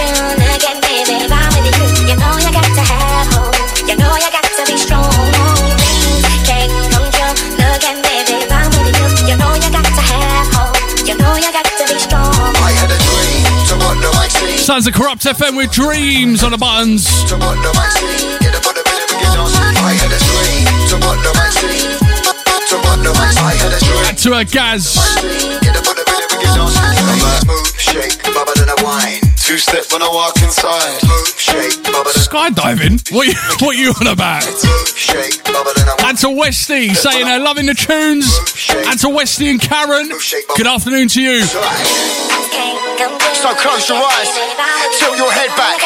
Sounds 14.72 14.88
of 14.88 14.94
Corrupt 14.94 15.24
FM 15.24 15.58
with 15.58 15.70
dreams 15.70 16.44
on 16.45 16.52
the 16.52 16.58
buttons. 16.58 17.03
To 17.26 17.36
rock 17.36 17.58
the. 17.58 17.72
Get 18.40 18.56
up 18.56 18.66
on 18.66 18.74
the 18.74 18.84
rhythm 18.88 19.16
of 19.16 19.22
your 19.22 19.34
dancing. 19.36 19.68
I 19.76 19.91
had 19.99 20.12
a 20.12 20.20
dream 20.24 20.64
to 20.88 20.95
rock 21.03 21.20
the 21.22 21.34
mic 21.36 21.52
scene. 21.52 21.99
To 22.70 22.76
rock 22.78 22.99
the 23.03 23.12
mic 23.12 23.32
scene. 23.34 23.44
I 23.44 23.53
had 23.60 23.74
a 23.74 23.80
dream. 23.84 24.06
Add 24.06 24.18
to 24.20 24.34
a 24.38 24.45
Gaz. 24.45 25.90
Get 26.41 26.57
up 26.57 26.65
on 26.65 26.73
the 26.73 26.81
rhythm 26.81 27.09
of 27.09 27.18
your 27.22 27.38
dancing. 27.38 27.49
I'm 27.51 27.77
shake, 27.77 28.18
bubble 28.34 28.57
and 28.57 28.72
a 28.72 28.77
wine. 28.84 29.22
Two 29.38 29.57
step 29.57 29.85
when 29.91 30.01
I 30.01 30.09
walk 30.09 30.35
inside. 30.41 31.01
Move, 31.05 31.27
shake, 31.38 31.84
bubble 31.84 32.11
Skydiving? 32.15 32.97
What 33.13 33.27
you, 33.27 33.35
what 33.65 33.76
you 33.77 33.93
on 34.01 34.07
about? 34.07 34.45
move, 34.45 34.88
shake, 34.95 35.43
bubble 35.45 35.73
and 35.76 35.88
a 35.89 35.95
wine. 35.99 36.15
Add 36.15 36.18
to 36.23 36.30
Westy 36.31 36.93
saying 36.93 37.26
they're 37.26 37.39
loving 37.43 37.65
the 37.68 37.76
tunes. 37.76 38.27
And 38.88 38.99
to 39.01 39.09
Westy 39.09 39.49
and 39.49 39.59
Karen. 39.61 40.09
Good 40.57 40.68
afternoon 40.68 41.07
to 41.09 41.22
you. 41.22 41.41
So 43.41 43.49
close 43.57 43.89
your 43.89 43.97
eyes, 43.97 44.30
tilt 45.01 45.18
your 45.18 45.31
head 45.34 45.49
back, 45.57 45.81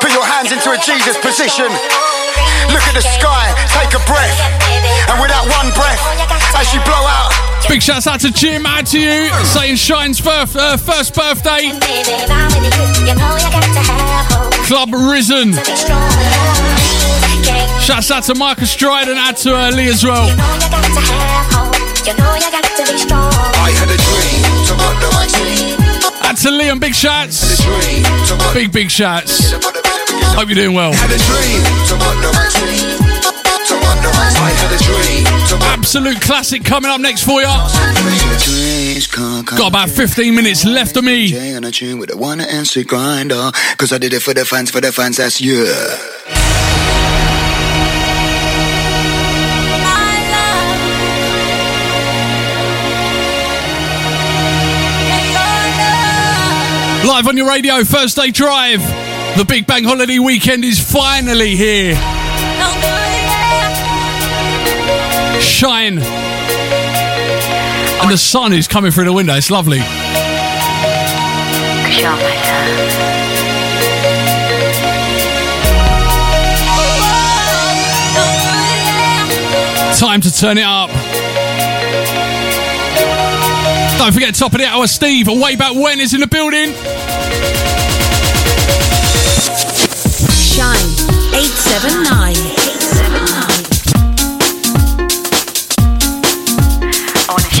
put 0.00 0.12
your 0.14 0.22
hands 0.24 0.52
into 0.52 0.70
a 0.70 0.78
Jesus 0.78 1.18
position. 1.18 1.66
Look 2.70 2.86
at 2.86 2.94
the 2.94 3.02
sky, 3.02 3.50
take 3.74 3.90
a 3.90 4.02
breath, 4.06 4.38
and 5.10 5.18
with 5.18 5.34
that 5.34 5.42
one 5.50 5.74
breath, 5.74 5.98
as 6.54 6.70
you 6.72 6.78
blow 6.86 7.02
out, 7.02 7.34
Big 7.68 7.82
shouts 7.82 8.06
out 8.06 8.20
to 8.20 8.30
Jim. 8.30 8.66
out 8.66 8.86
to 8.86 8.98
you 9.00 9.30
saying 9.60 9.76
Shine's 9.76 10.18
first, 10.20 10.56
uh, 10.56 10.76
first 10.76 11.14
birthday. 11.14 11.68
Baby, 11.68 12.16
I'm 12.28 12.48
with 12.56 12.72
you. 12.72 13.08
You 13.08 13.14
know 13.14 13.36
you 13.36 13.50
got 13.52 13.62
to 13.62 13.82
have 13.92 14.26
hope. 14.32 14.54
Club 14.66 14.92
Risen. 14.92 15.50
Be 15.50 15.76
strong. 15.76 16.10
Can 17.44 17.80
Shouts 17.80 18.10
out 18.10 18.22
to 18.24 18.34
Marcus 18.34 18.70
Stride 18.70 19.08
and 19.08 19.18
add 19.18 19.36
to 19.38 19.54
uh, 19.54 19.70
Lee 19.70 19.88
as 19.88 20.04
well. 20.04 20.28
you 20.28 20.36
know 20.36 20.54
you 20.54 20.60
to 20.60 21.00
have 21.12 21.46
hope. 21.52 21.76
You 22.06 22.14
know 22.16 22.34
you 22.40 22.50
got 22.50 22.64
to 22.64 22.92
be 22.92 22.98
strong. 22.98 23.32
I 23.60 23.70
had 23.76 23.90
a 23.90 23.98
dream 24.00 24.40
to 24.68 24.72
rock 24.80 24.96
the 25.02 25.08
mic. 25.18 25.28
Add 26.24 26.36
to 26.38 26.48
Liam. 26.48 26.80
Big 26.80 26.94
shouts. 26.94 27.62
Dream 27.62 28.04
to 28.28 28.34
rock 28.36 28.54
Big, 28.54 28.72
big 28.72 28.90
shouts. 28.90 29.52
Hope 30.32 30.48
you're 30.48 30.54
doing 30.54 30.74
well. 30.74 30.92
Absolute 35.62 36.20
classic 36.20 36.64
coming 36.64 36.90
up 36.90 37.00
next 37.00 37.24
for 37.24 37.40
you. 37.40 37.48
Dreams 38.44 39.06
can't 39.06 39.46
come 39.46 39.58
Got 39.58 39.68
about 39.68 39.90
15 39.90 40.34
minutes 40.34 40.64
left 40.64 40.96
of 40.96 41.04
me. 41.04 41.26
Jay 41.26 41.54
on 41.54 41.64
a 41.64 41.70
tune 41.70 41.98
with 41.98 42.12
a 42.12 42.16
one 42.16 42.40
and 42.40 42.68
grinder. 42.86 43.50
Cause 43.76 43.92
I 43.92 43.98
did 43.98 44.12
it 44.12 44.20
for 44.20 44.34
the 44.34 44.44
fans, 44.44 44.70
for 44.70 44.80
the 44.80 44.92
fans, 44.92 45.16
that's 45.16 45.40
you. 45.40 45.64
Live 57.06 57.26
on 57.26 57.36
your 57.36 57.48
radio, 57.48 57.82
Thursday 57.82 58.30
drive. 58.30 58.80
The 59.36 59.44
Big 59.44 59.66
Bang 59.66 59.84
Holiday 59.84 60.18
weekend 60.18 60.64
is 60.64 60.78
finally 60.78 61.56
here. 61.56 62.19
Shine. 65.60 65.98
And 65.98 68.10
the 68.10 68.16
sun 68.16 68.54
is 68.54 68.66
coming 68.66 68.90
through 68.90 69.04
the 69.04 69.12
window. 69.12 69.34
It's 69.34 69.50
lovely. 69.50 69.80
Time 79.98 80.22
to 80.22 80.34
turn 80.34 80.56
it 80.56 80.64
up. 80.64 80.88
Don't 83.98 84.14
forget, 84.14 84.34
top 84.34 84.54
of 84.54 84.60
the 84.60 84.66
hour, 84.66 84.86
Steve, 84.86 85.28
and 85.28 85.42
way 85.42 85.56
back 85.56 85.74
when 85.74 86.00
is 86.00 86.14
in 86.14 86.20
the 86.20 86.26
building. 86.26 86.72
Shine 90.32 90.88
879. 91.34 92.32
879. 92.32 92.69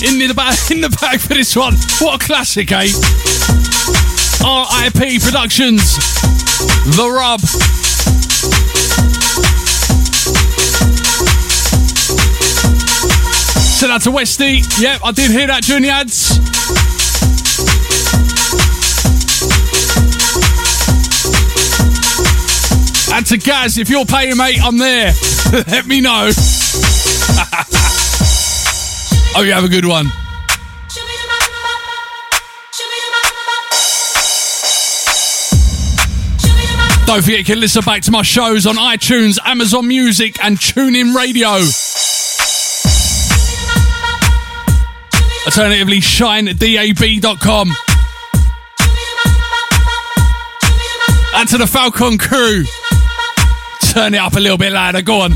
in 0.06 0.18
the 0.18 0.32
back 0.34 0.70
in 0.70 0.80
the 0.80 0.88
bag 1.00 1.20
for 1.20 1.34
this 1.34 1.54
one. 1.54 1.74
What 2.00 2.22
a 2.22 2.26
classic, 2.26 2.72
eh? 2.72 2.88
RIP 4.40 5.20
Productions, 5.20 5.96
The 6.96 7.10
Rub. 7.10 7.40
Send 13.60 13.92
out 13.92 14.02
to 14.02 14.10
Westy. 14.10 14.62
Yep, 14.78 15.00
I 15.04 15.12
did 15.12 15.30
hear 15.30 15.46
that 15.48 15.64
during 15.64 15.82
the 15.82 15.90
ads. 15.90 16.38
And 23.12 23.26
to 23.26 23.36
Gaz, 23.38 23.76
if 23.76 23.90
you're 23.90 24.06
paying, 24.06 24.36
mate, 24.36 24.62
I'm 24.62 24.78
there. 24.78 25.12
Let 25.52 25.86
me 25.86 26.00
know. 26.00 26.30
Hope 29.32 29.46
you 29.46 29.52
have 29.52 29.64
a 29.64 29.68
good 29.68 29.84
one. 29.84 30.06
Don't 37.06 37.22
forget 37.22 37.38
you 37.38 37.44
can 37.44 37.58
listen 37.58 37.82
back 37.84 38.02
to 38.02 38.12
my 38.12 38.22
shows 38.22 38.66
on 38.66 38.76
iTunes, 38.76 39.38
Amazon 39.44 39.88
Music, 39.88 40.36
and 40.44 40.56
TuneIn 40.56 41.12
Radio. 41.12 41.48
Alternatively, 45.46 45.98
shinedab.com. 45.98 47.72
And 51.34 51.48
to 51.48 51.58
the 51.58 51.66
Falcon 51.66 52.16
crew, 52.16 52.64
turn 53.92 54.14
it 54.14 54.18
up 54.18 54.34
a 54.34 54.40
little 54.40 54.58
bit 54.58 54.72
louder. 54.72 55.02
Go 55.02 55.22
on. 55.22 55.32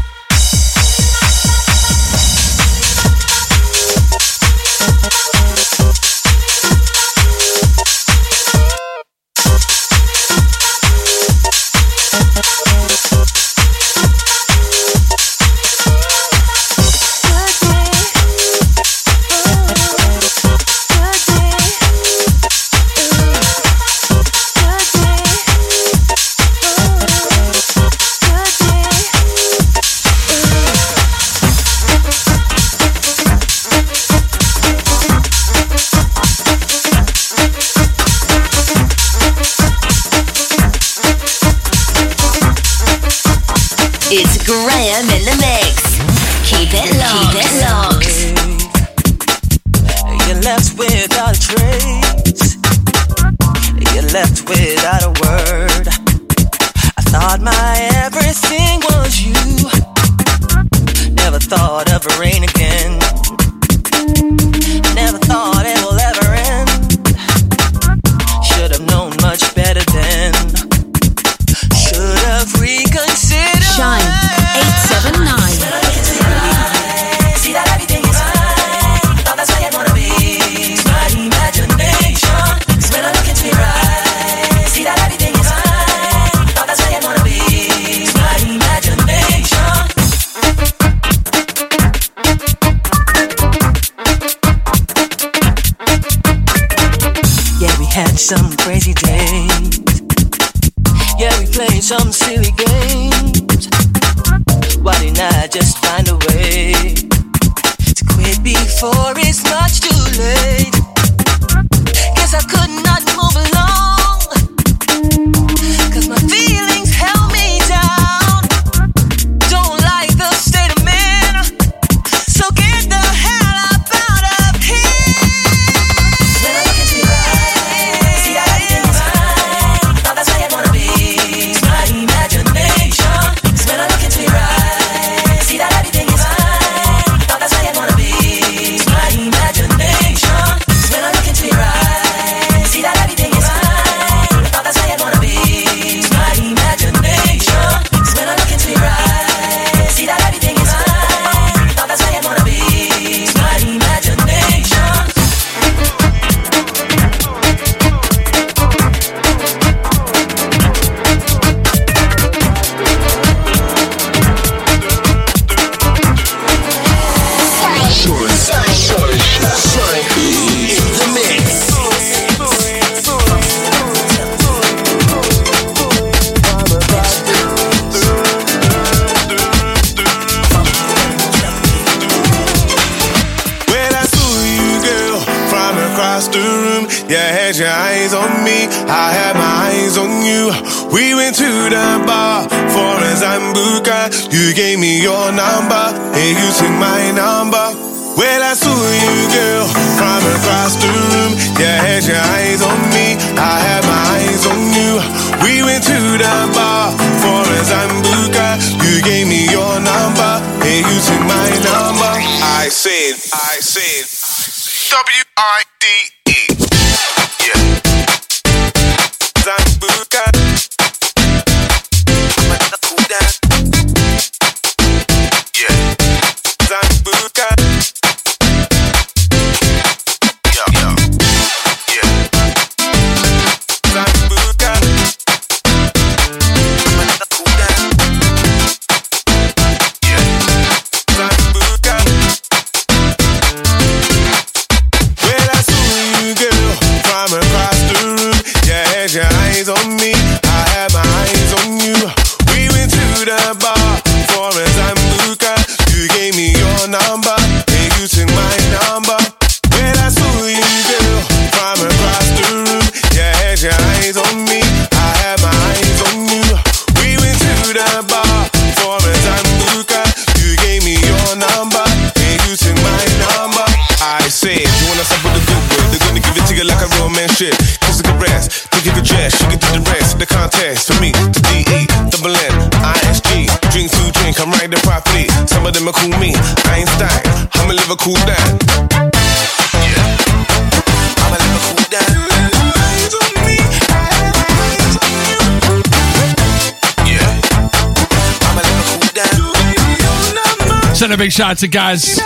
Shout 301.35 301.51
out 301.51 301.59
to 301.59 301.67
Gaz. 301.67 302.17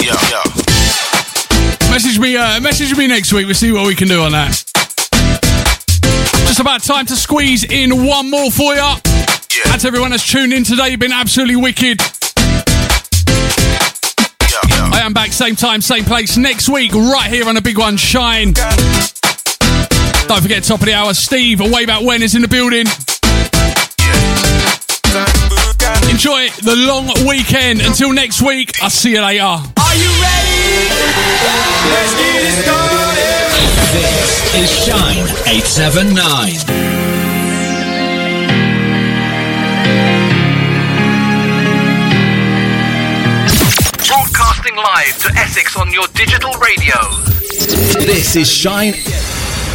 Yo, 0.00 0.14
yo. 0.30 0.42
Message 1.90 2.18
me, 2.18 2.38
uh, 2.38 2.58
message 2.60 2.96
me 2.96 3.06
next 3.06 3.34
week. 3.34 3.44
We'll 3.44 3.54
see 3.54 3.70
what 3.70 3.86
we 3.86 3.94
can 3.94 4.08
do 4.08 4.22
on 4.22 4.32
that. 4.32 4.64
Just 6.46 6.58
about 6.58 6.82
time 6.82 7.04
to 7.06 7.16
squeeze 7.16 7.64
in 7.64 8.06
one 8.06 8.30
more 8.30 8.50
for 8.50 8.74
you. 8.74 8.94
That's 9.64 9.84
everyone 9.84 10.12
that's 10.12 10.26
tuned 10.26 10.54
in 10.54 10.64
today. 10.64 10.88
You've 10.88 11.00
been 11.00 11.12
absolutely 11.12 11.56
wicked. 11.56 12.00
I 14.92 15.02
am 15.04 15.12
back 15.12 15.32
same 15.32 15.54
time, 15.54 15.82
same 15.82 16.04
place 16.04 16.38
next 16.38 16.70
week, 16.70 16.94
right 16.94 17.30
here 17.30 17.46
on 17.46 17.56
the 17.56 17.60
big 17.60 17.76
one, 17.76 17.98
Shine. 17.98 18.52
Don't 20.28 20.40
forget, 20.40 20.64
top 20.64 20.80
of 20.80 20.86
the 20.86 20.94
hour, 20.94 21.12
Steve, 21.12 21.60
way 21.60 21.84
back 21.84 22.02
when 22.02 22.22
is 22.22 22.34
in 22.34 22.40
the 22.40 22.48
building. 22.48 22.86
Enjoy 26.10 26.48
the 26.62 26.74
long 26.76 27.06
weekend. 27.26 27.80
Until 27.80 28.12
next 28.12 28.42
week, 28.42 28.82
I'll 28.82 28.90
see 28.90 29.12
you 29.12 29.22
later. 29.22 29.44
Are 29.44 29.62
you 29.94 30.10
ready? 30.20 30.90
Let's 31.86 32.14
get 32.18 32.42
it 32.42 32.50
started. 32.66 33.10
This 33.94 34.54
is 34.56 34.68
Shine 34.84 35.22
879. 35.46 36.66
Broadcasting 44.08 44.76
live 44.76 45.16
to 45.22 45.32
Essex 45.38 45.76
on 45.76 45.92
your 45.92 46.06
digital 46.14 46.52
radio. 46.54 46.96
This 48.04 48.34
is 48.34 48.50
Shine 48.50 48.94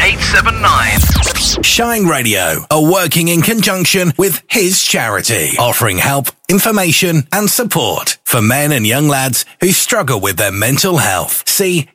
879. 0.01 1.63
Shine 1.63 2.05
Radio 2.05 2.65
are 2.69 2.91
working 2.91 3.29
in 3.29 3.41
conjunction 3.41 4.11
with 4.17 4.43
his 4.49 4.83
charity, 4.83 5.51
offering 5.57 5.97
help, 5.97 6.27
information, 6.49 7.27
and 7.31 7.49
support 7.49 8.17
for 8.23 8.41
men 8.41 8.71
and 8.71 8.85
young 8.85 9.07
lads 9.07 9.45
who 9.61 9.71
struggle 9.71 10.19
with 10.19 10.37
their 10.37 10.51
mental 10.51 10.97
health. 10.97 11.47
See 11.47 11.89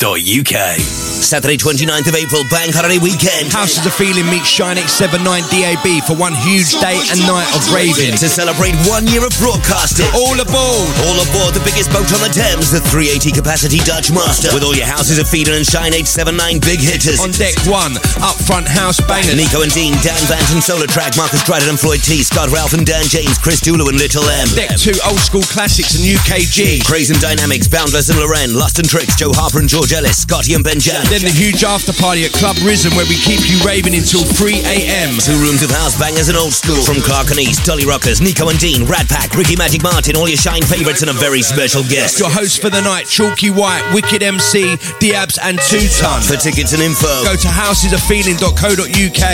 hischarity.org.uk. 0.00 1.10
Saturday 1.20 1.60
29th 1.60 2.08
of 2.08 2.16
April, 2.16 2.42
Bank 2.48 2.72
Holiday 2.74 2.98
Weekend. 2.98 3.52
Houses 3.52 3.84
of 3.84 3.92
Feeling 3.94 4.26
meet 4.32 4.42
Shine 4.42 4.80
879 4.80 5.46
DAB 5.52 6.02
for 6.08 6.16
one 6.16 6.32
huge 6.42 6.74
day 6.80 6.96
and 7.12 7.20
night 7.28 7.46
of 7.52 7.60
raving. 7.70 8.16
To 8.18 8.26
celebrate 8.26 8.74
one 8.88 9.06
year 9.06 9.22
of 9.22 9.30
broadcasting. 9.36 10.08
All 10.16 10.34
aboard! 10.40 10.90
All 11.06 11.18
aboard 11.20 11.52
the 11.54 11.62
biggest 11.62 11.92
boat 11.92 12.08
on 12.16 12.24
the 12.24 12.32
Thames, 12.32 12.72
the 12.72 12.80
380 12.82 13.36
capacity 13.36 13.78
Dutch 13.84 14.10
Master. 14.10 14.50
With 14.56 14.64
all 14.64 14.74
your 14.74 14.88
Houses 14.88 15.20
of 15.20 15.28
Feeling 15.28 15.60
and 15.60 15.68
Shine 15.68 15.92
879 15.92 16.64
big 16.64 16.80
hitters. 16.80 17.20
On 17.20 17.30
deck 17.36 17.54
one, 17.68 17.94
up 18.24 18.40
front 18.42 18.66
house 18.66 18.98
bangers. 19.04 19.36
Nico 19.36 19.60
and 19.62 19.70
Dean, 19.70 19.94
Dan 20.02 20.18
and 20.50 20.64
Solar 20.64 20.88
Track, 20.88 21.14
Marcus 21.20 21.44
Dryden 21.44 21.68
and 21.68 21.78
Floyd 21.78 22.00
T, 22.02 22.24
Scott 22.24 22.48
Ralph 22.50 22.72
and 22.72 22.88
Dan 22.88 23.04
James, 23.06 23.36
Chris 23.38 23.60
Dulu 23.60 23.92
and 23.92 24.00
Little 24.00 24.24
M. 24.24 24.48
Deck 24.56 24.74
two, 24.80 24.96
old 25.04 25.20
school 25.20 25.44
classics 25.46 25.94
and 25.94 26.02
UKG. 26.02 26.82
Craze 26.88 27.12
and 27.12 27.20
Dynamics, 27.20 27.68
Boundless 27.68 28.08
and 28.08 28.18
Loren, 28.18 28.56
Lust 28.56 28.80
and 28.80 28.88
Tricks, 28.88 29.14
Joe 29.14 29.36
Harper 29.36 29.60
and 29.60 29.68
George 29.68 29.89
Ellis, 29.92 30.22
Scotty 30.22 30.54
and 30.54 30.62
Ben 30.62 30.78
Jan. 30.78 31.02
Then 31.10 31.22
the 31.22 31.30
huge 31.30 31.64
after 31.64 31.92
party 31.92 32.24
at 32.24 32.32
Club 32.32 32.56
Risen 32.62 32.94
where 32.94 33.06
we 33.06 33.16
keep 33.18 33.42
you 33.48 33.58
raving 33.66 33.94
until 33.94 34.22
3 34.22 34.62
a.m. 34.62 35.18
Two 35.18 35.36
rooms 35.42 35.62
of 35.62 35.70
house 35.70 35.98
bangers 35.98 36.28
and 36.28 36.38
old 36.38 36.52
school. 36.54 36.82
From 36.82 37.02
Clark 37.02 37.30
and 37.34 37.40
East, 37.40 37.66
Dolly 37.66 37.84
Rockers, 37.84 38.20
Nico 38.20 38.48
and 38.50 38.58
Dean, 38.58 38.86
Rat 38.86 39.08
Pack, 39.08 39.34
Ricky 39.34 39.56
Magic 39.56 39.82
Martin, 39.82 40.14
all 40.16 40.28
your 40.28 40.38
Shine 40.38 40.62
favourites 40.62 41.02
and 41.02 41.10
a 41.10 41.16
very 41.16 41.42
special 41.42 41.82
guest. 41.82 42.18
Your 42.18 42.30
host 42.30 42.62
for 42.62 42.70
the 42.70 42.80
night, 42.80 43.06
Chalky 43.10 43.50
White, 43.50 43.82
Wicked 43.92 44.22
MC, 44.22 44.76
Diabs 45.00 45.38
and 45.42 45.58
Two 45.66 45.86
Ton. 45.98 46.22
For 46.22 46.36
tickets 46.36 46.72
and 46.72 46.82
info, 46.82 47.10
go 47.26 47.34
to 47.34 47.48
housesoffeeling.co.uk 47.50 49.24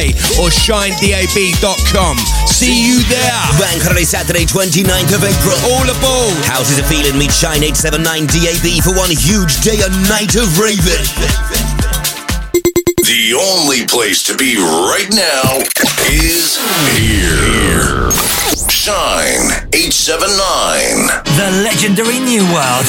or 0.40 0.48
shinedab.com. 0.48 2.16
See 2.48 2.88
you 2.88 3.04
there. 3.12 3.36
Bank 3.60 3.84
Holiday 3.84 4.08
Saturday, 4.08 4.46
29th 4.48 5.12
of 5.12 5.22
April. 5.22 5.56
All 5.76 5.84
aboard. 5.84 6.38
Houses 6.48 6.78
of 6.80 6.86
Feeling 6.88 7.18
meet 7.18 7.32
Shine 7.34 7.60
879 7.60 8.26
DAB 8.32 8.80
for 8.80 8.96
one 8.96 9.10
huge 9.12 9.60
day 9.60 9.76
and 9.84 9.92
night 10.08 10.34
of 10.40 10.45
raving. 10.55 11.06
The 13.02 13.35
only 13.35 13.86
place 13.86 14.23
to 14.24 14.36
be 14.36 14.56
right 14.56 15.09
now 15.10 15.59
is 16.09 16.56
here. 16.97 18.75
Shine 18.86 19.50
879. 19.74 21.10
The 21.34 21.50
legendary 21.66 22.22
New 22.22 22.46
World 22.54 22.86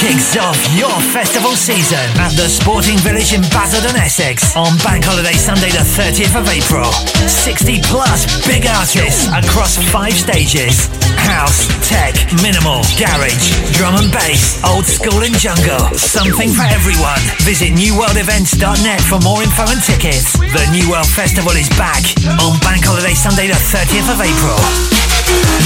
kicks 0.00 0.32
off 0.40 0.56
your 0.72 0.96
festival 1.12 1.52
season 1.52 2.00
at 2.16 2.32
the 2.40 2.48
Sporting 2.48 2.96
Village 3.04 3.36
in 3.36 3.44
Basildon, 3.52 4.00
Essex 4.00 4.56
on 4.56 4.72
Bank 4.80 5.04
Holiday 5.04 5.36
Sunday, 5.36 5.68
the 5.76 5.84
30th 5.84 6.40
of 6.40 6.48
April. 6.48 6.88
60 7.28 7.84
plus 7.92 8.24
big 8.48 8.64
artists 8.64 9.28
across 9.28 9.76
five 9.92 10.16
stages 10.16 10.88
house, 11.20 11.68
tech, 11.84 12.16
minimal, 12.40 12.80
garage, 12.96 13.52
drum 13.76 14.00
and 14.00 14.08
bass, 14.08 14.56
old 14.64 14.88
school 14.88 15.20
and 15.20 15.36
jungle. 15.36 15.92
Something 16.00 16.50
for 16.56 16.64
everyone. 16.72 17.20
Visit 17.44 17.76
newworldevents.net 17.76 19.00
for 19.04 19.20
more 19.20 19.44
info 19.44 19.68
and 19.68 19.82
tickets. 19.84 20.32
The 20.40 20.64
New 20.72 20.88
World 20.88 21.12
Festival 21.12 21.52
is 21.52 21.68
back 21.76 22.02
on 22.40 22.56
Bank 22.64 22.88
Holiday 22.88 23.14
Sunday, 23.14 23.46
the 23.52 23.60
30th 23.60 24.08
of 24.08 24.18
April. 24.24 25.09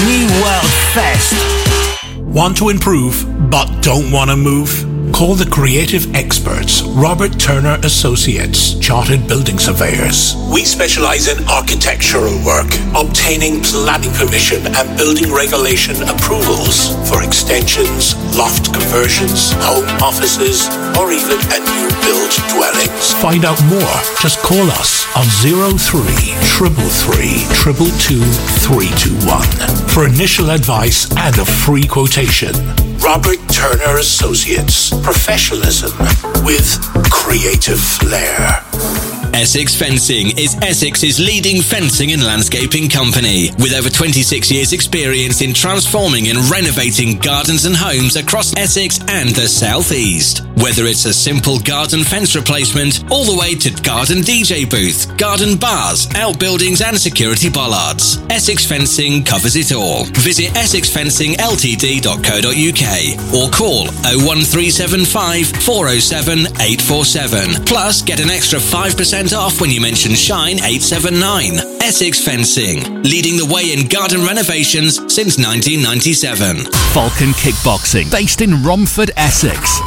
New 0.07 0.27
World 0.43 0.71
Fest. 0.95 1.35
Want 2.21 2.57
to 2.59 2.69
improve 2.69 3.25
but 3.51 3.67
don't 3.83 4.11
want 4.13 4.31
to 4.31 4.37
move? 4.37 4.94
Call 5.15 5.37
the 5.37 5.47
creative 5.47 6.13
experts, 6.17 6.83
Robert 6.83 7.39
Turner 7.39 7.79
Associates, 7.85 8.75
Chartered 8.81 9.29
Building 9.29 9.61
Surveyors. 9.61 10.35
We 10.53 10.65
specialize 10.65 11.29
in 11.29 11.39
architectural 11.47 12.35
work, 12.43 12.67
obtaining 12.99 13.63
planning 13.63 14.11
permission 14.19 14.67
and 14.75 14.99
building 14.99 15.31
regulation 15.31 16.03
approvals 16.11 16.99
for 17.07 17.23
extensions, 17.23 18.19
loft 18.35 18.75
conversions, 18.75 19.55
home 19.63 19.87
offices, 20.03 20.67
or 20.99 21.15
even 21.15 21.39
a 21.55 21.59
new 21.63 21.87
build 22.03 22.35
dwellings. 22.51 23.15
Find 23.23 23.47
out 23.47 23.63
more. 23.71 23.95
Just 24.19 24.43
call 24.43 24.67
us 24.83 25.07
on 25.15 25.31
03 25.31 26.03
triple 26.43 26.91
three 26.91 27.47
triple 27.55 27.91
two 28.03 28.23
three 28.67 28.91
two 28.99 29.15
one 29.31 29.47
for 29.95 30.07
initial 30.11 30.51
advice 30.51 31.07
and 31.15 31.39
a 31.39 31.45
free 31.47 31.87
quotation. 31.87 32.51
Robert 33.05 33.39
Turner 33.53 33.99
Associates. 33.99 34.91
Professionalism 35.05 35.93
with 36.47 36.81
creative 37.11 37.79
flair. 37.79 38.65
Essex 39.35 39.75
Fencing 39.75 40.31
is 40.39 40.55
Essex's 40.63 41.19
leading 41.19 41.61
fencing 41.61 42.13
and 42.13 42.23
landscaping 42.23 42.89
company 42.89 43.51
with 43.59 43.75
over 43.75 43.91
26 43.91 44.53
years 44.53 44.73
experience 44.73 45.43
in 45.43 45.53
transforming 45.53 46.29
and 46.29 46.39
renovating 46.49 47.19
gardens 47.19 47.65
and 47.65 47.75
homes 47.75 48.15
across 48.15 48.57
Essex 48.57 49.01
and 49.09 49.31
the 49.31 49.49
southeast. 49.49 50.47
Whether 50.55 50.87
it's 50.87 51.05
a 51.05 51.13
simple 51.13 51.59
garden 51.59 52.05
fence 52.05 52.37
replacement 52.37 53.03
all 53.11 53.25
the 53.25 53.37
way 53.37 53.57
to 53.57 53.71
garden 53.83 54.19
DJ 54.19 54.71
booth, 54.71 55.19
garden 55.19 55.57
bars, 55.59 56.07
outbuildings 56.15 56.81
and 56.81 56.97
security 56.97 57.51
bollards, 57.51 58.19
Essex 58.31 58.65
Fencing 58.65 59.25
covers 59.25 59.57
it 59.57 59.73
all. 59.73 60.05
Visit 60.15 60.53
essexfencingltd.co.uk 60.55 63.35
or 63.35 63.51
call 63.51 63.87
01375 64.15 65.49
407 65.49 66.39
847. 66.63 67.65
Plus 67.67 68.01
get 68.01 68.21
an 68.21 68.31
extra 68.31 68.61
5% 68.61 69.24
off 69.33 69.61
when 69.61 69.71
you 69.71 69.81
mention 69.81 70.13
Shine 70.13 70.59
879. 70.59 71.81
Essex 71.81 72.21
Fencing, 72.21 73.03
leading 73.03 73.39
the 73.39 73.49
way 73.49 73.73
in 73.73 73.89
garden 73.89 74.27
renovations 74.27 75.01
since 75.09 75.41
1997. 75.41 76.67
Falcon 76.93 77.33
Kickboxing, 77.39 78.11
based 78.11 78.43
in 78.43 78.63
Romford, 78.63 79.13
Essex. 79.17 79.79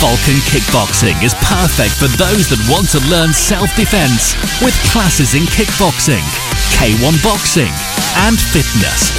Falcon 0.00 0.38
Kickboxing 0.48 1.18
is 1.20 1.34
perfect 1.44 1.98
for 1.98 2.08
those 2.16 2.48
that 2.48 2.62
want 2.70 2.88
to 2.94 3.02
learn 3.10 3.34
self-defense 3.34 4.38
with 4.62 4.72
classes 4.94 5.34
in 5.34 5.42
kickboxing, 5.52 6.22
K1 6.78 7.18
boxing, 7.20 7.74
and 8.24 8.38
fitness. 8.38 9.10